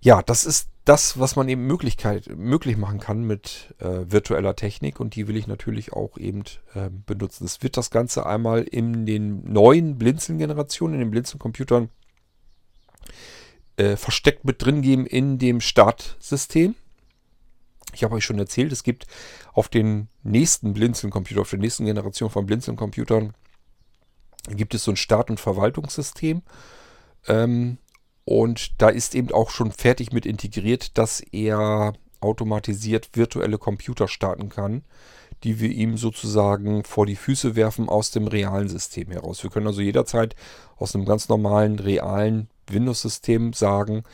Ja, 0.00 0.22
das 0.22 0.44
ist 0.44 0.68
das, 0.84 1.18
was 1.18 1.34
man 1.36 1.48
eben 1.48 1.66
Möglichkeit, 1.66 2.28
möglich 2.36 2.76
machen 2.76 3.00
kann 3.00 3.24
mit 3.24 3.74
äh, 3.78 4.10
virtueller 4.10 4.54
Technik 4.54 5.00
und 5.00 5.16
die 5.16 5.26
will 5.28 5.36
ich 5.36 5.46
natürlich 5.46 5.94
auch 5.94 6.18
eben 6.18 6.44
äh, 6.74 6.90
benutzen. 7.06 7.44
Es 7.44 7.62
wird 7.62 7.76
das 7.78 7.90
Ganze 7.90 8.26
einmal 8.26 8.62
in 8.62 9.06
den 9.06 9.50
neuen 9.50 9.96
Blinzeln-Generationen, 9.96 10.94
in 10.94 11.00
den 11.00 11.10
Blinzeln-Computern 11.10 11.88
äh, 13.76 13.96
versteckt 13.96 14.44
mit 14.44 14.62
drin 14.62 14.82
geben 14.82 15.06
in 15.06 15.38
dem 15.38 15.60
Startsystem. 15.60 16.74
Ich 17.94 18.04
habe 18.04 18.16
euch 18.16 18.24
schon 18.24 18.38
erzählt, 18.38 18.72
es 18.72 18.82
gibt 18.82 19.06
auf 19.52 19.68
den 19.68 20.08
nächsten 20.22 20.74
Blinzeln-Computer, 20.74 21.40
auf 21.40 21.50
der 21.50 21.60
nächsten 21.60 21.86
Generation 21.86 22.28
von 22.28 22.44
Blinzeln-Computern, 22.44 23.32
gibt 24.50 24.74
es 24.74 24.84
so 24.84 24.90
ein 24.90 24.96
Start- 24.96 25.30
und 25.30 25.40
Verwaltungssystem. 25.40 26.42
Ähm, 27.26 27.78
und 28.24 28.80
da 28.80 28.88
ist 28.88 29.14
eben 29.14 29.32
auch 29.32 29.50
schon 29.50 29.72
fertig 29.72 30.12
mit 30.12 30.26
integriert, 30.26 30.96
dass 30.96 31.20
er 31.20 31.92
automatisiert 32.20 33.10
virtuelle 33.12 33.58
Computer 33.58 34.08
starten 34.08 34.48
kann, 34.48 34.82
die 35.42 35.60
wir 35.60 35.70
ihm 35.70 35.98
sozusagen 35.98 36.84
vor 36.84 37.04
die 37.04 37.16
Füße 37.16 37.54
werfen 37.54 37.88
aus 37.88 38.10
dem 38.10 38.26
realen 38.26 38.68
System 38.68 39.10
heraus. 39.10 39.42
Wir 39.42 39.50
können 39.50 39.66
also 39.66 39.82
jederzeit 39.82 40.34
aus 40.76 40.94
einem 40.94 41.04
ganz 41.04 41.28
normalen, 41.28 41.78
realen 41.78 42.48
Windows-System 42.70 43.52
sagen, 43.52 44.04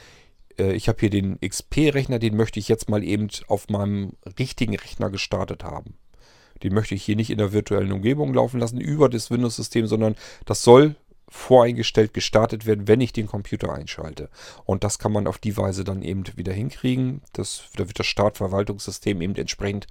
äh, 0.59 0.73
ich 0.73 0.89
habe 0.89 0.99
hier 0.99 1.11
den 1.11 1.39
XP-Rechner, 1.41 2.19
den 2.19 2.37
möchte 2.37 2.59
ich 2.59 2.69
jetzt 2.69 2.89
mal 2.89 3.05
eben 3.05 3.29
auf 3.47 3.69
meinem 3.69 4.15
richtigen 4.41 4.75
Rechner 4.77 5.11
gestartet 5.11 5.63
haben. 5.63 5.95
Den 6.65 6.75
möchte 6.75 6.97
ich 6.97 7.05
hier 7.05 7.17
nicht 7.17 7.31
in 7.31 7.39
der 7.39 7.53
virtuellen 7.53 7.93
Umgebung 7.93 8.35
laufen 8.35 8.59
lassen 8.59 8.81
über 8.81 9.09
das 9.09 9.31
Windows-System, 9.31 9.87
sondern 9.87 10.17
das 10.45 10.63
soll 10.63 10.97
voreingestellt 11.31 12.13
gestartet 12.13 12.67
werden, 12.67 12.89
wenn 12.89 13.01
ich 13.01 13.13
den 13.13 13.29
Computer 13.29 13.73
einschalte. 13.73 14.29
Und 14.65 14.85
das 14.85 14.99
kann 14.99 15.13
man 15.13 15.27
auf 15.27 15.39
die 15.39 15.57
Weise 15.57 15.85
dann 15.85 16.03
eben 16.03 16.25
wieder 16.37 16.53
hinkriegen. 16.53 17.23
Das, 17.33 17.63
da 17.77 17.87
wird 17.87 17.99
das 17.99 18.07
Startverwaltungssystem 18.07 19.23
eben 19.23 19.37
entsprechend 19.37 19.87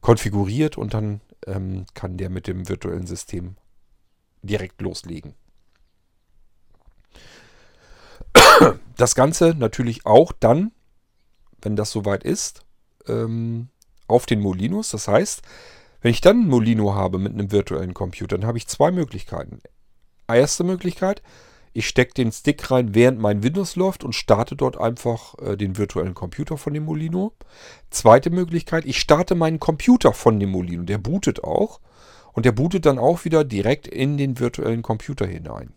konfiguriert 0.00 0.76
und 0.76 0.92
dann 0.92 1.20
ähm, 1.46 1.86
kann 1.94 2.16
der 2.16 2.30
mit 2.30 2.48
dem 2.48 2.68
virtuellen 2.68 3.06
System 3.06 3.56
direkt 4.42 4.82
loslegen. 4.82 5.34
Das 8.96 9.14
Ganze 9.14 9.54
natürlich 9.56 10.06
auch 10.06 10.32
dann, 10.32 10.72
wenn 11.60 11.76
das 11.76 11.90
soweit 11.90 12.24
ist, 12.24 12.64
ähm, 13.06 13.68
auf 14.08 14.26
den 14.26 14.40
Molinos. 14.40 14.90
Das 14.90 15.06
heißt, 15.08 15.42
wenn 16.00 16.10
ich 16.10 16.20
dann 16.20 16.42
ein 16.42 16.48
Molino 16.48 16.94
habe 16.94 17.18
mit 17.18 17.32
einem 17.32 17.52
virtuellen 17.52 17.94
Computer, 17.94 18.38
dann 18.38 18.46
habe 18.46 18.58
ich 18.58 18.68
zwei 18.68 18.90
Möglichkeiten. 18.90 19.60
Erste 20.28 20.64
Möglichkeit, 20.64 21.22
ich 21.76 21.86
stecke 21.88 22.14
den 22.14 22.32
Stick 22.32 22.70
rein, 22.70 22.94
während 22.94 23.18
mein 23.18 23.42
Windows 23.42 23.76
läuft 23.76 24.02
und 24.02 24.14
starte 24.14 24.56
dort 24.56 24.80
einfach 24.80 25.34
äh, 25.40 25.56
den 25.56 25.76
virtuellen 25.76 26.14
Computer 26.14 26.56
von 26.56 26.72
dem 26.72 26.86
Molino. 26.86 27.34
Zweite 27.90 28.30
Möglichkeit, 28.30 28.86
ich 28.86 28.98
starte 28.98 29.34
meinen 29.34 29.60
Computer 29.60 30.14
von 30.14 30.40
dem 30.40 30.52
Molino. 30.52 30.84
Der 30.84 30.96
bootet 30.96 31.44
auch 31.44 31.80
und 32.32 32.46
der 32.46 32.52
bootet 32.52 32.86
dann 32.86 32.98
auch 32.98 33.26
wieder 33.26 33.44
direkt 33.44 33.86
in 33.86 34.16
den 34.16 34.38
virtuellen 34.38 34.80
Computer 34.80 35.26
hinein. 35.26 35.74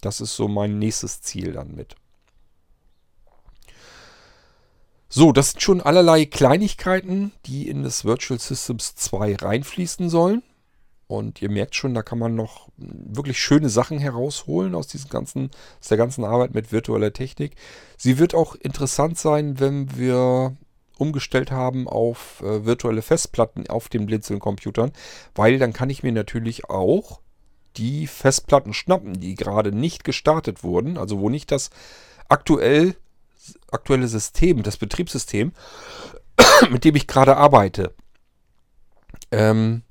Das 0.00 0.20
ist 0.20 0.34
so 0.34 0.48
mein 0.48 0.80
nächstes 0.80 1.22
Ziel 1.22 1.52
dann 1.52 1.74
mit. 1.76 1.94
So, 5.08 5.30
das 5.30 5.50
sind 5.50 5.62
schon 5.62 5.80
allerlei 5.80 6.24
Kleinigkeiten, 6.24 7.30
die 7.46 7.68
in 7.68 7.84
das 7.84 8.04
Virtual 8.04 8.40
Systems 8.40 8.96
2 8.96 9.36
reinfließen 9.36 10.08
sollen. 10.08 10.42
Und 11.12 11.42
ihr 11.42 11.50
merkt 11.50 11.74
schon, 11.74 11.92
da 11.92 12.02
kann 12.02 12.18
man 12.18 12.34
noch 12.34 12.70
wirklich 12.78 13.38
schöne 13.38 13.68
Sachen 13.68 13.98
herausholen 13.98 14.74
aus, 14.74 14.86
diesem 14.86 15.10
ganzen, 15.10 15.50
aus 15.78 15.88
der 15.88 15.98
ganzen 15.98 16.24
Arbeit 16.24 16.54
mit 16.54 16.72
virtueller 16.72 17.12
Technik. 17.12 17.54
Sie 17.98 18.18
wird 18.18 18.34
auch 18.34 18.54
interessant 18.54 19.18
sein, 19.18 19.60
wenn 19.60 19.94
wir 19.98 20.56
umgestellt 20.96 21.50
haben 21.50 21.86
auf 21.86 22.40
äh, 22.40 22.64
virtuelle 22.64 23.02
Festplatten 23.02 23.68
auf 23.68 23.90
den 23.90 24.06
Blinzeln-Computern, 24.06 24.92
weil 25.34 25.58
dann 25.58 25.74
kann 25.74 25.90
ich 25.90 26.02
mir 26.02 26.12
natürlich 26.12 26.70
auch 26.70 27.20
die 27.76 28.06
Festplatten 28.06 28.72
schnappen, 28.72 29.20
die 29.20 29.34
gerade 29.34 29.70
nicht 29.70 30.04
gestartet 30.04 30.64
wurden, 30.64 30.96
also 30.96 31.20
wo 31.20 31.28
nicht 31.28 31.52
das 31.52 31.68
aktuell, 32.30 32.96
aktuelle 33.70 34.08
System, 34.08 34.62
das 34.62 34.78
Betriebssystem, 34.78 35.52
mit 36.70 36.84
dem 36.84 36.96
ich 36.96 37.06
gerade 37.06 37.36
arbeite, 37.36 37.92
ähm, 39.30 39.82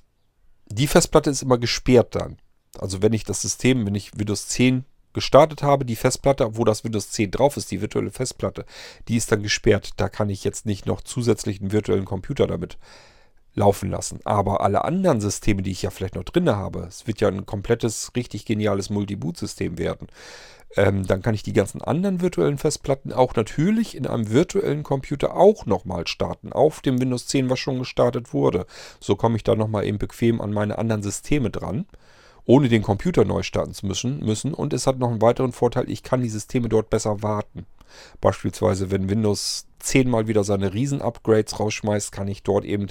die 0.72 0.88
Festplatte 0.88 1.30
ist 1.30 1.42
immer 1.42 1.58
gesperrt 1.58 2.16
dann. 2.16 2.38
Also 2.80 3.02
wenn 3.02 3.14
ich 3.14 3.24
das 3.24 3.42
System, 3.42 3.86
wenn 3.86 3.96
ich 3.96 4.18
Windows 4.18 4.48
10 4.48 4.86
gestartet 5.14 5.62
habe, 5.62 5.86
die 5.86 5.96
Festplatte, 5.96 6.58
wo 6.58 6.64
das 6.64 6.84
Windows 6.84 7.12
10 7.12 7.32
drauf 7.32 7.58
ist, 7.58 7.72
die 7.72 7.82
virtuelle 7.82 8.12
Festplatte, 8.12 8.66
die 9.08 9.18
ist 9.18 9.32
dann 9.32 9.44
gesperrt. 9.44 9.92
Da 9.98 10.10
kann 10.10 10.30
ich 10.30 10.44
jetzt 10.44 10.66
nicht 10.66 10.86
noch 10.86 11.02
zusätzlich 11.02 11.60
einen 11.60 11.72
virtuellen 11.72 12.06
Computer 12.06 12.48
damit 12.48 12.78
laufen 13.54 13.90
lassen. 13.90 14.20
Aber 14.24 14.62
alle 14.62 14.86
anderen 14.86 15.20
Systeme, 15.20 15.62
die 15.62 15.72
ich 15.72 15.82
ja 15.82 15.90
vielleicht 15.90 16.16
noch 16.16 16.24
drin 16.24 16.50
habe, 16.50 16.86
es 16.88 17.08
wird 17.08 17.20
ja 17.20 17.28
ein 17.28 17.46
komplettes, 17.46 18.12
richtig 18.16 18.46
geniales 18.46 18.90
Multi-Boot-System 18.90 19.78
werden, 19.78 20.08
ähm, 20.76 21.06
dann 21.06 21.22
kann 21.22 21.36
ich 21.36 21.44
die 21.44 21.54
ganzen 21.54 21.82
anderen 21.82 22.22
virtuellen 22.22 22.58
Festplatten 22.58 23.12
auch 23.12 23.36
natürlich 23.36 23.96
in 23.96 24.08
einem 24.08 24.30
virtuellen 24.30 24.84
Computer 24.84 25.36
auch 25.36 25.66
nochmal 25.66 26.08
starten, 26.08 26.54
auf 26.54 26.82
dem 26.82 27.00
Windows 27.00 27.28
10, 27.28 27.50
was 27.50 27.60
schon 27.60 27.80
gestartet 27.80 28.34
wurde. 28.34 28.66
So 29.00 29.16
komme 29.16 29.36
ich 29.36 29.44
da 29.44 29.56
nochmal 29.56 29.86
eben 29.86 29.98
bequem 29.98 30.40
an 30.42 30.54
meine 30.54 30.78
anderen 30.78 31.04
Systeme 31.04 31.50
dran, 31.50 31.86
ohne 32.46 32.70
den 32.70 32.84
Computer 32.84 33.26
neu 33.26 33.44
starten 33.44 33.74
zu 33.74 33.86
müssen, 33.86 34.20
müssen. 34.20 34.54
Und 34.54 34.74
es 34.74 34.88
hat 34.88 35.00
noch 35.00 35.10
einen 35.10 35.22
weiteren 35.22 35.52
Vorteil, 35.52 35.90
ich 35.90 36.04
kann 36.04 36.22
die 36.22 36.30
Systeme 36.30 36.70
dort 36.70 36.90
besser 36.90 37.22
warten. 37.22 37.66
Beispielsweise, 38.22 38.90
wenn 38.90 39.10
Windows 39.10 39.66
10 39.80 40.10
mal 40.10 40.28
wieder 40.28 40.44
seine 40.46 40.74
Riesen-Upgrades 40.74 41.60
rausschmeißt, 41.60 42.12
kann 42.12 42.30
ich 42.30 42.44
dort 42.44 42.64
eben 42.64 42.88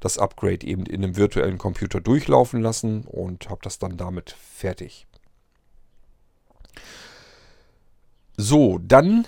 das 0.00 0.18
Upgrade 0.18 0.66
eben 0.66 0.84
in 0.84 1.02
einem 1.02 1.16
virtuellen 1.16 1.56
Computer 1.56 2.00
durchlaufen 2.00 2.60
lassen 2.60 3.04
und 3.06 3.48
habe 3.48 3.60
das 3.62 3.78
dann 3.78 3.96
damit 3.96 4.36
fertig. 4.38 5.06
So, 8.36 8.78
dann 8.78 9.26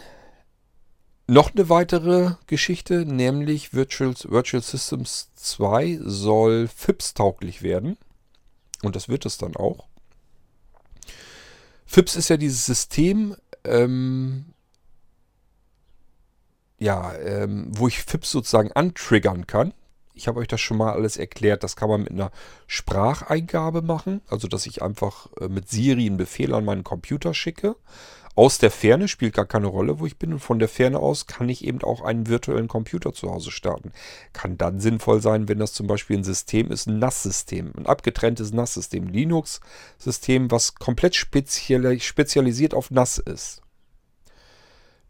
noch 1.26 1.55
eine 1.55 1.68
weitere 1.68 2.32
Geschichte, 2.46 3.07
nämlich 3.07 3.72
Virtual, 3.72 4.14
Virtual 4.24 4.62
Systems 4.62 5.30
2 5.36 6.00
soll 6.02 6.68
FIPS-tauglich 6.68 7.62
werden. 7.62 7.96
Und 8.82 8.96
das 8.96 9.09
wird 9.09 9.24
es 9.24 9.38
dann 9.38 9.57
auch. 9.57 9.86
FIPS 11.86 12.16
ist 12.16 12.28
ja 12.28 12.36
dieses 12.36 12.66
System, 12.66 13.36
ähm, 13.64 14.46
ja, 16.78 17.14
ähm, 17.14 17.68
wo 17.70 17.88
ich 17.88 18.02
FIPS 18.02 18.30
sozusagen 18.30 18.72
antriggern 18.72 19.46
kann. 19.46 19.72
Ich 20.12 20.28
habe 20.28 20.40
euch 20.40 20.48
das 20.48 20.61
schon 20.61 20.76
mal 20.76 20.92
alles 20.92 21.16
erklärt. 21.16 21.62
Das 21.62 21.76
kann 21.76 21.88
man 21.88 22.02
mit 22.02 22.12
einer 22.12 22.30
Spracheingabe 22.66 23.82
machen. 23.82 24.20
Also, 24.28 24.46
dass 24.46 24.66
ich 24.66 24.82
einfach 24.82 25.28
äh, 25.40 25.48
mit 25.48 25.68
Siri 25.68 26.07
einen 26.07 26.16
Befehl 26.16 26.55
an 26.55 26.64
meinen 26.64 26.84
Computer 26.84 27.34
schicke. 27.34 27.76
Aus 28.37 28.59
der 28.59 28.72
Ferne 28.72 29.07
spielt 29.07 29.35
gar 29.35 29.47
keine 29.47 29.68
Rolle, 29.68 30.01
wo 30.01 30.07
ich 30.07 30.18
bin. 30.18 30.32
Und 30.32 30.41
von 30.41 30.59
der 30.59 30.68
Ferne 30.68 30.99
aus 30.99 31.26
kann 31.26 31.49
ich 31.49 31.64
eben 31.64 31.82
auch 31.82 32.01
einen 32.01 32.26
virtuellen 32.26 32.66
Computer 32.66 33.12
zu 33.12 33.30
Hause 33.30 33.53
starten. 33.53 33.93
Kann 34.32 34.59
dann 34.59 34.80
sinnvoll 34.80 35.22
sein, 35.22 35.49
wenn 35.49 35.61
das 35.61 35.72
zum 35.72 35.87
Beispiel 35.87 36.18
ein 36.18 36.24
System 36.24 36.72
ist, 36.72 36.89
ein 36.89 36.99
NAS-System, 36.99 37.72
ein 37.76 37.87
abgetrenntes 37.87 38.53
NAS-System, 38.53 39.07
Linux-System, 39.07 40.51
was 40.51 40.74
komplett 40.74 41.14
spezialisiert 41.14 42.74
auf 42.74 42.91
NAS 42.91 43.18
ist. 43.18 43.62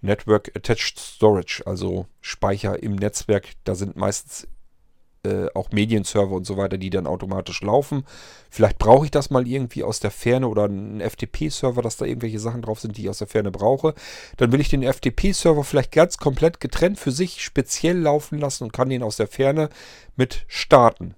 Network 0.03 0.55
Attached 0.55 0.99
Storage, 0.99 1.63
also 1.65 2.07
Speicher 2.21 2.83
im 2.83 2.95
Netzwerk. 2.95 3.53
Da 3.65 3.75
sind 3.75 3.97
meistens 3.97 4.47
äh, 5.25 5.49
auch 5.55 5.71
Medienserver 5.73 6.33
und 6.33 6.47
so 6.47 6.57
weiter, 6.57 6.79
die 6.79 6.91
dann 6.91 7.07
automatisch 7.07 7.63
laufen. 7.63 8.05
Vielleicht 8.51 8.79
brauche 8.79 9.05
ich 9.07 9.11
das 9.11 9.31
mal 9.31 9.47
irgendwie 9.47 9.83
aus 9.83 10.01
der 10.01 10.11
Ferne 10.11 10.49
oder 10.49 10.65
einen 10.65 11.01
FTP-Server, 11.01 11.83
dass 11.83 11.97
da 11.97 12.05
irgendwelche 12.05 12.39
Sachen 12.39 12.63
drauf 12.63 12.81
sind, 12.81 12.97
die 12.97 13.03
ich 13.03 13.09
aus 13.09 13.19
der 13.19 13.27
Ferne 13.27 13.51
brauche. 13.51 13.95
Dann 14.37 14.53
will 14.53 14.61
ich 14.61 14.69
den 14.69 14.83
FTP-Server 14.83 15.65
vielleicht 15.65 15.93
ganz 15.93 16.19
komplett 16.19 16.61
getrennt 16.61 16.99
für 16.99 17.11
sich 17.11 17.43
speziell 17.43 17.99
laufen 17.99 18.39
lassen 18.39 18.65
und 18.65 18.73
kann 18.73 18.89
den 18.89 19.03
aus 19.03 19.17
der 19.17 19.29
Ferne 19.29 19.69
mit 20.17 20.45
starten. 20.47 21.15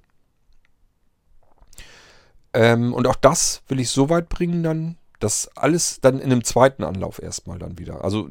Ähm, 2.53 2.95
und 2.95 3.07
auch 3.07 3.17
das 3.17 3.63
will 3.69 3.81
ich 3.81 3.91
so 3.91 4.09
weit 4.09 4.29
bringen 4.29 4.63
dann, 4.63 4.97
dass 5.21 5.51
alles 5.57 6.01
dann 6.01 6.19
in 6.19 6.33
einem 6.33 6.45
zweiten 6.45 6.85
Anlauf 6.85 7.21
erstmal 7.21 7.59
dann 7.59 7.79
wieder. 7.79 8.05
Also 8.05 8.29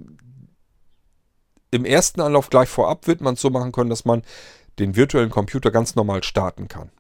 im 1.72 1.86
ersten 1.86 2.22
Anlauf 2.22 2.50
gleich 2.50 2.70
vorab 2.70 3.06
wird 3.06 3.22
man 3.22 3.34
es 3.36 3.42
so 3.42 3.50
machen 3.50 3.72
können, 3.72 3.90
dass 3.90 4.06
man 4.06 4.24
den 4.80 4.96
virtuellen 4.96 5.30
Computer 5.30 5.72
ganz 5.72 5.96
normal 5.96 6.24
starten 6.24 6.68
kann. 6.68 6.92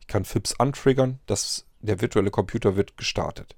Ich 0.00 0.06
kann 0.06 0.24
FIPS 0.24 0.58
antriggern, 0.58 1.20
dass 1.26 1.66
der 1.80 2.00
virtuelle 2.00 2.30
Computer 2.30 2.76
wird 2.76 2.96
gestartet. 2.96 3.56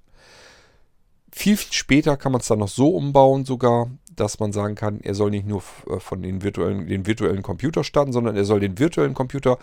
Viel, 1.31 1.57
viel 1.57 1.73
später 1.73 2.15
kann 2.15 2.31
man 2.31 2.41
es 2.41 2.47
dann 2.47 2.59
noch 2.59 2.67
so 2.67 2.95
umbauen 2.95 3.43
sogar, 3.43 3.89
dass 4.15 4.39
man 4.39 4.53
sagen 4.53 4.75
kann, 4.75 5.01
er 5.01 5.15
soll 5.15 5.31
nicht 5.31 5.47
nur 5.47 5.63
äh, 5.87 5.99
von 5.99 6.21
den 6.21 6.43
virtuellen, 6.43 6.87
den 6.87 7.07
virtuellen 7.07 7.41
Computer 7.41 7.83
starten, 7.83 8.13
sondern 8.13 8.35
er 8.35 8.45
soll 8.45 8.59
den 8.59 8.77
virtuellen 8.77 9.15
Computer 9.15 9.57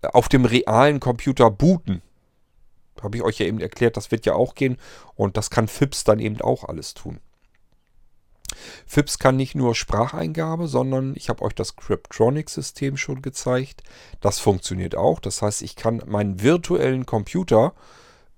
äh, 0.00 0.08
auf 0.08 0.28
dem 0.28 0.46
realen 0.46 1.00
Computer 1.00 1.50
booten. 1.50 2.00
Habe 3.02 3.16
ich 3.16 3.22
euch 3.22 3.38
ja 3.38 3.46
eben 3.46 3.60
erklärt, 3.60 3.96
das 3.96 4.10
wird 4.10 4.26
ja 4.26 4.34
auch 4.34 4.54
gehen 4.54 4.78
und 5.14 5.36
das 5.36 5.50
kann 5.50 5.68
FIPS 5.68 6.04
dann 6.04 6.18
eben 6.18 6.40
auch 6.40 6.64
alles 6.64 6.94
tun. 6.94 7.20
FIPS 8.86 9.18
kann 9.18 9.36
nicht 9.36 9.54
nur 9.54 9.74
Spracheingabe, 9.74 10.68
sondern 10.68 11.14
ich 11.16 11.28
habe 11.28 11.42
euch 11.42 11.54
das 11.54 11.76
Cryptronic-System 11.76 12.96
schon 12.96 13.22
gezeigt. 13.22 13.82
Das 14.20 14.38
funktioniert 14.38 14.94
auch. 14.94 15.20
Das 15.20 15.42
heißt, 15.42 15.62
ich 15.62 15.76
kann 15.76 16.02
meinen 16.06 16.42
virtuellen 16.42 17.06
Computer 17.06 17.74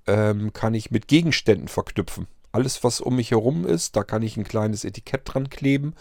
ähm, 0.07 0.53
kann 0.53 0.75
ich 0.75 0.91
mit 0.91 1.09
Gegenständen 1.09 1.69
verknüpfen. 1.69 2.27
Alles, 2.53 2.85
was 2.85 3.01
um 3.01 3.17
mich 3.17 3.31
herum 3.31 3.67
ist, 3.67 3.97
da 3.97 4.05
kann 4.05 4.23
ich 4.23 4.37
ein 4.37 4.45
kleines 4.45 4.85
Etikett 4.85 5.23
dran 5.25 5.51
kleben 5.51 5.95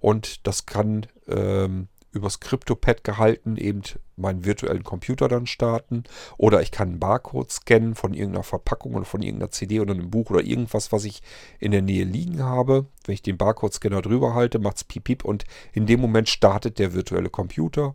und 0.00 0.46
das 0.46 0.64
kann 0.64 1.06
ähm, 1.26 1.88
übers 2.12 2.40
CryptoPad 2.40 3.04
gehalten 3.04 3.56
eben 3.56 3.82
meinen 4.16 4.44
virtuellen 4.44 4.84
Computer 4.84 5.28
dann 5.28 5.46
starten. 5.46 6.04
Oder 6.36 6.62
ich 6.62 6.70
kann 6.70 6.88
einen 6.88 7.00
Barcode 7.00 7.50
scannen 7.50 7.94
von 7.94 8.14
irgendeiner 8.14 8.44
Verpackung 8.44 8.94
oder 8.94 9.04
von 9.04 9.22
irgendeiner 9.22 9.50
CD 9.50 9.80
oder 9.80 9.94
einem 9.94 10.10
Buch 10.10 10.30
oder 10.30 10.42
irgendwas, 10.42 10.92
was 10.92 11.04
ich 11.04 11.22
in 11.58 11.70
der 11.70 11.82
Nähe 11.82 12.04
liegen 12.04 12.42
habe. 12.42 12.86
Wenn 13.04 13.14
ich 13.14 13.22
den 13.22 13.36
Barcode-Scanner 13.36 14.02
drüber 14.02 14.34
halte, 14.34 14.58
macht 14.58 14.78
es 14.78 14.84
piep, 14.84 15.04
piep 15.04 15.24
und 15.24 15.44
in 15.72 15.86
dem 15.86 16.00
Moment 16.00 16.28
startet 16.28 16.78
der 16.78 16.94
virtuelle 16.94 17.30
Computer. 17.30 17.94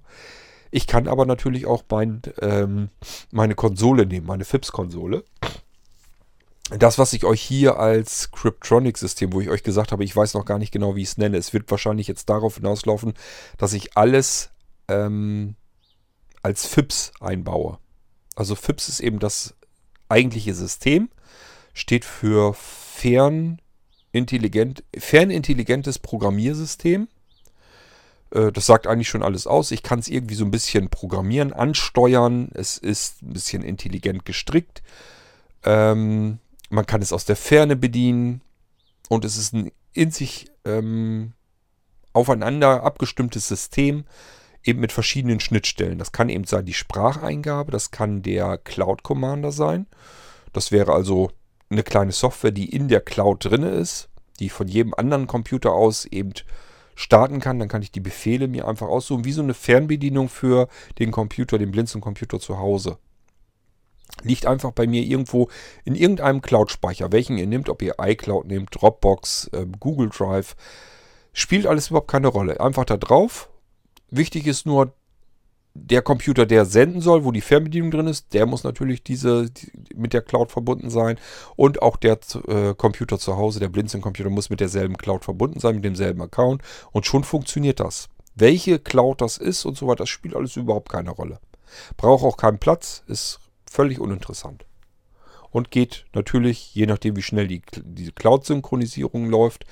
Ich 0.71 0.87
kann 0.87 1.07
aber 1.07 1.25
natürlich 1.25 1.67
auch 1.67 1.83
mein, 1.89 2.21
ähm, 2.41 2.89
meine 3.31 3.53
Konsole 3.53 4.05
nehmen, 4.05 4.25
meine 4.25 4.45
FIPS-Konsole 4.45 5.23
das, 6.77 6.97
was 6.97 7.13
ich 7.13 7.25
euch 7.25 7.41
hier 7.41 7.79
als 7.79 8.31
Cryptronic-System, 8.31 9.33
wo 9.33 9.41
ich 9.41 9.49
euch 9.49 9.63
gesagt 9.63 9.91
habe, 9.91 10.03
ich 10.03 10.15
weiß 10.15 10.33
noch 10.33 10.45
gar 10.45 10.59
nicht 10.59 10.71
genau, 10.71 10.95
wie 10.95 11.01
ich 11.01 11.09
es 11.09 11.17
nenne, 11.17 11.37
es 11.37 11.53
wird 11.53 11.69
wahrscheinlich 11.69 12.07
jetzt 12.07 12.29
darauf 12.29 12.55
hinauslaufen, 12.55 13.13
dass 13.57 13.73
ich 13.73 13.97
alles 13.97 14.51
ähm, 14.87 15.55
als 16.41 16.67
FIPS 16.67 17.11
einbaue. 17.19 17.79
Also 18.35 18.55
FIPS 18.55 18.89
ist 18.89 18.99
eben 18.99 19.19
das 19.19 19.55
eigentliche 20.09 20.53
System, 20.53 21.09
steht 21.73 22.05
für 22.05 22.53
fernintelligent, 22.53 24.83
fernintelligentes 24.97 25.99
Programmiersystem. 25.99 27.07
Äh, 28.31 28.51
das 28.51 28.65
sagt 28.65 28.87
eigentlich 28.87 29.09
schon 29.09 29.23
alles 29.23 29.47
aus. 29.47 29.71
Ich 29.71 29.83
kann 29.83 29.99
es 29.99 30.07
irgendwie 30.07 30.35
so 30.35 30.45
ein 30.45 30.51
bisschen 30.51 30.89
programmieren, 30.89 31.53
ansteuern. 31.53 32.49
Es 32.53 32.77
ist 32.77 33.21
ein 33.21 33.33
bisschen 33.33 33.63
intelligent 33.63 34.25
gestrickt. 34.25 34.81
Ähm, 35.63 36.39
man 36.73 36.87
kann 36.87 37.01
es 37.01 37.13
aus 37.13 37.25
der 37.25 37.35
Ferne 37.35 37.75
bedienen 37.75 38.41
und 39.07 39.25
es 39.25 39.37
ist 39.37 39.53
ein 39.53 39.71
in 39.93 40.09
sich 40.09 40.47
ähm, 40.65 41.33
aufeinander 42.13 42.81
abgestimmtes 42.81 43.47
System, 43.47 44.05
eben 44.63 44.79
mit 44.79 44.91
verschiedenen 44.91 45.39
Schnittstellen. 45.39 45.99
Das 45.99 46.11
kann 46.11 46.29
eben 46.29 46.45
sein 46.45 46.65
die 46.65 46.73
Spracheingabe, 46.73 47.71
das 47.71 47.91
kann 47.91 48.23
der 48.23 48.57
Cloud 48.57 49.03
Commander 49.03 49.51
sein. 49.51 49.85
Das 50.51 50.71
wäre 50.71 50.93
also 50.93 51.29
eine 51.69 51.83
kleine 51.83 52.11
Software, 52.11 52.51
die 52.51 52.69
in 52.69 52.87
der 52.87 53.01
Cloud 53.01 53.45
drin 53.45 53.63
ist, 53.63 54.09
die 54.39 54.49
von 54.49 54.67
jedem 54.67 54.95
anderen 54.95 55.27
Computer 55.27 55.73
aus 55.73 56.05
eben 56.05 56.33
starten 56.95 57.39
kann. 57.39 57.59
Dann 57.59 57.67
kann 57.67 57.83
ich 57.83 57.91
die 57.91 57.99
Befehle 57.99 58.47
mir 58.47 58.67
einfach 58.67 58.87
aussuchen, 58.87 59.25
wie 59.25 59.31
so 59.31 59.43
eine 59.43 59.53
Fernbedienung 59.53 60.27
für 60.27 60.67
den 60.97 61.11
Computer, 61.11 61.59
den 61.59 61.71
Blinzeln-Computer 61.71 62.39
zu 62.39 62.57
Hause 62.57 62.97
liegt 64.23 64.45
einfach 64.45 64.71
bei 64.71 64.87
mir 64.87 65.03
irgendwo 65.03 65.49
in 65.85 65.95
irgendeinem 65.95 66.41
Cloud-Speicher. 66.41 67.11
Welchen 67.11 67.37
ihr 67.37 67.47
nehmt, 67.47 67.69
ob 67.69 67.81
ihr 67.81 67.95
iCloud 67.99 68.45
nehmt, 68.45 68.69
Dropbox, 68.71 69.49
äh, 69.53 69.65
Google 69.79 70.09
Drive, 70.09 70.55
spielt 71.33 71.67
alles 71.67 71.89
überhaupt 71.89 72.09
keine 72.09 72.27
Rolle. 72.27 72.59
Einfach 72.59 72.85
da 72.85 72.97
drauf. 72.97 73.49
Wichtig 74.09 74.47
ist 74.47 74.65
nur, 74.65 74.93
der 75.75 76.03
Computer, 76.03 76.45
der 76.45 76.65
senden 76.65 77.01
soll, 77.01 77.25
wo 77.25 77.31
die 77.31 77.41
Fernbedienung 77.41 77.89
drin 77.89 78.07
ist, 78.07 78.33
der 78.33 78.45
muss 78.45 78.63
natürlich 78.63 79.03
diese 79.03 79.49
die, 79.49 79.71
mit 79.95 80.13
der 80.13 80.21
Cloud 80.21 80.51
verbunden 80.51 80.89
sein. 80.89 81.17
Und 81.55 81.81
auch 81.81 81.97
der 81.97 82.19
äh, 82.47 82.75
Computer 82.75 83.17
zu 83.17 83.37
Hause, 83.37 83.59
der 83.59 83.69
Blinzeln-Computer, 83.69 84.29
muss 84.29 84.51
mit 84.51 84.59
derselben 84.59 84.97
Cloud 84.97 85.25
verbunden 85.25 85.59
sein, 85.59 85.75
mit 85.75 85.85
demselben 85.85 86.21
Account. 86.21 86.61
Und 86.91 87.05
schon 87.05 87.23
funktioniert 87.23 87.79
das. 87.79 88.09
Welche 88.35 88.79
Cloud 88.79 89.21
das 89.21 89.37
ist 89.37 89.65
und 89.65 89.77
so 89.77 89.87
weiter, 89.87 90.03
das 90.03 90.09
spielt 90.09 90.35
alles 90.35 90.55
überhaupt 90.55 90.89
keine 90.89 91.11
Rolle. 91.11 91.39
Braucht 91.97 92.23
auch 92.23 92.37
keinen 92.37 92.59
Platz, 92.59 93.03
ist 93.07 93.39
Völlig 93.73 93.99
uninteressant. 93.99 94.67
Und 95.49 95.71
geht 95.71 96.05
natürlich, 96.13 96.75
je 96.75 96.85
nachdem 96.85 97.15
wie 97.15 97.23
schnell 97.23 97.47
die, 97.47 97.63
die 97.83 98.11
Cloud-Synchronisierung 98.11 99.27
läuft, 99.27 99.65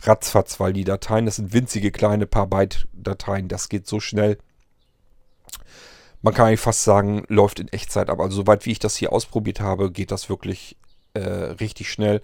ratzfatz, 0.00 0.58
weil 0.58 0.72
die 0.72 0.84
Dateien, 0.84 1.26
das 1.26 1.36
sind 1.36 1.52
winzige 1.52 1.90
kleine 1.90 2.26
paar 2.26 2.46
Byte-Dateien, 2.46 3.48
das 3.48 3.68
geht 3.68 3.86
so 3.86 4.00
schnell. 4.00 4.38
Man 6.22 6.32
kann 6.32 6.46
eigentlich 6.46 6.60
fast 6.60 6.82
sagen, 6.82 7.26
läuft 7.28 7.60
in 7.60 7.68
Echtzeit 7.68 8.08
ab. 8.08 8.20
Also 8.20 8.36
soweit 8.36 8.64
wie 8.64 8.72
ich 8.72 8.78
das 8.78 8.96
hier 8.96 9.12
ausprobiert 9.12 9.60
habe, 9.60 9.92
geht 9.92 10.12
das 10.12 10.30
wirklich 10.30 10.78
äh, 11.12 11.20
richtig 11.20 11.90
schnell. 11.90 12.22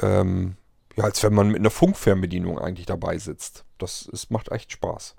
Ähm, 0.00 0.56
ja, 0.96 1.04
als 1.04 1.22
wenn 1.22 1.34
man 1.34 1.48
mit 1.48 1.58
einer 1.58 1.68
Funkfernbedienung 1.68 2.58
eigentlich 2.58 2.86
dabei 2.86 3.18
sitzt. 3.18 3.66
Das 3.76 4.08
ist, 4.10 4.30
macht 4.30 4.50
echt 4.50 4.72
Spaß. 4.72 5.16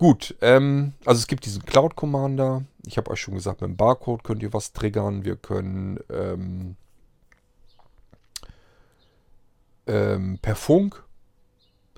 Gut, 0.00 0.34
ähm, 0.40 0.94
also 1.04 1.18
es 1.18 1.26
gibt 1.26 1.44
diesen 1.44 1.66
Cloud 1.66 1.94
Commander. 1.94 2.64
Ich 2.86 2.96
habe 2.96 3.10
euch 3.10 3.20
schon 3.20 3.34
gesagt, 3.34 3.60
mit 3.60 3.68
dem 3.68 3.76
Barcode 3.76 4.24
könnt 4.24 4.42
ihr 4.42 4.54
was 4.54 4.72
triggern. 4.72 5.26
Wir 5.26 5.36
können 5.36 6.00
ähm, 6.08 6.76
ähm, 9.86 10.38
per 10.40 10.56
Funk, 10.56 11.04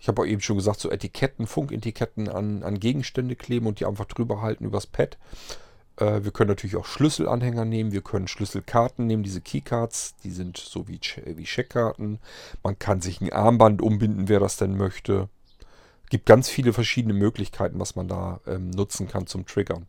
ich 0.00 0.08
habe 0.08 0.20
auch 0.20 0.26
eben 0.26 0.40
schon 0.40 0.56
gesagt, 0.56 0.80
so 0.80 0.90
Etiketten, 0.90 1.46
Funketiketten 1.46 2.28
an, 2.28 2.64
an 2.64 2.80
Gegenstände 2.80 3.36
kleben 3.36 3.68
und 3.68 3.78
die 3.78 3.86
einfach 3.86 4.06
drüber 4.06 4.42
halten 4.42 4.64
übers 4.64 4.88
Pad. 4.88 5.16
Äh, 5.96 6.24
wir 6.24 6.32
können 6.32 6.48
natürlich 6.48 6.74
auch 6.74 6.86
Schlüsselanhänger 6.86 7.64
nehmen. 7.64 7.92
Wir 7.92 8.02
können 8.02 8.26
Schlüsselkarten 8.26 9.06
nehmen, 9.06 9.22
diese 9.22 9.40
Keycards. 9.40 10.16
Die 10.24 10.32
sind 10.32 10.56
so 10.56 10.88
wie, 10.88 10.98
wie 11.24 11.46
Scheckkarten. 11.46 12.18
Man 12.64 12.80
kann 12.80 13.00
sich 13.00 13.20
ein 13.20 13.32
Armband 13.32 13.80
umbinden, 13.80 14.28
wer 14.28 14.40
das 14.40 14.56
denn 14.56 14.76
möchte 14.76 15.28
gibt 16.12 16.26
ganz 16.26 16.48
viele 16.50 16.74
verschiedene 16.74 17.14
Möglichkeiten, 17.14 17.80
was 17.80 17.96
man 17.96 18.06
da 18.06 18.42
ähm, 18.46 18.68
nutzen 18.68 19.08
kann 19.08 19.26
zum 19.26 19.46
Triggern. 19.46 19.86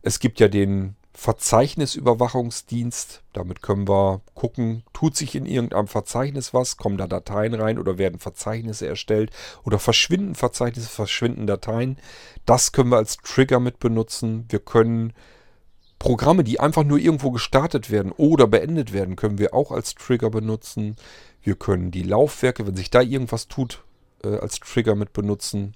Es 0.00 0.20
gibt 0.20 0.38
ja 0.38 0.46
den 0.46 0.94
Verzeichnisüberwachungsdienst. 1.12 3.24
Damit 3.32 3.60
können 3.60 3.88
wir 3.88 4.20
gucken, 4.34 4.84
tut 4.92 5.16
sich 5.16 5.34
in 5.34 5.46
irgendeinem 5.46 5.88
Verzeichnis 5.88 6.54
was, 6.54 6.76
kommen 6.76 6.98
da 6.98 7.08
Dateien 7.08 7.54
rein 7.54 7.80
oder 7.80 7.98
werden 7.98 8.20
Verzeichnisse 8.20 8.86
erstellt 8.86 9.32
oder 9.64 9.80
verschwinden 9.80 10.36
Verzeichnisse, 10.36 10.88
verschwinden 10.88 11.48
Dateien. 11.48 11.98
Das 12.46 12.70
können 12.70 12.90
wir 12.90 12.98
als 12.98 13.16
Trigger 13.16 13.58
mit 13.58 13.80
benutzen. 13.80 14.44
Wir 14.50 14.60
können 14.60 15.14
Programme, 15.98 16.44
die 16.44 16.60
einfach 16.60 16.84
nur 16.84 16.98
irgendwo 16.98 17.32
gestartet 17.32 17.90
werden 17.90 18.12
oder 18.12 18.46
beendet 18.46 18.92
werden, 18.92 19.16
können 19.16 19.38
wir 19.38 19.52
auch 19.52 19.72
als 19.72 19.96
Trigger 19.96 20.30
benutzen. 20.30 20.94
Wir 21.42 21.56
können 21.56 21.90
die 21.90 22.04
Laufwerke, 22.04 22.68
wenn 22.68 22.76
sich 22.76 22.90
da 22.90 23.00
irgendwas 23.00 23.48
tut, 23.48 23.82
äh, 24.24 24.36
als 24.36 24.60
Trigger 24.60 24.94
mit 24.94 25.12
benutzen. 25.12 25.74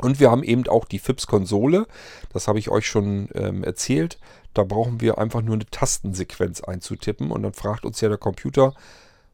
Und 0.00 0.20
wir 0.20 0.30
haben 0.30 0.44
eben 0.44 0.66
auch 0.68 0.84
die 0.84 0.98
FIPS-Konsole. 0.98 1.86
Das 2.32 2.46
habe 2.46 2.58
ich 2.58 2.68
euch 2.68 2.86
schon 2.86 3.28
ähm, 3.34 3.64
erzählt. 3.64 4.18
Da 4.54 4.62
brauchen 4.62 5.00
wir 5.00 5.18
einfach 5.18 5.42
nur 5.42 5.54
eine 5.54 5.66
Tastensequenz 5.66 6.60
einzutippen 6.60 7.30
und 7.30 7.42
dann 7.42 7.52
fragt 7.52 7.84
uns 7.84 8.00
ja 8.00 8.08
der 8.08 8.18
Computer, 8.18 8.74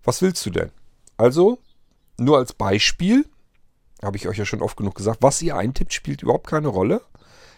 was 0.03 0.23
willst 0.23 0.45
du 0.47 0.51
denn? 0.51 0.71
Also, 1.17 1.59
nur 2.19 2.39
als 2.39 2.53
Beispiel, 2.53 3.27
habe 4.03 4.17
ich 4.17 4.29
euch 4.29 4.39
ja 4.39 4.45
schon 4.45 4.63
oft 4.63 4.77
genug 4.77 4.95
gesagt, 4.95 5.23
was 5.23 5.41
ihr 5.43 5.57
eintippt, 5.57 5.93
spielt 5.93 6.23
überhaupt 6.23 6.47
keine 6.47 6.69
Rolle. 6.69 7.03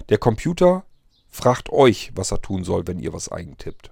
Der 0.09 0.19
Computer 0.19 0.85
fragt 1.29 1.71
euch, 1.71 2.13
was 2.15 2.33
er 2.33 2.41
tun 2.41 2.65
soll, 2.65 2.87
wenn 2.87 2.99
ihr 2.99 3.13
was 3.13 3.31
eintippt. 3.31 3.91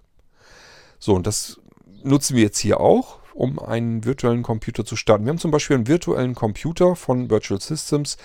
So, 0.99 1.15
und 1.15 1.27
das 1.27 1.61
nutzen 2.03 2.37
wir 2.37 2.45
jetzt 2.45 2.59
hier 2.59 2.81
auch 2.81 3.19
um 3.35 3.59
einen 3.59 4.05
virtuellen 4.05 4.43
Computer 4.43 4.85
zu 4.85 4.97
starten. 4.97 5.25
Wir 5.25 5.31
haben 5.31 5.39
zum 5.39 5.51
Beispiel 5.51 5.77
einen 5.77 5.89
virtuellen 5.89 6.35
Computer 6.35 6.97
von 6.97 7.31
Virtual 7.31 7.61
Systems 7.61 8.17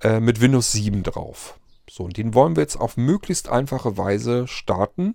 äh, 0.00 0.20
mit 0.20 0.40
Windows 0.40 0.72
7 0.72 1.02
drauf. 1.02 1.58
So, 1.90 2.04
und 2.04 2.16
den 2.16 2.34
wollen 2.34 2.56
wir 2.56 2.62
jetzt 2.62 2.76
auf 2.76 2.96
möglichst 2.96 3.48
einfache 3.48 3.96
Weise 3.98 4.46
starten. 4.48 5.14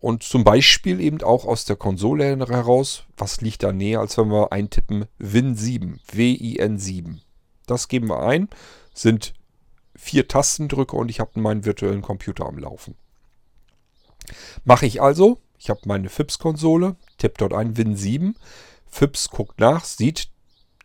Und 0.00 0.22
zum 0.22 0.44
Beispiel 0.44 1.00
eben 1.00 1.22
auch 1.22 1.46
aus 1.46 1.64
der 1.64 1.76
Konsole 1.76 2.24
heraus, 2.24 3.04
was 3.16 3.40
liegt 3.40 3.62
da 3.62 3.72
näher, 3.72 4.00
als 4.00 4.18
wenn 4.18 4.28
wir 4.28 4.52
eintippen 4.52 5.06
Win7, 5.18 5.98
W-I-N-7. 6.12 7.20
Das 7.66 7.88
geben 7.88 8.08
wir 8.08 8.20
ein, 8.20 8.50
sind 8.92 9.32
vier 9.96 10.28
Tastendrücke 10.28 10.96
und 10.96 11.08
ich 11.08 11.20
habe 11.20 11.40
meinen 11.40 11.64
virtuellen 11.64 12.02
Computer 12.02 12.44
am 12.44 12.58
Laufen. 12.58 12.96
Mache 14.64 14.84
ich 14.84 15.00
also, 15.00 15.38
ich 15.58 15.70
habe 15.70 15.80
meine 15.86 16.10
FIPS-Konsole, 16.10 16.96
tippe 17.24 17.38
dort 17.38 17.54
ein 17.54 17.74
Win7. 17.74 18.34
FIPS 18.86 19.30
guckt 19.30 19.58
nach, 19.58 19.84
sieht, 19.84 20.28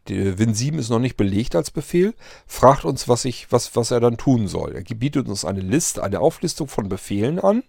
Win7 0.07 0.77
ist 0.77 0.89
noch 0.89 0.99
nicht 0.99 1.17
belegt 1.17 1.53
als 1.55 1.69
Befehl, 1.69 2.15
fragt 2.47 2.85
uns, 2.85 3.07
was, 3.07 3.25
ich, 3.25 3.51
was, 3.51 3.75
was 3.75 3.91
er 3.91 3.99
dann 3.99 4.17
tun 4.17 4.47
soll. 4.47 4.73
Er 4.73 4.83
bietet 4.95 5.27
uns 5.27 5.43
eine 5.43 5.59
Liste, 5.59 6.01
eine 6.01 6.21
Auflistung 6.21 6.69
von 6.69 6.87
Befehlen 6.87 7.39
an 7.39 7.63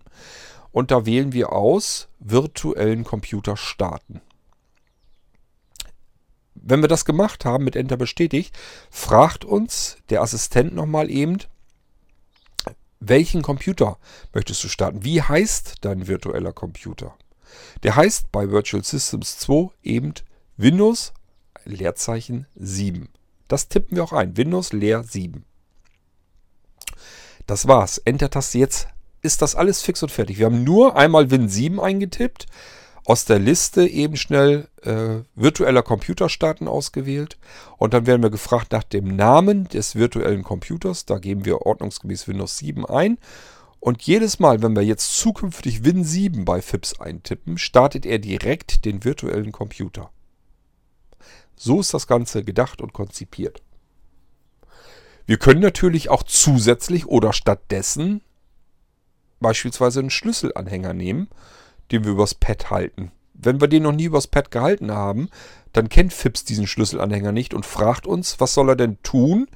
und 0.71 0.93
da 0.93 1.05
wählen 1.05 1.33
wir 1.33 1.53
aus 1.53 2.09
virtuellen 2.21 3.03
Computer 3.05 3.57
starten. 3.57 4.21
Wenn 6.55 6.81
wir 6.81 6.89
das 6.89 7.05
gemacht 7.05 7.45
haben, 7.45 7.65
mit 7.65 7.75
Enter 7.75 7.97
bestätigt, 7.97 8.57
fragt 8.91 9.45
uns 9.45 9.97
der 10.11 10.23
Assistent 10.23 10.75
nochmal 10.75 11.11
eben, 11.11 11.39
welchen 13.01 13.43
Computer 13.43 13.99
möchtest 14.33 14.63
du 14.63 14.69
starten? 14.69 15.05
Wie 15.05 15.21
heißt 15.23 15.77
dein 15.81 16.07
virtueller 16.07 16.53
Computer? 16.53 17.17
Der 17.83 17.97
heißt 17.97 18.31
bei 18.33 18.51
Virtual 18.51 18.85
Systems 18.85 19.39
2 19.39 19.71
eben 19.83 20.15
Windows, 20.57 21.13
Leerzeichen 21.65 22.47
7. 22.55 23.09
Das 23.49 23.69
tippen 23.69 23.97
wir 23.97 24.05
auch 24.05 24.13
ein. 24.13 24.37
Windows 24.37 24.73
Leer 24.73 25.03
7. 25.03 25.45
Das 27.47 27.67
war's. 27.67 27.99
Enter-Taste. 27.99 28.59
Jetzt 28.59 28.89
ist 29.23 29.43
das 29.43 29.55
alles 29.55 29.83
fix 29.83 30.03
und 30.03 30.13
fertig. 30.13 30.39
Wir 30.39 30.47
haben 30.47 30.65
nur 30.65 30.97
einmal 30.97 31.31
Win 31.31 31.49
7 31.49 31.81
eingetippt, 31.81 32.47
aus 33.05 33.25
der 33.25 33.39
Liste 33.39 33.87
eben 33.87 34.17
schnell 34.17 34.69
äh, 34.83 35.25
virtueller 35.35 35.83
Computer 35.83 36.29
starten 36.29 36.69
ausgewählt 36.69 37.39
und 37.77 37.93
dann 37.93 38.07
werden 38.07 38.23
wir 38.23 38.31
gefragt 38.31 38.73
nach 38.73 38.85
dem 38.85 39.17
Namen 39.17 39.65
des 39.65 39.97
virtuellen 39.97 40.43
Computers. 40.43 41.07
Da 41.07 41.19
geben 41.19 41.45
wir 41.45 41.63
ordnungsgemäß 41.63 42.29
Windows 42.29 42.59
7 42.59 42.87
ein 42.87 43.19
und 43.81 44.03
jedes 44.03 44.39
Mal, 44.39 44.63
wenn 44.63 44.77
wir 44.77 44.83
jetzt 44.83 45.17
zukünftig 45.19 45.85
Win 45.85 46.05
7 46.05 46.45
bei 46.45 46.61
FIPS 46.61 47.01
eintippen, 47.01 47.57
startet 47.57 48.05
er 48.05 48.19
direkt 48.19 48.85
den 48.85 49.05
virtuellen 49.05 49.53
Computer. 49.53 50.11
So 51.57 51.81
ist 51.81 51.93
das 51.93 52.07
Ganze 52.07 52.45
gedacht 52.45 52.83
und 52.83 52.93
konzipiert. 52.93 53.63
Wir 55.27 55.39
können 55.39 55.61
natürlich 55.61 56.11
auch 56.11 56.23
zusätzlich 56.23 57.07
oder 57.07 57.33
stattdessen 57.33 58.23
beispielsweise 59.41 60.01
einen 60.01 60.11
Schlüsselanhänger 60.11 60.93
nehmen, 60.93 61.29
den 61.91 62.05
wir 62.05 62.13
übers 62.13 62.35
Pad 62.35 62.71
halten. 62.71 63.13
Wenn 63.33 63.61
wir 63.61 63.69
den 63.69 63.85
noch 63.85 63.93
nie 63.93 64.05
übers 64.05 64.27
Pad 64.27 64.51
gehalten 64.51 64.91
haben, 64.91 65.31
dann 65.73 65.89
kennt 65.89 66.13
FIPS 66.13 66.45
diesen 66.45 66.67
Schlüsselanhänger 66.67 67.33
nicht 67.33 67.55
und 67.55 67.65
fragt 67.65 68.07
uns, 68.07 68.39
was 68.41 68.53
soll 68.53 68.69
er 68.69 68.77
denn 68.77 68.99
tun, 69.03 69.49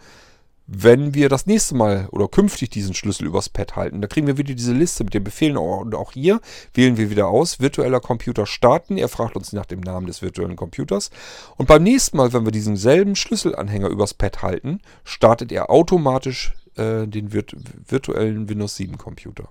wenn 0.66 1.14
wir 1.14 1.28
das 1.28 1.46
nächste 1.46 1.74
Mal 1.74 2.08
oder 2.10 2.26
künftig 2.26 2.70
diesen 2.70 2.94
Schlüssel 2.94 3.26
übers 3.26 3.48
Pad 3.48 3.76
halten. 3.76 4.00
Da 4.00 4.08
kriegen 4.08 4.26
wir 4.26 4.38
wieder 4.38 4.54
diese 4.54 4.72
Liste 4.72 5.04
mit 5.04 5.12
den 5.12 5.24
Befehlen 5.24 5.56
und 5.56 5.94
auch 5.94 6.12
hier 6.12 6.40
wählen 6.72 6.96
wir 6.96 7.10
wieder 7.10 7.28
aus, 7.28 7.60
virtueller 7.60 8.00
Computer 8.00 8.46
starten. 8.46 8.96
Er 8.96 9.08
fragt 9.08 9.36
uns 9.36 9.52
nach 9.52 9.66
dem 9.66 9.80
Namen 9.80 10.06
des 10.06 10.22
virtuellen 10.22 10.56
Computers. 10.56 11.10
Und 11.56 11.66
beim 11.66 11.82
nächsten 11.82 12.16
Mal, 12.16 12.32
wenn 12.32 12.46
wir 12.46 12.52
diesen 12.52 12.76
selben 12.76 13.14
Schlüsselanhänger 13.14 13.88
übers 13.88 14.14
Pad 14.14 14.42
halten, 14.42 14.80
startet 15.04 15.52
er 15.52 15.70
automatisch 15.70 16.54
äh, 16.76 17.06
den 17.06 17.32
virt 17.32 17.54
virtuellen 17.86 18.48
Windows 18.48 18.76
7 18.76 18.96
Computer. 18.96 19.48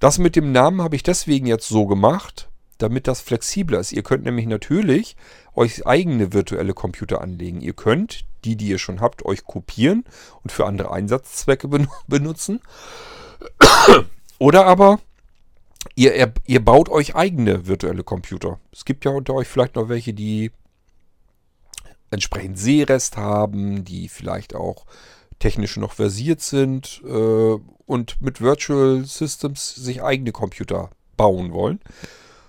Das 0.00 0.18
mit 0.18 0.36
dem 0.36 0.52
Namen 0.52 0.82
habe 0.82 0.96
ich 0.96 1.02
deswegen 1.02 1.46
jetzt 1.46 1.68
so 1.68 1.86
gemacht, 1.86 2.48
damit 2.78 3.06
das 3.06 3.20
flexibler 3.20 3.80
ist. 3.80 3.92
Ihr 3.92 4.02
könnt 4.02 4.24
nämlich 4.24 4.46
natürlich 4.46 5.16
euch 5.54 5.86
eigene 5.86 6.32
virtuelle 6.32 6.74
Computer 6.74 7.20
anlegen. 7.20 7.60
Ihr 7.60 7.72
könnt 7.72 8.24
die, 8.44 8.56
die 8.56 8.68
ihr 8.68 8.78
schon 8.78 9.00
habt, 9.00 9.24
euch 9.24 9.44
kopieren 9.44 10.04
und 10.42 10.52
für 10.52 10.66
andere 10.66 10.92
Einsatzzwecke 10.92 11.68
benutzen. 12.06 12.60
Oder 14.38 14.66
aber 14.66 15.00
ihr, 15.94 16.32
ihr 16.46 16.64
baut 16.64 16.88
euch 16.88 17.14
eigene 17.14 17.66
virtuelle 17.66 18.04
Computer. 18.04 18.60
Es 18.72 18.84
gibt 18.84 19.04
ja 19.04 19.10
unter 19.10 19.34
euch 19.34 19.48
vielleicht 19.48 19.76
noch 19.76 19.88
welche, 19.88 20.14
die 20.14 20.50
entsprechend 22.10 22.58
Seerest 22.58 23.16
haben, 23.16 23.84
die 23.84 24.08
vielleicht 24.08 24.54
auch 24.54 24.86
technisch 25.38 25.76
noch 25.76 25.92
versiert 25.92 26.40
sind 26.40 27.02
äh, 27.04 27.56
und 27.86 28.20
mit 28.20 28.40
Virtual 28.40 29.04
Systems 29.04 29.74
sich 29.74 30.02
eigene 30.02 30.32
Computer 30.32 30.90
bauen 31.16 31.52
wollen. 31.52 31.80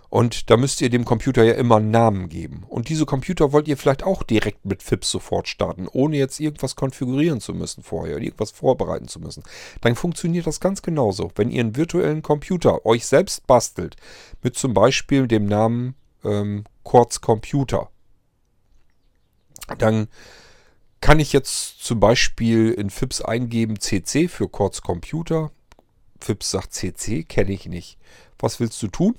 Und 0.09 0.49
da 0.49 0.57
müsst 0.57 0.81
ihr 0.81 0.89
dem 0.89 1.03
Computer 1.03 1.43
ja 1.43 1.53
immer 1.53 1.77
einen 1.77 1.91
Namen 1.91 2.29
geben. 2.29 2.63
Und 2.69 2.89
diese 2.89 3.05
Computer 3.05 3.51
wollt 3.51 3.67
ihr 3.67 3.77
vielleicht 3.77 4.03
auch 4.03 4.23
direkt 4.23 4.65
mit 4.65 4.81
FIPS 4.81 5.11
sofort 5.11 5.47
starten, 5.47 5.87
ohne 5.91 6.17
jetzt 6.17 6.39
irgendwas 6.39 6.75
konfigurieren 6.75 7.41
zu 7.41 7.53
müssen 7.53 7.83
vorher, 7.83 8.17
irgendwas 8.17 8.51
vorbereiten 8.51 9.07
zu 9.07 9.19
müssen. 9.19 9.43
Dann 9.81 9.95
funktioniert 9.95 10.47
das 10.47 10.59
ganz 10.59 10.81
genauso. 10.81 11.31
Wenn 11.35 11.51
ihr 11.51 11.61
einen 11.61 11.75
virtuellen 11.75 12.21
Computer 12.21 12.85
euch 12.85 13.05
selbst 13.05 13.45
bastelt, 13.47 13.97
mit 14.41 14.57
zum 14.57 14.73
Beispiel 14.73 15.27
dem 15.27 15.45
Namen 15.45 15.95
ähm, 16.23 16.63
Quartz 16.85 17.19
Computer, 17.19 17.89
dann 19.77 20.07
kann 21.01 21.19
ich 21.19 21.33
jetzt 21.33 21.83
zum 21.83 21.99
Beispiel 21.99 22.71
in 22.71 22.89
FIPS 22.89 23.21
eingeben 23.21 23.79
CC 23.79 24.27
für 24.27 24.49
Quartz 24.49 24.81
Computer. 24.81 25.51
FIPS 26.19 26.51
sagt 26.51 26.73
CC, 26.73 27.23
kenne 27.23 27.51
ich 27.51 27.65
nicht. 27.65 27.97
Was 28.39 28.59
willst 28.59 28.81
du 28.81 28.87
tun? 28.87 29.15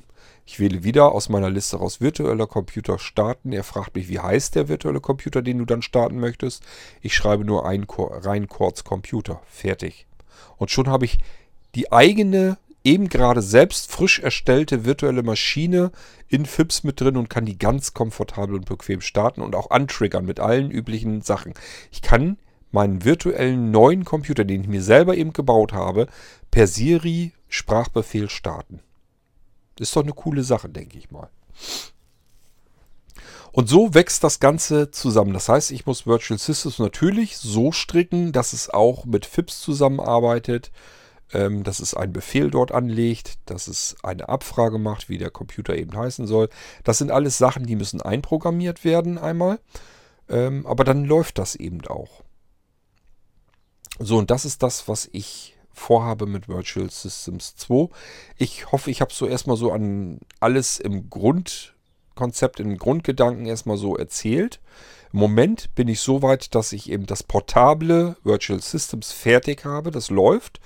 Ich 0.51 0.59
wähle 0.59 0.83
wieder 0.83 1.13
aus 1.13 1.29
meiner 1.29 1.51
Liste 1.51 1.77
raus 1.77 2.01
virtueller 2.01 2.47
Computer 2.47 2.99
starten. 2.99 3.53
Er 3.53 3.65
fragt 3.65 3.95
mich, 3.95 4.09
wie 4.09 4.19
heißt 4.19 4.55
der 4.55 4.67
virtuelle 4.67 4.99
Computer, 4.99 5.43
den 5.43 5.59
du 5.59 5.67
dann 5.67 5.83
starten 5.83 6.19
möchtest. 6.19 6.63
Ich 7.03 7.15
schreibe 7.15 7.45
nur 7.45 7.67
ein 7.67 7.85
rein 7.87 8.49
Quartz 8.49 8.83
Computer. 8.83 9.43
Fertig. 9.51 10.07
Und 10.57 10.71
schon 10.71 10.89
habe 10.89 11.05
ich 11.05 11.19
die 11.75 11.93
eigene, 11.93 12.57
eben 12.83 13.11
gerade 13.11 13.43
selbst 13.43 13.93
frisch 13.93 14.21
erstellte 14.21 14.87
virtuelle 14.87 15.23
Maschine 15.23 15.93
in 16.29 16.47
FIPS 16.47 16.83
mit 16.83 16.99
drin 16.99 17.19
und 17.19 17.29
kann 17.29 17.45
die 17.45 17.59
ganz 17.59 17.93
komfortabel 17.93 18.55
und 18.55 18.65
bequem 18.65 19.03
starten 19.03 19.43
und 19.43 19.55
auch 19.55 19.71
antriggern 19.71 20.25
mit 20.25 20.41
allen 20.41 20.71
üblichen 20.71 21.21
Sachen. 21.21 21.53
Ich 21.93 22.01
kann 22.01 22.39
meinen 22.71 23.05
virtuellen 23.05 23.71
neuen 23.71 24.07
Computer, 24.07 24.47
den 24.47 24.63
ich 24.63 24.69
mir 24.69 24.83
selber 24.83 25.15
eben 25.15 25.35
gebaut 25.35 25.75
habe, 25.75 26.07
per 26.51 26.67
Siri 26.67 27.33
Sprachbefehl 27.49 28.31
starten. 28.31 28.81
Ist 29.79 29.95
doch 29.95 30.03
eine 30.03 30.13
coole 30.13 30.43
Sache, 30.43 30.69
denke 30.69 30.99
ich 30.99 31.11
mal. 31.11 31.31
Und 33.53 33.69
so 33.69 33.95
wächst 33.95 34.23
das 34.25 34.41
Ganze 34.41 34.91
zusammen. 34.91 35.33
Das 35.33 35.49
heißt, 35.49 35.71
ich 35.71 35.87
muss 35.87 36.07
Virtual 36.07 36.39
Systems 36.39 36.79
natürlich 36.79 37.39
so 37.39 37.73
stricken, 37.73 38.33
dass 38.33 38.53
es 38.53 38.71
auch 38.71 39.05
mit 39.05 39.27
FIPS 39.27 39.61
zusammenarbeitet, 39.63 40.71
ähm, 41.33 41.65
dass 41.65 41.81
es 41.81 41.95
einen 41.95 42.13
Befehl 42.13 42.51
dort 42.51 42.73
anlegt, 42.73 43.39
dass 43.47 43.67
es 43.67 43.97
eine 44.03 44.29
Abfrage 44.29 44.79
macht, 44.79 45.09
wie 45.09 45.19
der 45.19 45.31
Computer 45.31 45.77
eben 45.77 45.97
heißen 45.97 46.27
soll. 46.27 46.49
Das 46.85 46.99
sind 46.99 47.11
alles 47.11 47.39
Sachen, 47.39 47.67
die 47.67 47.77
müssen 47.77 48.01
einprogrammiert 48.01 48.85
werden 48.85 49.19
einmal. 49.19 49.59
Ähm, 50.29 50.67
aber 50.67 50.85
dann 50.85 51.05
läuft 51.05 51.39
das 51.39 51.55
eben 51.55 51.85
auch. 51.87 52.23
So, 53.99 54.19
und 54.19 54.31
das 54.31 54.45
ist 54.45 54.63
das, 54.63 54.89
was 54.89 55.09
ich 55.13 55.58
vorhabe 55.79 56.27
mit 56.27 56.49
Virtual 56.49 56.91
Systems 56.91 57.57
2. 57.57 57.89
Ich 58.37 58.73
hoffe, 58.73 58.91
ich 58.91 59.01
habe 59.01 59.13
so 59.13 59.27
erstmal 59.27 59.57
so 59.57 59.73
an 59.73 60.19
alles 60.41 60.79
im 60.79 61.09
Grundkonzept, 61.11 62.61
im 62.61 62.77
Grundgedanken 62.77 63.47
erstmal 63.47 63.77
so 63.77 63.97
erzählt. 63.97 64.61
Im 65.13 65.21
Moment 65.21 65.75
bin 65.75 65.89
ich 65.89 66.01
so 66.01 66.23
weit, 66.23 66.55
dass 66.55 66.73
ich 66.73 66.91
eben 66.91 67.07
das 67.07 67.23
portable 67.23 68.17
Virtual 68.25 68.61
Systems 68.61 69.13
fertig 69.13 69.65
habe. 69.65 69.91
Das 69.91 70.11
läuft. 70.11 70.61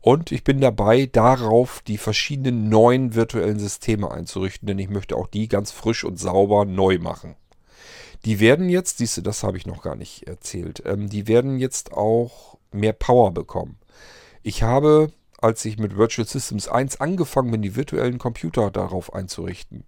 Und 0.00 0.30
ich 0.30 0.44
bin 0.44 0.60
dabei, 0.60 1.06
darauf 1.06 1.82
die 1.86 1.98
verschiedenen 1.98 2.68
neuen 2.68 3.14
virtuellen 3.16 3.58
Systeme 3.58 4.10
einzurichten, 4.10 4.66
denn 4.66 4.78
ich 4.78 4.88
möchte 4.88 5.16
auch 5.16 5.26
die 5.26 5.48
ganz 5.48 5.72
frisch 5.72 6.04
und 6.04 6.18
sauber 6.18 6.64
neu 6.64 6.98
machen. 6.98 7.34
Die 8.24 8.40
werden 8.40 8.68
jetzt, 8.68 8.98
siehst 8.98 9.16
du, 9.16 9.22
das 9.22 9.42
habe 9.42 9.56
ich 9.56 9.66
noch 9.66 9.82
gar 9.82 9.96
nicht 9.96 10.28
erzählt, 10.28 10.82
ähm, 10.86 11.08
die 11.08 11.26
werden 11.26 11.58
jetzt 11.58 11.92
auch 11.92 12.56
mehr 12.70 12.92
Power 12.92 13.32
bekommen. 13.32 13.78
Ich 14.46 14.62
habe, 14.62 15.10
als 15.38 15.64
ich 15.64 15.76
mit 15.76 15.96
Virtual 15.96 16.24
Systems 16.24 16.68
1 16.68 17.00
angefangen 17.00 17.50
bin, 17.50 17.62
die 17.62 17.74
virtuellen 17.74 18.18
Computer 18.18 18.70
darauf 18.70 19.12
einzurichten, 19.12 19.82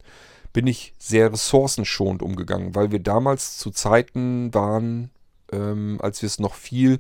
bin 0.52 0.66
ich 0.66 0.94
sehr 0.98 1.32
ressourcenschonend 1.32 2.22
umgegangen, 2.22 2.74
weil 2.74 2.90
wir 2.90 2.98
damals 2.98 3.56
zu 3.56 3.70
Zeiten 3.70 4.52
waren, 4.52 5.12
ähm, 5.52 6.00
als 6.02 6.22
wir 6.22 6.26
es 6.26 6.40
noch 6.40 6.54
viel 6.54 6.98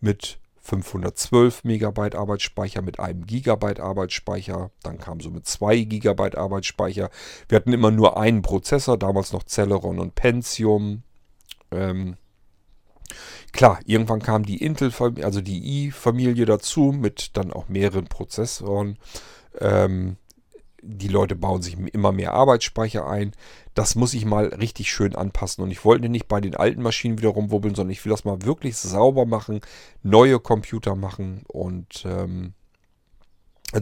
mit 0.00 0.38
512 0.60 1.64
Megabyte 1.64 2.14
Arbeitsspeicher 2.14 2.80
mit 2.80 3.00
einem 3.00 3.26
Gigabyte 3.26 3.80
Arbeitsspeicher. 3.80 4.70
Dann 4.84 4.98
kam 4.98 5.18
so 5.18 5.30
mit 5.30 5.48
2 5.48 5.80
Gigabyte 5.80 6.38
Arbeitsspeicher. 6.38 7.10
Wir 7.48 7.56
hatten 7.56 7.72
immer 7.72 7.90
nur 7.90 8.20
einen 8.20 8.42
Prozessor, 8.42 8.96
damals 8.96 9.32
noch 9.32 9.42
Celeron 9.42 9.98
und 9.98 10.14
Pentium. 10.14 11.02
Ähm, 11.72 12.18
Klar, 13.52 13.80
irgendwann 13.84 14.22
kam 14.22 14.44
die 14.44 14.62
Intel, 14.62 14.92
also 15.22 15.40
die 15.40 15.86
i-Familie 15.86 16.44
dazu 16.44 16.92
mit 16.92 17.36
dann 17.36 17.52
auch 17.52 17.68
mehreren 17.68 18.06
Prozessoren. 18.06 18.98
Ähm, 19.58 20.16
die 20.82 21.08
Leute 21.08 21.36
bauen 21.36 21.62
sich 21.62 21.76
immer 21.78 22.12
mehr 22.12 22.32
Arbeitsspeicher 22.32 23.06
ein. 23.06 23.32
Das 23.74 23.94
muss 23.94 24.14
ich 24.14 24.24
mal 24.24 24.46
richtig 24.46 24.90
schön 24.90 25.14
anpassen. 25.14 25.62
Und 25.62 25.70
ich 25.70 25.84
wollte 25.84 26.08
nicht 26.08 26.28
bei 26.28 26.40
den 26.40 26.56
alten 26.56 26.82
Maschinen 26.82 27.18
wieder 27.18 27.30
rumwubbeln, 27.30 27.74
sondern 27.74 27.92
ich 27.92 28.04
will 28.04 28.10
das 28.10 28.24
mal 28.24 28.42
wirklich 28.42 28.76
sauber 28.76 29.26
machen, 29.26 29.60
neue 30.02 30.40
Computer 30.40 30.94
machen 30.94 31.42
und 31.48 32.04
ähm, 32.06 32.54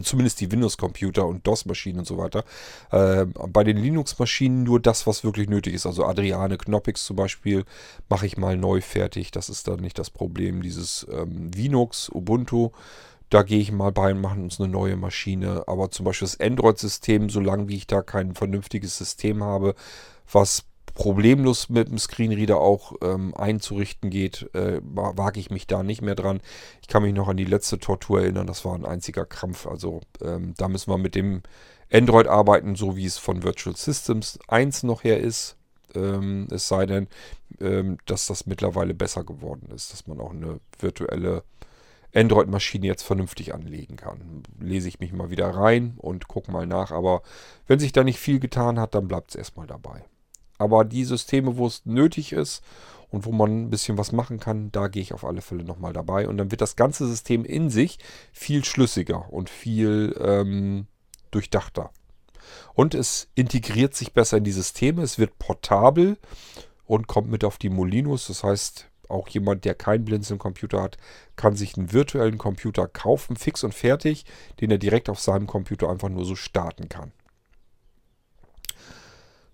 zumindest 0.01 0.39
die 0.41 0.51
Windows-Computer 0.51 1.25
und 1.25 1.45
DOS-Maschinen 1.45 1.99
und 1.99 2.05
so 2.05 2.17
weiter. 2.17 2.43
Äh, 2.91 3.25
bei 3.25 3.63
den 3.63 3.77
Linux-Maschinen 3.77 4.63
nur 4.63 4.79
das, 4.79 5.07
was 5.07 5.23
wirklich 5.23 5.49
nötig 5.49 5.73
ist. 5.73 5.85
Also 5.85 6.05
Adriane 6.05 6.57
Knoppix 6.57 7.05
zum 7.05 7.15
Beispiel 7.15 7.65
mache 8.09 8.25
ich 8.25 8.37
mal 8.37 8.57
neu 8.57 8.81
fertig. 8.81 9.31
Das 9.31 9.49
ist 9.49 9.67
dann 9.67 9.79
nicht 9.79 9.99
das 9.99 10.09
Problem. 10.09 10.61
Dieses 10.61 11.07
ähm, 11.11 11.51
Linux, 11.53 12.09
Ubuntu, 12.09 12.71
da 13.29 13.43
gehe 13.43 13.59
ich 13.59 13.71
mal 13.71 13.91
bei 13.91 14.11
und 14.11 14.21
mache 14.21 14.39
uns 14.39 14.59
eine 14.59 14.69
neue 14.69 14.95
Maschine. 14.95 15.63
Aber 15.67 15.91
zum 15.91 16.05
Beispiel 16.05 16.27
das 16.27 16.39
Android-System, 16.39 17.29
solange 17.29 17.67
wie 17.67 17.77
ich 17.77 17.87
da 17.87 18.01
kein 18.01 18.35
vernünftiges 18.35 18.97
System 18.97 19.43
habe, 19.43 19.75
was 20.31 20.63
problemlos 20.99 21.69
mit 21.69 21.87
dem 21.87 21.97
Screenreader 21.97 22.59
auch 22.59 22.91
ähm, 23.01 23.33
einzurichten 23.33 24.09
geht, 24.09 24.53
äh, 24.53 24.81
wage 24.83 25.39
ich 25.39 25.49
mich 25.49 25.65
da 25.65 25.81
nicht 25.81 26.01
mehr 26.01 26.15
dran. 26.15 26.41
Ich 26.81 26.89
kann 26.89 27.03
mich 27.03 27.13
noch 27.13 27.29
an 27.29 27.37
die 27.37 27.45
letzte 27.45 27.79
Tortur 27.79 28.19
erinnern, 28.19 28.47
das 28.47 28.65
war 28.65 28.75
ein 28.75 28.83
einziger 28.83 29.25
Krampf. 29.25 29.65
Also 29.65 30.01
ähm, 30.21 30.55
da 30.57 30.67
müssen 30.67 30.91
wir 30.91 30.97
mit 30.97 31.15
dem 31.15 31.41
Android 31.89 32.27
arbeiten, 32.27 32.75
so 32.75 32.97
wie 32.97 33.05
es 33.05 33.17
von 33.17 33.43
Virtual 33.43 33.77
Systems 33.77 34.39
1 34.49 34.83
noch 34.83 35.05
her 35.05 35.21
ist. 35.21 35.55
Ähm, 35.95 36.47
es 36.51 36.67
sei 36.67 36.85
denn, 36.85 37.07
ähm, 37.61 37.97
dass 38.05 38.27
das 38.27 38.45
mittlerweile 38.45 38.93
besser 38.93 39.23
geworden 39.23 39.69
ist, 39.73 39.93
dass 39.93 40.05
man 40.05 40.19
auch 40.19 40.31
eine 40.31 40.59
virtuelle 40.79 41.43
Android-Maschine 42.13 42.87
jetzt 42.87 43.03
vernünftig 43.03 43.53
anlegen 43.53 43.95
kann. 43.95 44.43
Lese 44.59 44.89
ich 44.89 44.99
mich 44.99 45.13
mal 45.13 45.29
wieder 45.29 45.47
rein 45.47 45.93
und 45.95 46.27
gucke 46.27 46.51
mal 46.51 46.67
nach. 46.67 46.91
Aber 46.91 47.21
wenn 47.67 47.79
sich 47.79 47.93
da 47.93 48.03
nicht 48.03 48.19
viel 48.19 48.41
getan 48.41 48.77
hat, 48.81 48.95
dann 48.95 49.07
bleibt 49.07 49.29
es 49.29 49.35
erstmal 49.35 49.65
dabei. 49.65 50.03
Aber 50.59 50.85
die 50.85 51.05
Systeme, 51.05 51.57
wo 51.57 51.65
es 51.65 51.85
nötig 51.85 52.33
ist 52.33 52.63
und 53.09 53.25
wo 53.25 53.31
man 53.31 53.63
ein 53.63 53.69
bisschen 53.71 53.97
was 53.97 54.11
machen 54.11 54.39
kann, 54.39 54.71
da 54.71 54.87
gehe 54.87 55.01
ich 55.01 55.13
auf 55.13 55.25
alle 55.25 55.41
Fälle 55.41 55.63
nochmal 55.63 55.93
dabei. 55.93 56.27
Und 56.27 56.37
dann 56.37 56.51
wird 56.51 56.61
das 56.61 56.75
ganze 56.75 57.07
System 57.07 57.43
in 57.43 57.71
sich 57.71 57.97
viel 58.31 58.63
schlüssiger 58.63 59.31
und 59.33 59.49
viel 59.49 60.15
ähm, 60.21 60.85
durchdachter. 61.31 61.89
Und 62.73 62.93
es 62.93 63.29
integriert 63.35 63.95
sich 63.95 64.13
besser 64.13 64.37
in 64.37 64.43
die 64.43 64.51
Systeme. 64.51 65.01
Es 65.01 65.17
wird 65.17 65.39
portabel 65.39 66.17
und 66.85 67.07
kommt 67.07 67.29
mit 67.29 67.43
auf 67.43 67.57
die 67.57 67.69
Molinos. 67.69 68.27
Das 68.27 68.43
heißt, 68.43 68.89
auch 69.07 69.27
jemand, 69.29 69.65
der 69.65 69.75
keinen 69.75 70.05
Blinzeln-Computer 70.05 70.81
hat, 70.81 70.97
kann 71.35 71.55
sich 71.55 71.77
einen 71.77 71.91
virtuellen 71.91 72.37
Computer 72.37 72.87
kaufen, 72.87 73.35
fix 73.35 73.63
und 73.63 73.73
fertig, 73.73 74.25
den 74.61 74.71
er 74.71 74.77
direkt 74.77 75.09
auf 75.09 75.19
seinem 75.19 75.47
Computer 75.47 75.89
einfach 75.89 76.09
nur 76.09 76.25
so 76.25 76.35
starten 76.35 76.89
kann. 76.89 77.11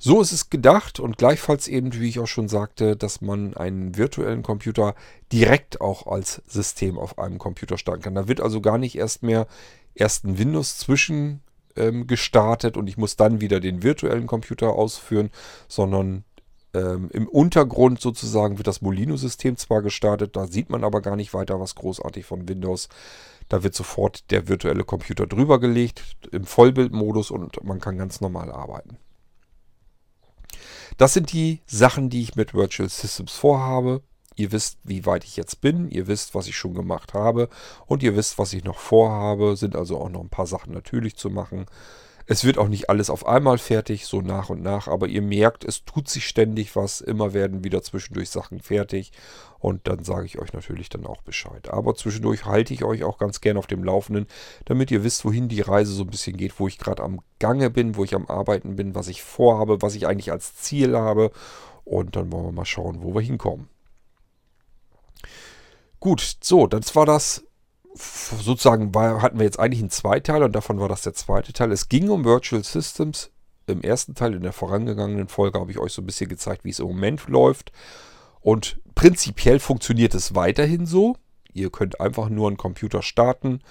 So 0.07 0.21
ist 0.21 0.33
es 0.33 0.51
gedacht 0.51 0.99
und 0.99 1.17
gleichfalls 1.17 1.67
eben, 1.67 1.91
wie 1.99 2.07
ich 2.07 2.19
auch 2.19 2.27
schon 2.27 2.47
sagte, 2.47 2.95
dass 2.95 3.21
man 3.21 3.55
einen 3.55 3.97
virtuellen 3.97 4.43
Computer 4.43 4.93
direkt 5.31 5.81
auch 5.81 6.05
als 6.05 6.43
System 6.45 6.99
auf 6.99 7.17
einem 7.17 7.39
Computer 7.39 7.79
starten 7.79 8.03
kann. 8.03 8.13
Da 8.13 8.27
wird 8.27 8.39
also 8.39 8.61
gar 8.61 8.77
nicht 8.77 8.95
erst 8.95 9.23
mehr 9.23 9.47
erst 9.95 10.23
ein 10.23 10.37
Windows 10.37 10.77
zwischen 10.77 11.41
ähm, 11.75 12.05
gestartet 12.05 12.77
und 12.77 12.85
ich 12.85 12.97
muss 12.97 13.15
dann 13.15 13.41
wieder 13.41 13.59
den 13.59 13.81
virtuellen 13.81 14.27
Computer 14.27 14.73
ausführen, 14.73 15.31
sondern 15.67 16.23
ähm, 16.75 17.09
Im 17.11 17.27
Untergrund 17.27 17.99
sozusagen 17.99 18.59
wird 18.59 18.67
das 18.67 18.83
Molino-System 18.83 19.57
zwar 19.57 19.81
gestartet, 19.81 20.35
da 20.35 20.45
sieht 20.45 20.69
man 20.69 20.83
aber 20.83 21.01
gar 21.01 21.15
nicht 21.15 21.33
weiter 21.33 21.59
was 21.59 21.73
großartig 21.73 22.27
von 22.27 22.47
Windows. 22.47 22.89
Da 23.49 23.63
wird 23.63 23.73
sofort 23.73 24.29
der 24.29 24.47
virtuelle 24.47 24.83
Computer 24.83 25.25
drüber 25.25 25.59
gelegt 25.59 26.03
im 26.31 26.45
Vollbildmodus 26.45 27.31
und 27.31 27.63
man 27.63 27.79
kann 27.79 27.97
ganz 27.97 28.21
normal 28.21 28.51
arbeiten. 28.51 28.99
Das 30.97 31.13
sind 31.13 31.31
die 31.33 31.61
Sachen, 31.65 32.09
die 32.09 32.21
ich 32.21 32.35
mit 32.35 32.53
Virtual 32.53 32.89
Systems 32.89 33.33
vorhabe. 33.33 34.01
Ihr 34.35 34.51
wisst, 34.51 34.79
wie 34.83 35.05
weit 35.05 35.23
ich 35.23 35.37
jetzt 35.37 35.61
bin. 35.61 35.89
Ihr 35.89 36.07
wisst, 36.07 36.35
was 36.35 36.47
ich 36.47 36.57
schon 36.57 36.73
gemacht 36.73 37.13
habe. 37.13 37.49
Und 37.85 38.03
ihr 38.03 38.15
wisst, 38.15 38.37
was 38.37 38.53
ich 38.53 38.63
noch 38.63 38.79
vorhabe. 38.79 39.55
Sind 39.55 39.75
also 39.75 39.97
auch 39.97 40.09
noch 40.09 40.21
ein 40.21 40.29
paar 40.29 40.47
Sachen 40.47 40.73
natürlich 40.73 41.15
zu 41.15 41.29
machen. 41.29 41.65
Es 42.27 42.43
wird 42.43 42.57
auch 42.57 42.69
nicht 42.69 42.89
alles 42.89 43.11
auf 43.11 43.27
einmal 43.27 43.59
fertig, 43.59 44.07
so 44.07 44.19
nach 44.19 44.49
und 44.49 44.63
nach, 44.63 44.87
aber 44.87 45.07
ihr 45.07 45.21
merkt, 45.21 45.63
es 45.63 45.85
tut 45.85 46.09
sich 46.09 46.27
ständig 46.27 46.75
was. 46.75 46.99
Immer 46.99 47.33
werden 47.33 47.63
wieder 47.63 47.83
zwischendurch 47.83 48.31
Sachen 48.31 48.61
fertig 48.61 49.11
und 49.59 49.87
dann 49.87 50.03
sage 50.03 50.25
ich 50.25 50.39
euch 50.39 50.51
natürlich 50.51 50.89
dann 50.89 51.05
auch 51.05 51.21
Bescheid. 51.21 51.69
Aber 51.69 51.93
zwischendurch 51.93 52.45
halte 52.45 52.73
ich 52.73 52.83
euch 52.83 53.03
auch 53.03 53.19
ganz 53.19 53.41
gern 53.41 53.57
auf 53.57 53.67
dem 53.67 53.83
Laufenden, 53.83 54.25
damit 54.65 54.89
ihr 54.89 55.03
wisst, 55.03 55.23
wohin 55.23 55.49
die 55.49 55.61
Reise 55.61 55.93
so 55.93 56.03
ein 56.03 56.09
bisschen 56.09 56.35
geht, 56.35 56.59
wo 56.59 56.67
ich 56.67 56.79
gerade 56.79 57.03
am 57.03 57.19
Gange 57.37 57.69
bin, 57.69 57.95
wo 57.95 58.03
ich 58.03 58.15
am 58.15 58.25
Arbeiten 58.25 58.75
bin, 58.75 58.95
was 58.95 59.07
ich 59.07 59.21
vorhabe, 59.21 59.83
was 59.83 59.93
ich 59.93 60.07
eigentlich 60.07 60.31
als 60.31 60.55
Ziel 60.55 60.97
habe. 60.97 61.29
Und 61.83 62.15
dann 62.15 62.31
wollen 62.31 62.45
wir 62.45 62.51
mal 62.51 62.65
schauen, 62.65 63.03
wo 63.03 63.13
wir 63.13 63.21
hinkommen. 63.21 63.69
Gut, 65.99 66.37
so, 66.41 66.65
das 66.65 66.95
war 66.95 67.05
das 67.05 67.44
sozusagen 67.95 68.93
war, 68.93 69.21
hatten 69.21 69.39
wir 69.39 69.45
jetzt 69.45 69.59
eigentlich 69.59 69.81
einen 69.81 69.89
Zweiteil 69.89 70.43
und 70.43 70.53
davon 70.53 70.79
war 70.79 70.89
das 70.89 71.01
der 71.01 71.13
zweite 71.13 71.53
Teil. 71.53 71.71
Es 71.71 71.89
ging 71.89 72.09
um 72.09 72.25
Virtual 72.25 72.63
Systems. 72.63 73.31
Im 73.67 73.81
ersten 73.81 74.13
Teil, 74.13 74.35
in 74.35 74.43
der 74.43 74.53
vorangegangenen 74.53 75.27
Folge, 75.27 75.59
habe 75.59 75.71
ich 75.71 75.79
euch 75.79 75.93
so 75.93 76.01
ein 76.01 76.05
bisschen 76.05 76.29
gezeigt, 76.29 76.65
wie 76.65 76.69
es 76.69 76.79
im 76.79 76.87
Moment 76.87 77.27
läuft. 77.27 77.71
Und 78.41 78.79
prinzipiell 78.93 79.59
funktioniert 79.59 80.13
es 80.13 80.35
weiterhin 80.35 80.85
so. 80.85 81.15
Ihr 81.51 81.71
könnt 81.71 81.99
einfach 81.99 82.29
nur 82.29 82.47
einen 82.47 82.57
Computer 82.57 83.01
starten, 83.01 83.61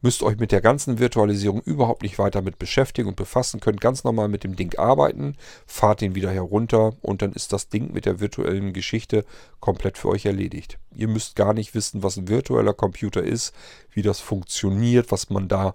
müsst 0.00 0.22
euch 0.22 0.38
mit 0.38 0.52
der 0.52 0.60
ganzen 0.60 0.98
Virtualisierung 0.98 1.60
überhaupt 1.62 2.02
nicht 2.02 2.18
weiter 2.18 2.42
mit 2.42 2.58
beschäftigen 2.58 3.08
und 3.08 3.16
befassen, 3.16 3.60
könnt 3.60 3.80
ganz 3.80 4.04
normal 4.04 4.28
mit 4.28 4.44
dem 4.44 4.54
Ding 4.54 4.78
arbeiten, 4.78 5.36
fahrt 5.66 6.02
ihn 6.02 6.14
wieder 6.14 6.30
herunter 6.30 6.94
und 7.02 7.22
dann 7.22 7.32
ist 7.32 7.52
das 7.52 7.68
Ding 7.68 7.92
mit 7.92 8.06
der 8.06 8.20
virtuellen 8.20 8.72
Geschichte 8.72 9.24
komplett 9.60 9.98
für 9.98 10.08
euch 10.08 10.24
erledigt. 10.24 10.78
Ihr 10.94 11.08
müsst 11.08 11.36
gar 11.36 11.52
nicht 11.52 11.74
wissen, 11.74 12.02
was 12.02 12.16
ein 12.16 12.28
virtueller 12.28 12.74
Computer 12.74 13.22
ist, 13.22 13.52
wie 13.90 14.02
das 14.02 14.20
funktioniert, 14.20 15.10
was 15.10 15.30
man 15.30 15.48
da 15.48 15.74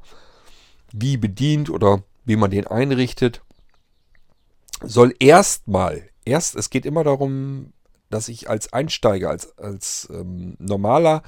wie 0.94 1.18
bedient 1.18 1.70
oder 1.70 2.04
wie 2.24 2.36
man 2.36 2.52
den 2.52 2.68
einrichtet. 2.68 3.42
Soll 4.82 5.14
erstmal, 5.20 6.10
erst, 6.24 6.56
es 6.56 6.70
geht 6.70 6.86
immer 6.86 7.04
darum, 7.04 7.74
dass 8.10 8.30
ich 8.30 8.50
als 8.50 8.72
Einsteiger, 8.72 9.30
als, 9.30 9.58
als 9.58 10.08
ähm, 10.14 10.56
normaler 10.60 11.24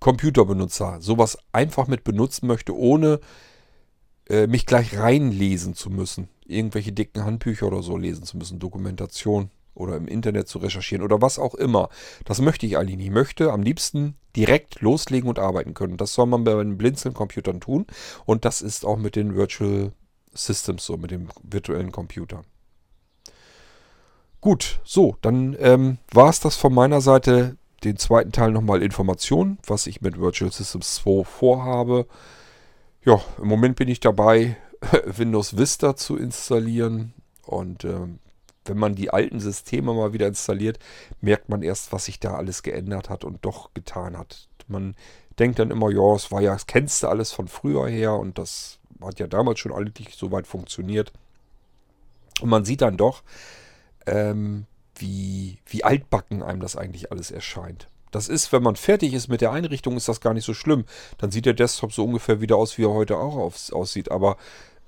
Computerbenutzer 0.00 0.98
sowas 1.00 1.38
einfach 1.52 1.86
mit 1.86 2.04
benutzen 2.04 2.46
möchte, 2.46 2.76
ohne 2.76 3.20
äh, 4.28 4.46
mich 4.46 4.66
gleich 4.66 4.98
reinlesen 4.98 5.74
zu 5.74 5.90
müssen. 5.90 6.28
Irgendwelche 6.44 6.92
dicken 6.92 7.24
Handbücher 7.24 7.66
oder 7.66 7.82
so 7.82 7.96
lesen 7.96 8.24
zu 8.24 8.36
müssen, 8.36 8.58
Dokumentation 8.58 9.50
oder 9.74 9.96
im 9.96 10.08
Internet 10.08 10.48
zu 10.48 10.58
recherchieren 10.58 11.04
oder 11.04 11.20
was 11.20 11.38
auch 11.38 11.54
immer. 11.54 11.88
Das 12.24 12.40
möchte 12.40 12.66
ich 12.66 12.76
eigentlich 12.76 12.96
nicht. 12.96 13.06
Ich 13.06 13.12
möchte 13.12 13.52
am 13.52 13.62
liebsten 13.62 14.16
direkt 14.34 14.80
loslegen 14.80 15.28
und 15.28 15.38
arbeiten 15.38 15.74
können. 15.74 15.96
Das 15.96 16.14
soll 16.14 16.26
man 16.26 16.44
bei 16.44 16.54
den 16.54 16.78
Blinzeln-Computern 16.78 17.60
tun 17.60 17.86
und 18.24 18.44
das 18.44 18.62
ist 18.62 18.84
auch 18.84 18.96
mit 18.96 19.16
den 19.16 19.34
Virtual 19.34 19.92
Systems 20.34 20.84
so, 20.84 20.96
mit 20.96 21.10
dem 21.10 21.28
virtuellen 21.42 21.92
Computer. 21.92 22.42
Gut, 24.40 24.80
so, 24.84 25.16
dann 25.22 25.56
ähm, 25.58 25.98
war 26.12 26.28
es 26.28 26.40
das 26.40 26.56
von 26.56 26.72
meiner 26.72 27.00
Seite 27.00 27.56
den 27.84 27.96
zweiten 27.96 28.32
Teil 28.32 28.52
nochmal 28.52 28.82
Informationen, 28.82 29.58
was 29.66 29.86
ich 29.86 30.00
mit 30.00 30.18
Virtual 30.18 30.50
Systems 30.50 30.94
2 30.96 31.24
vorhabe. 31.24 32.06
Ja, 33.04 33.20
im 33.40 33.48
Moment 33.48 33.76
bin 33.76 33.88
ich 33.88 34.00
dabei, 34.00 34.56
Windows 35.04 35.56
Vista 35.56 35.96
zu 35.96 36.16
installieren. 36.16 37.14
Und 37.44 37.84
ähm, 37.84 38.18
wenn 38.64 38.78
man 38.78 38.94
die 38.94 39.10
alten 39.10 39.40
Systeme 39.40 39.92
mal 39.94 40.12
wieder 40.12 40.26
installiert, 40.26 40.78
merkt 41.20 41.48
man 41.48 41.62
erst, 41.62 41.92
was 41.92 42.06
sich 42.06 42.18
da 42.18 42.34
alles 42.34 42.62
geändert 42.62 43.08
hat 43.08 43.24
und 43.24 43.44
doch 43.44 43.72
getan 43.74 44.18
hat. 44.18 44.48
Man 44.66 44.96
denkt 45.38 45.58
dann 45.58 45.70
immer, 45.70 45.90
ja, 45.90 46.14
es 46.14 46.32
war 46.32 46.40
ja, 46.40 46.52
das 46.52 46.66
kennst 46.66 47.02
du 47.02 47.08
alles 47.08 47.32
von 47.32 47.46
früher 47.46 47.86
her 47.86 48.14
und 48.14 48.38
das 48.38 48.78
hat 49.00 49.20
ja 49.20 49.26
damals 49.26 49.60
schon 49.60 49.72
eigentlich 49.72 50.16
so 50.16 50.32
weit 50.32 50.46
funktioniert. 50.46 51.12
Und 52.40 52.48
man 52.48 52.64
sieht 52.64 52.82
dann 52.82 52.96
doch, 52.96 53.22
ähm, 54.06 54.66
wie, 54.96 55.58
wie 55.66 55.84
altbacken 55.84 56.42
einem 56.42 56.60
das 56.60 56.76
eigentlich 56.76 57.12
alles 57.12 57.30
erscheint. 57.30 57.88
Das 58.10 58.28
ist, 58.28 58.52
wenn 58.52 58.62
man 58.62 58.76
fertig 58.76 59.12
ist 59.12 59.28
mit 59.28 59.40
der 59.40 59.52
Einrichtung, 59.52 59.96
ist 59.96 60.08
das 60.08 60.20
gar 60.20 60.32
nicht 60.32 60.44
so 60.46 60.54
schlimm. 60.54 60.84
Dann 61.18 61.30
sieht 61.30 61.46
der 61.46 61.54
Desktop 61.54 61.92
so 61.92 62.04
ungefähr 62.04 62.40
wieder 62.40 62.56
aus, 62.56 62.78
wie 62.78 62.84
er 62.84 62.92
heute 62.92 63.18
auch 63.18 63.36
aus, 63.36 63.72
aussieht. 63.72 64.10
Aber 64.10 64.36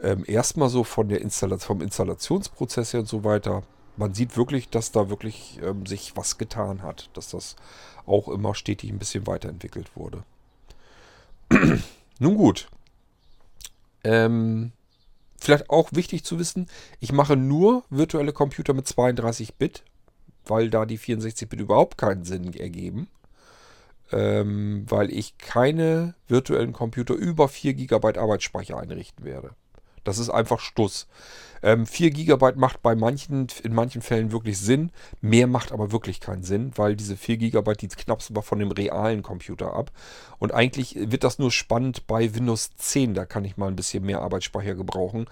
ähm, 0.00 0.24
erstmal 0.26 0.68
so 0.68 0.84
von 0.84 1.08
der 1.08 1.20
Installa 1.20 1.58
vom 1.58 1.82
Installationsprozess 1.82 2.92
her 2.92 3.00
und 3.00 3.08
so 3.08 3.24
weiter, 3.24 3.64
man 3.96 4.14
sieht 4.14 4.36
wirklich, 4.36 4.70
dass 4.70 4.92
da 4.92 5.10
wirklich 5.10 5.58
ähm, 5.62 5.84
sich 5.84 6.16
was 6.16 6.38
getan 6.38 6.82
hat. 6.82 7.10
Dass 7.14 7.30
das 7.30 7.56
auch 8.06 8.28
immer 8.28 8.54
stetig 8.54 8.90
ein 8.90 8.98
bisschen 8.98 9.26
weiterentwickelt 9.26 9.90
wurde. 9.94 10.22
Nun 12.18 12.36
gut. 12.36 12.68
Ähm, 14.04 14.72
vielleicht 15.38 15.70
auch 15.70 15.90
wichtig 15.92 16.24
zu 16.24 16.38
wissen, 16.38 16.68
ich 17.00 17.12
mache 17.12 17.36
nur 17.36 17.84
virtuelle 17.90 18.32
Computer 18.32 18.74
mit 18.74 18.86
32 18.86 19.56
Bit 19.56 19.82
weil 20.48 20.70
da 20.70 20.86
die 20.86 20.98
64-Bit 20.98 21.60
überhaupt 21.60 21.98
keinen 21.98 22.24
Sinn 22.24 22.54
ergeben. 22.54 23.08
Ähm, 24.10 24.86
weil 24.88 25.12
ich 25.12 25.36
keine 25.36 26.14
virtuellen 26.28 26.72
Computer 26.72 27.14
über 27.14 27.46
4 27.46 27.74
GB 27.74 28.18
Arbeitsspeicher 28.18 28.78
einrichten 28.78 29.24
werde. 29.24 29.50
Das 30.08 30.18
ist 30.18 30.30
einfach 30.30 30.60
Stuss. 30.60 31.06
Ähm, 31.62 31.84
4 31.86 32.10
GB 32.10 32.52
macht 32.56 32.80
bei 32.80 32.94
manchen, 32.94 33.48
in 33.62 33.74
manchen 33.74 34.00
Fällen 34.00 34.32
wirklich 34.32 34.58
Sinn. 34.58 34.90
Mehr 35.20 35.46
macht 35.46 35.72
aber 35.72 35.92
wirklich 35.92 36.20
keinen 36.20 36.42
Sinn, 36.42 36.72
weil 36.76 36.96
diese 36.96 37.16
4 37.16 37.36
GB, 37.36 37.74
die 37.74 37.88
knappst 37.88 38.30
du 38.30 38.40
von 38.40 38.58
dem 38.58 38.70
realen 38.70 39.22
Computer 39.22 39.74
ab. 39.74 39.90
Und 40.38 40.54
eigentlich 40.54 40.94
wird 40.98 41.24
das 41.24 41.38
nur 41.38 41.50
spannend 41.50 42.06
bei 42.06 42.34
Windows 42.34 42.70
10. 42.76 43.12
Da 43.12 43.26
kann 43.26 43.44
ich 43.44 43.58
mal 43.58 43.68
ein 43.68 43.76
bisschen 43.76 44.04
mehr 44.04 44.22
Arbeitsspeicher 44.22 44.74
gebrauchen. 44.74 45.26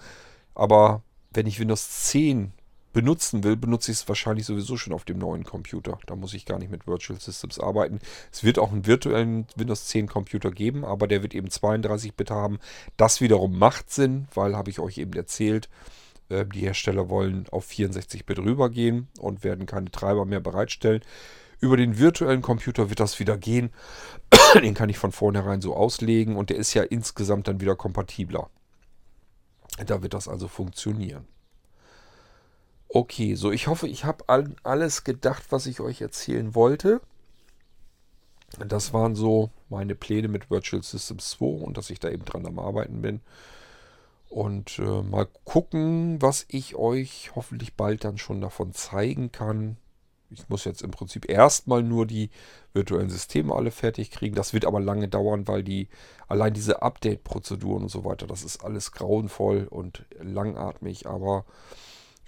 Aber 0.53 1.01
wenn 1.33 1.47
ich 1.47 1.59
Windows 1.59 2.03
10 2.03 2.51
benutzen 2.97 3.43
will, 3.43 3.55
benutze 3.55 3.91
ich 3.91 3.99
es 3.99 4.07
wahrscheinlich 4.07 4.47
sowieso 4.47 4.75
schon 4.75 4.91
auf 4.91 5.05
dem 5.05 5.19
neuen 5.19 5.43
Computer. 5.43 5.99
Da 6.07 6.15
muss 6.15 6.33
ich 6.33 6.47
gar 6.47 6.57
nicht 6.57 6.71
mit 6.71 6.87
Virtual 6.87 7.19
Systems 7.19 7.59
arbeiten. 7.59 7.99
Es 8.31 8.43
wird 8.43 8.57
auch 8.57 8.71
einen 8.71 8.87
virtuellen 8.87 9.45
Windows 9.55 9.85
10 9.85 10.07
Computer 10.07 10.49
geben, 10.49 10.83
aber 10.83 11.07
der 11.07 11.21
wird 11.21 11.35
eben 11.35 11.47
32-Bit 11.47 12.31
haben. 12.31 12.57
Das 12.97 13.21
wiederum 13.21 13.59
macht 13.59 13.91
Sinn, 13.91 14.27
weil, 14.33 14.55
habe 14.55 14.71
ich 14.71 14.79
euch 14.79 14.97
eben 14.97 15.13
erzählt, 15.13 15.69
äh, 16.29 16.43
die 16.43 16.61
Hersteller 16.61 17.07
wollen 17.07 17.45
auf 17.51 17.69
64-Bit 17.69 18.39
rübergehen 18.39 19.09
und 19.19 19.43
werden 19.43 19.67
keine 19.67 19.91
Treiber 19.91 20.25
mehr 20.25 20.39
bereitstellen. 20.39 21.03
Über 21.59 21.77
den 21.77 21.99
virtuellen 21.99 22.41
Computer 22.41 22.89
wird 22.89 22.99
das 22.99 23.19
wieder 23.19 23.37
gehen. 23.37 23.69
den 24.55 24.73
kann 24.73 24.89
ich 24.89 24.97
von 24.97 25.11
vornherein 25.11 25.61
so 25.61 25.75
auslegen 25.75 26.35
und 26.35 26.49
der 26.49 26.57
ist 26.57 26.73
ja 26.73 26.81
insgesamt 26.81 27.47
dann 27.47 27.61
wieder 27.61 27.75
kompatibler. 27.75 28.49
Da 29.85 30.01
wird 30.01 30.15
das 30.15 30.27
also 30.27 30.47
funktionieren. 30.47 31.27
Okay, 32.89 33.35
so 33.35 33.51
ich 33.51 33.67
hoffe, 33.67 33.87
ich 33.87 34.05
habe 34.05 34.23
all, 34.27 34.55
alles 34.63 35.03
gedacht, 35.03 35.43
was 35.49 35.65
ich 35.65 35.79
euch 35.81 36.01
erzählen 36.01 36.55
wollte. 36.55 37.01
Das 38.65 38.93
waren 38.93 39.15
so 39.15 39.49
meine 39.69 39.93
Pläne 39.93 40.29
mit 40.29 40.49
Virtual 40.49 40.81
Systems 40.81 41.31
2 41.31 41.45
und 41.65 41.77
dass 41.77 41.89
ich 41.89 41.99
da 41.99 42.09
eben 42.09 42.23
dran 42.23 42.45
am 42.45 42.59
Arbeiten 42.59 43.01
bin. 43.01 43.21
Und 44.29 44.79
äh, 44.79 45.01
mal 45.03 45.27
gucken, 45.43 46.21
was 46.21 46.45
ich 46.49 46.75
euch 46.75 47.31
hoffentlich 47.35 47.75
bald 47.75 48.03
dann 48.03 48.17
schon 48.17 48.41
davon 48.41 48.73
zeigen 48.73 49.31
kann. 49.31 49.77
Ich 50.29 50.49
muss 50.49 50.65
jetzt 50.65 50.81
im 50.81 50.91
Prinzip 50.91 51.29
erstmal 51.29 51.83
nur 51.83 52.05
die 52.05 52.29
virtuellen 52.73 53.09
Systeme 53.09 53.53
alle 53.53 53.71
fertig 53.71 54.11
kriegen. 54.11 54.35
Das 54.35 54.53
wird 54.53 54.65
aber 54.65 54.81
lange 54.81 55.07
dauern, 55.07 55.47
weil 55.47 55.63
die 55.63 55.87
allein 56.27 56.53
diese 56.53 56.81
Update-Prozeduren 56.81 57.83
und 57.83 57.89
so 57.89 58.03
weiter, 58.03 58.27
das 58.27 58.43
ist 58.43 58.63
alles 58.63 58.91
grauenvoll 58.91 59.67
und 59.69 60.05
langatmig. 60.19 61.07
Aber 61.07 61.45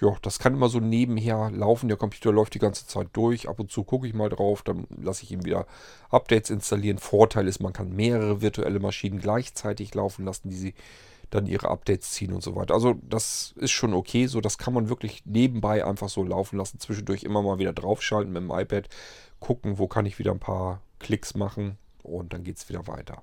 ja, 0.02 0.16
das 0.22 0.40
kann 0.40 0.54
immer 0.54 0.70
so 0.70 0.80
nebenher 0.80 1.52
laufen. 1.52 1.90
Der 1.90 1.98
Computer 1.98 2.32
läuft 2.32 2.54
die 2.54 2.60
ganze 2.60 2.88
Zeit 2.88 3.10
durch. 3.14 3.50
Ab 3.50 3.60
und 3.60 3.72
zu 3.72 3.84
gucke 3.84 4.08
ich 4.08 4.14
mal 4.14 4.30
drauf, 4.30 4.62
dann 4.62 4.88
lasse 5.02 5.24
ich 5.24 5.32
ihm 5.32 5.44
wieder 5.44 5.68
Updates 6.10 6.50
installieren. 6.50 6.98
Vorteil 6.98 7.48
ist, 7.48 7.60
man 7.60 7.74
kann 7.74 7.96
mehrere 7.96 8.42
virtuelle 8.42 8.80
Maschinen 8.80 9.20
gleichzeitig 9.20 9.94
laufen 9.94 10.26
lassen, 10.26 10.50
die 10.50 10.56
sie 10.56 10.74
dann 11.30 11.46
ihre 11.46 11.70
Updates 11.70 12.12
ziehen 12.12 12.34
und 12.34 12.42
so 12.42 12.56
weiter. 12.56 12.74
Also 12.74 12.96
das 13.08 13.54
ist 13.58 13.72
schon 13.72 13.94
okay, 13.94 14.28
so 14.28 14.42
das 14.42 14.58
kann 14.58 14.74
man 14.74 14.90
wirklich 14.90 15.26
nebenbei 15.26 15.86
einfach 15.86 16.10
so 16.10 16.24
laufen 16.24 16.58
lassen, 16.58 16.80
zwischendurch 16.80 17.24
immer 17.24 17.42
mal 17.42 17.60
wieder 17.60 17.74
draufschalten 17.74 18.34
mit 18.34 18.42
dem 18.42 18.52
iPad, 18.52 18.90
gucken, 19.40 19.78
wo 19.78 19.88
kann 19.88 20.06
ich 20.06 20.18
wieder 20.18 20.32
ein 20.32 20.40
paar 20.40 20.82
Klicks 21.00 21.36
machen 21.36 21.78
und 22.04 22.34
dann 22.34 22.44
geht 22.44 22.58
es 22.58 22.70
wieder 22.70 22.88
weiter. 22.88 23.22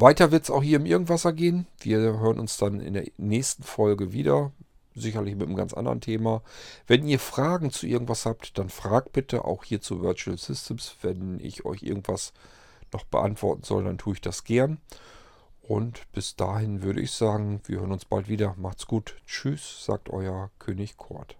Weiter 0.00 0.30
wird 0.30 0.44
es 0.44 0.50
auch 0.50 0.62
hier 0.62 0.76
im 0.76 0.86
Irgendwasser 0.86 1.32
gehen. 1.32 1.66
Wir 1.80 1.98
hören 1.98 2.38
uns 2.38 2.56
dann 2.56 2.80
in 2.80 2.94
der 2.94 3.06
nächsten 3.18 3.62
Folge 3.62 4.12
wieder. 4.12 4.52
Sicherlich 4.94 5.36
mit 5.36 5.46
einem 5.46 5.56
ganz 5.56 5.72
anderen 5.72 6.00
Thema. 6.00 6.42
Wenn 6.86 7.06
ihr 7.06 7.18
Fragen 7.18 7.70
zu 7.70 7.86
irgendwas 7.86 8.26
habt, 8.26 8.58
dann 8.58 8.68
fragt 8.70 9.12
bitte 9.12 9.44
auch 9.44 9.64
hier 9.64 9.80
zu 9.80 10.02
Virtual 10.02 10.36
Systems. 10.36 10.96
Wenn 11.02 11.38
ich 11.40 11.64
euch 11.64 11.82
irgendwas 11.82 12.32
noch 12.92 13.04
beantworten 13.04 13.62
soll, 13.62 13.84
dann 13.84 13.98
tue 13.98 14.14
ich 14.14 14.20
das 14.20 14.44
gern. 14.44 14.78
Und 15.62 16.10
bis 16.12 16.34
dahin 16.34 16.82
würde 16.82 17.00
ich 17.00 17.12
sagen, 17.12 17.60
wir 17.66 17.80
hören 17.80 17.92
uns 17.92 18.04
bald 18.04 18.28
wieder. 18.28 18.56
Macht's 18.58 18.86
gut. 18.86 19.14
Tschüss, 19.26 19.84
sagt 19.84 20.10
euer 20.10 20.50
König 20.58 20.96
Kort. 20.96 21.39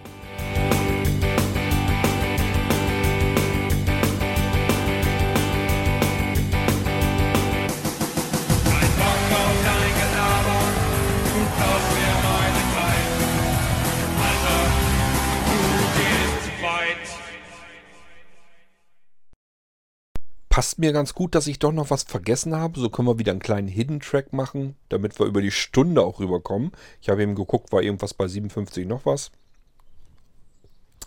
Passt 20.61 20.77
mir 20.77 20.93
ganz 20.93 21.15
gut, 21.15 21.33
dass 21.33 21.47
ich 21.47 21.57
doch 21.57 21.71
noch 21.71 21.89
was 21.89 22.03
vergessen 22.03 22.55
habe. 22.55 22.79
So 22.79 22.91
können 22.91 23.07
wir 23.07 23.17
wieder 23.17 23.31
einen 23.31 23.41
kleinen 23.41 23.67
Hidden 23.67 23.99
Track 23.99 24.31
machen, 24.31 24.75
damit 24.89 25.17
wir 25.17 25.25
über 25.25 25.41
die 25.41 25.49
Stunde 25.49 26.03
auch 26.03 26.19
rüberkommen. 26.19 26.71
Ich 27.01 27.09
habe 27.09 27.23
eben 27.23 27.33
geguckt, 27.33 27.71
war 27.71 27.81
irgendwas 27.81 28.13
bei 28.13 28.27
57 28.27 28.85
noch 28.85 29.03
was. 29.03 29.31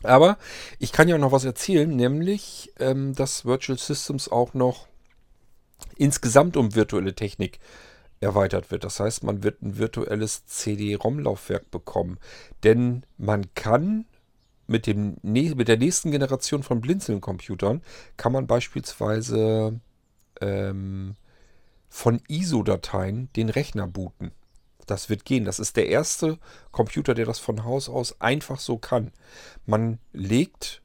Aber 0.02 0.38
ich 0.80 0.90
kann 0.90 1.06
ja 1.06 1.18
noch 1.18 1.30
was 1.30 1.44
erzählen, 1.44 1.88
nämlich, 1.88 2.72
ähm, 2.80 3.14
dass 3.14 3.44
Virtual 3.44 3.78
Systems 3.78 4.28
auch 4.28 4.54
noch 4.54 4.88
insgesamt 5.94 6.56
um 6.56 6.74
virtuelle 6.74 7.14
Technik 7.14 7.60
erweitert 8.18 8.72
wird. 8.72 8.82
Das 8.82 8.98
heißt, 8.98 9.22
man 9.22 9.44
wird 9.44 9.62
ein 9.62 9.78
virtuelles 9.78 10.46
CD-ROM-Laufwerk 10.46 11.70
bekommen. 11.70 12.18
Denn 12.64 13.06
man 13.18 13.54
kann 13.54 14.06
mit, 14.66 14.86
dem, 14.86 15.16
mit 15.22 15.68
der 15.68 15.76
nächsten 15.76 16.10
Generation 16.10 16.62
von 16.62 16.80
Blinzeln-Computern 16.80 17.82
kann 18.16 18.32
man 18.32 18.46
beispielsweise 18.46 19.80
ähm, 20.40 21.16
von 21.88 22.20
ISO-Dateien 22.28 23.28
den 23.36 23.48
Rechner 23.50 23.86
booten. 23.86 24.32
Das 24.86 25.08
wird 25.08 25.24
gehen. 25.24 25.44
Das 25.44 25.58
ist 25.58 25.76
der 25.76 25.88
erste 25.88 26.38
Computer, 26.70 27.14
der 27.14 27.26
das 27.26 27.38
von 27.38 27.64
Haus 27.64 27.88
aus 27.88 28.20
einfach 28.20 28.60
so 28.60 28.76
kann. 28.78 29.12
Man 29.66 29.98
legt 30.12 30.82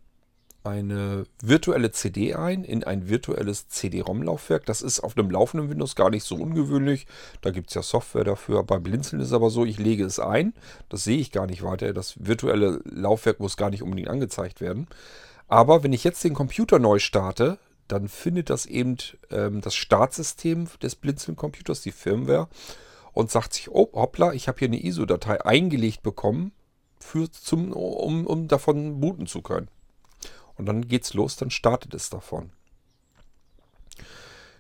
eine 0.70 1.26
virtuelle 1.42 1.92
CD 1.92 2.36
ein 2.36 2.64
in 2.64 2.84
ein 2.84 3.10
virtuelles 3.10 3.68
CD-ROM-Laufwerk. 3.68 4.66
Das 4.66 4.82
ist 4.82 5.00
auf 5.00 5.18
einem 5.18 5.30
laufenden 5.30 5.70
Windows 5.70 5.96
gar 5.96 6.10
nicht 6.10 6.24
so 6.24 6.36
ungewöhnlich. 6.36 7.08
Da 7.42 7.52
gibt 7.52 7.70
es 7.70 7.76
ja 7.76 7.82
Software 7.82 8.24
dafür. 8.24 8.64
Bei 8.64 8.80
Blinzeln 8.80 9.22
ist 9.22 9.30
es 9.30 9.34
aber 9.34 9.50
so, 9.50 9.66
ich 9.66 9.80
lege 9.80 10.06
es 10.06 10.20
ein. 10.20 10.54
Das 10.90 11.04
sehe 11.04 11.18
ich 11.18 11.32
gar 11.32 11.46
nicht 11.46 11.64
weiter. 11.64 11.94
Das 11.94 12.16
virtuelle 12.20 12.82
Laufwerk 12.86 13.40
muss 13.40 13.58
gar 13.58 13.70
nicht 13.70 13.84
unbedingt 13.84 14.10
angezeigt 14.10 14.62
werden. 14.62 14.88
Aber 15.48 15.84
wenn 15.84 15.94
ich 15.94 16.04
jetzt 16.04 16.24
den 16.24 16.36
Computer 16.36 16.80
neu 16.80 17.00
starte, 17.00 17.58
dann 17.88 18.08
findet 18.08 18.50
das 18.50 18.66
eben 18.66 18.98
ähm, 19.32 19.62
das 19.62 19.76
Startsystem 19.76 20.68
des 20.82 20.96
Blinzeln-Computers, 20.96 21.82
die 21.82 21.92
Firmware, 21.92 22.48
und 23.14 23.32
sagt 23.32 23.54
sich, 23.54 23.70
oh 23.70 23.90
hoppla, 23.94 24.34
ich 24.34 24.48
habe 24.48 24.60
hier 24.60 24.68
eine 24.68 24.82
ISO-Datei 24.82 25.44
eingelegt 25.44 26.04
bekommen, 26.04 26.52
für 27.00 27.32
zum, 27.32 27.72
um, 27.74 28.28
um 28.28 28.48
davon 28.48 29.00
booten 29.00 29.26
zu 29.26 29.42
können. 29.42 29.70
Und 30.60 30.66
dann 30.66 30.88
geht's 30.88 31.14
los, 31.14 31.38
dann 31.38 31.49
startet 31.49 31.93
es 31.93 32.10
davon. 32.10 32.51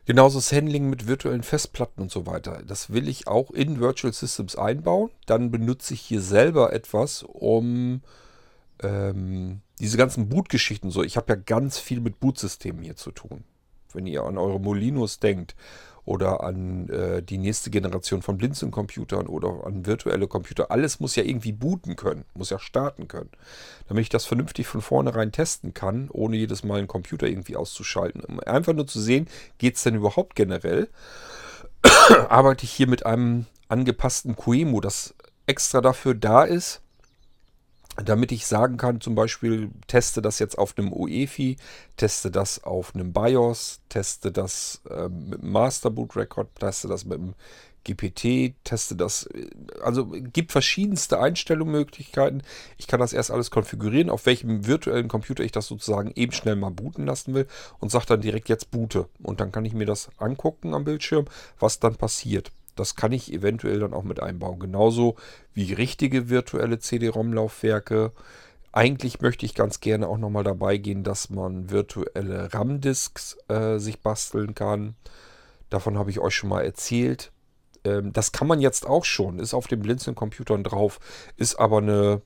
Genauso 0.05 0.39
das 0.39 0.51
Handling 0.53 0.89
mit 0.89 1.07
virtuellen 1.07 1.43
Festplatten 1.43 2.01
und 2.01 2.09
so 2.09 2.25
weiter. 2.25 2.63
Das 2.65 2.89
will 2.89 3.07
ich 3.09 3.27
auch 3.27 3.51
in 3.51 3.79
Virtual 3.79 4.13
Systems 4.13 4.55
einbauen. 4.55 5.11
Dann 5.27 5.51
benutze 5.51 5.93
ich 5.93 6.01
hier 6.01 6.21
selber 6.21 6.73
etwas, 6.73 7.21
um 7.21 8.01
ähm, 8.81 9.61
diese 9.79 9.97
ganzen 9.97 10.29
Bootgeschichten 10.29 10.89
so. 10.89 11.03
Ich 11.03 11.17
habe 11.17 11.33
ja 11.33 11.35
ganz 11.35 11.77
viel 11.77 11.99
mit 11.99 12.19
Bootsystemen 12.19 12.81
hier 12.81 12.95
zu 12.95 13.11
tun. 13.11 13.43
Wenn 13.93 14.07
ihr 14.07 14.23
an 14.23 14.37
eure 14.37 14.59
Molinos 14.59 15.19
denkt 15.19 15.53
oder 16.09 16.43
an 16.43 16.89
äh, 16.89 17.21
die 17.21 17.37
nächste 17.37 17.69
Generation 17.69 18.23
von 18.23 18.35
Blinzeln-Computern 18.39 19.27
oder 19.27 19.67
an 19.67 19.85
virtuelle 19.85 20.27
Computer. 20.27 20.71
Alles 20.71 20.99
muss 20.99 21.15
ja 21.15 21.21
irgendwie 21.21 21.51
booten 21.51 21.95
können, 21.95 22.25
muss 22.33 22.49
ja 22.49 22.57
starten 22.57 23.07
können. 23.07 23.29
Damit 23.87 24.01
ich 24.01 24.09
das 24.09 24.25
vernünftig 24.25 24.65
von 24.65 24.81
vornherein 24.81 25.31
testen 25.31 25.75
kann, 25.75 26.09
ohne 26.11 26.35
jedes 26.35 26.63
Mal 26.63 26.79
einen 26.79 26.87
Computer 26.87 27.27
irgendwie 27.27 27.55
auszuschalten. 27.55 28.21
Um 28.21 28.39
einfach 28.39 28.73
nur 28.73 28.87
zu 28.87 28.99
sehen, 28.99 29.27
geht 29.59 29.75
es 29.75 29.83
denn 29.83 29.93
überhaupt 29.93 30.35
generell? 30.35 30.89
Arbeite 32.27 32.63
ich 32.63 32.71
hier 32.71 32.87
mit 32.87 33.05
einem 33.05 33.45
angepassten 33.67 34.35
QEMU, 34.35 34.81
das 34.81 35.13
extra 35.45 35.79
dafür 35.79 36.15
da 36.15 36.43
ist, 36.43 36.81
damit 38.03 38.31
ich 38.31 38.45
sagen 38.45 38.77
kann, 38.77 39.01
zum 39.01 39.15
Beispiel, 39.15 39.71
teste 39.87 40.21
das 40.21 40.39
jetzt 40.39 40.57
auf 40.57 40.77
einem 40.77 40.93
UEFI, 40.93 41.57
teste 41.97 42.31
das 42.31 42.63
auf 42.63 42.93
einem 42.95 43.13
BIOS, 43.13 43.81
teste 43.89 44.31
das 44.31 44.81
äh, 44.89 45.09
mit 45.09 45.41
einem 45.41 45.51
Master 45.51 45.89
Boot 45.89 46.15
Record, 46.15 46.47
teste 46.55 46.87
das 46.87 47.05
mit 47.05 47.19
einem 47.19 47.35
GPT, 47.83 48.53
teste 48.63 48.95
das. 48.95 49.23
Äh, 49.27 49.49
also 49.81 50.07
gibt 50.07 50.51
verschiedenste 50.51 51.19
Einstellungsmöglichkeiten. 51.19 52.43
Ich 52.77 52.87
kann 52.87 52.99
das 52.99 53.13
erst 53.13 53.31
alles 53.31 53.51
konfigurieren, 53.51 54.09
auf 54.09 54.25
welchem 54.25 54.67
virtuellen 54.67 55.07
Computer 55.07 55.43
ich 55.43 55.51
das 55.51 55.67
sozusagen 55.67 56.11
eben 56.15 56.31
schnell 56.31 56.55
mal 56.55 56.71
booten 56.71 57.05
lassen 57.05 57.33
will 57.33 57.47
und 57.79 57.91
sage 57.91 58.05
dann 58.07 58.21
direkt 58.21 58.49
jetzt 58.49 58.71
boote. 58.71 59.07
Und 59.21 59.39
dann 59.39 59.51
kann 59.51 59.65
ich 59.65 59.73
mir 59.73 59.85
das 59.85 60.09
angucken 60.17 60.73
am 60.73 60.83
Bildschirm, 60.83 61.25
was 61.59 61.79
dann 61.79 61.95
passiert. 61.95 62.51
Das 62.79 62.95
kann 62.95 63.11
ich 63.11 63.33
eventuell 63.33 63.79
dann 63.79 63.93
auch 63.93 64.03
mit 64.03 64.21
einbauen. 64.21 64.59
Genauso 64.59 65.15
wie 65.53 65.73
richtige 65.73 66.29
virtuelle 66.29 66.79
CD-ROM-Laufwerke. 66.79 68.13
Eigentlich 68.71 69.19
möchte 69.19 69.45
ich 69.45 69.53
ganz 69.53 69.81
gerne 69.81 70.07
auch 70.07 70.17
nochmal 70.17 70.43
dabei 70.43 70.77
gehen, 70.77 71.03
dass 71.03 71.29
man 71.29 71.69
virtuelle 71.69 72.53
RAM-Disks 72.53 73.37
äh, 73.49 73.79
sich 73.79 73.99
basteln 73.99 74.55
kann. 74.55 74.95
Davon 75.69 75.97
habe 75.97 76.09
ich 76.09 76.19
euch 76.19 76.35
schon 76.35 76.49
mal 76.49 76.63
erzählt. 76.63 77.31
Ähm, 77.83 78.13
das 78.13 78.31
kann 78.31 78.47
man 78.47 78.61
jetzt 78.61 78.87
auch 78.87 79.03
schon. 79.05 79.39
Ist 79.39 79.53
auf 79.53 79.67
den 79.67 79.81
Blinzeln-Computern 79.81 80.63
drauf. 80.63 80.99
Ist 81.35 81.59
aber 81.59 81.79
eine 81.79 82.21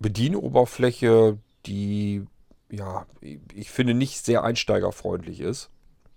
Bedienoberfläche, 0.00 1.38
die, 1.66 2.26
ja, 2.70 3.06
ich 3.54 3.70
finde 3.70 3.94
nicht 3.94 4.24
sehr 4.24 4.42
einsteigerfreundlich 4.42 5.40
ist. 5.40 5.70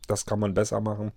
Das 0.08 0.26
kann 0.26 0.40
man 0.40 0.54
besser 0.54 0.82
machen. 0.82 1.12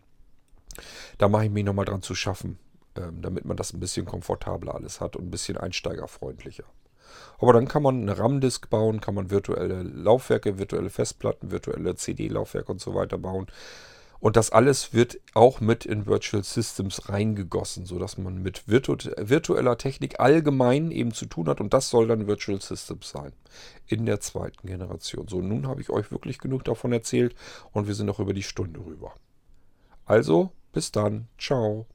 Da 1.19 1.29
mache 1.29 1.47
ich 1.47 1.51
mich 1.51 1.65
nochmal 1.65 1.85
dran 1.85 2.03
zu 2.03 2.15
schaffen, 2.15 2.59
ähm, 2.97 3.23
damit 3.23 3.45
man 3.45 3.57
das 3.57 3.73
ein 3.73 3.81
bisschen 3.81 4.07
komfortabler 4.07 4.75
alles 4.75 5.01
hat 5.01 5.17
und 5.17 5.27
ein 5.27 5.31
bisschen 5.31 5.57
einsteigerfreundlicher. 5.57 6.65
Aber 7.39 7.53
dann 7.53 7.69
kann 7.69 7.83
man 7.83 8.03
eine 8.03 8.19
RAM-Disk 8.19 8.71
bauen, 8.71 9.01
kann 9.01 9.15
man 9.15 9.31
virtuelle 9.31 9.83
Laufwerke, 9.83 10.59
virtuelle 10.59 10.91
Festplatten, 10.91 11.51
virtuelle 11.51 11.95
CD-Laufwerke 11.95 12.73
und 12.73 12.81
so 12.81 12.95
weiter 12.95 13.19
bauen. 13.19 13.47
Und 14.19 14.37
das 14.37 14.51
alles 14.51 14.95
wird 14.95 15.21
auch 15.35 15.61
mit 15.61 15.85
in 15.85 16.07
Virtual 16.07 16.43
Systems 16.43 17.11
reingegossen, 17.11 17.85
sodass 17.85 18.17
man 18.17 18.43
mit 18.43 18.67
virtu 18.67 18.97
virtueller 19.19 19.77
Technik 19.77 20.21
allgemein 20.21 20.91
eben 20.91 21.13
zu 21.13 21.27
tun 21.27 21.49
hat. 21.49 21.61
Und 21.61 21.75
das 21.75 21.91
soll 21.91 22.09
dann 22.09 22.27
Virtual 22.27 22.61
Systems 22.61 23.11
sein. 23.11 23.33
In 23.87 24.07
der 24.07 24.21
zweiten 24.21 24.67
Generation. 24.67 25.29
So, 25.29 25.43
nun 25.43 25.69
habe 25.69 25.83
ich 25.83 25.91
euch 25.91 26.11
wirklich 26.11 26.39
genug 26.39 26.65
davon 26.65 26.93
erzählt 26.93 27.35
und 27.73 27.87
wir 27.89 27.95
sind 27.95 28.07
noch 28.07 28.19
über 28.19 28.33
die 28.33 28.43
Stunde 28.43 28.81
rüber. 28.81 29.13
Also, 30.07 30.51
bis 30.77 30.93
dann. 30.93 31.27
Ciao. 31.39 31.87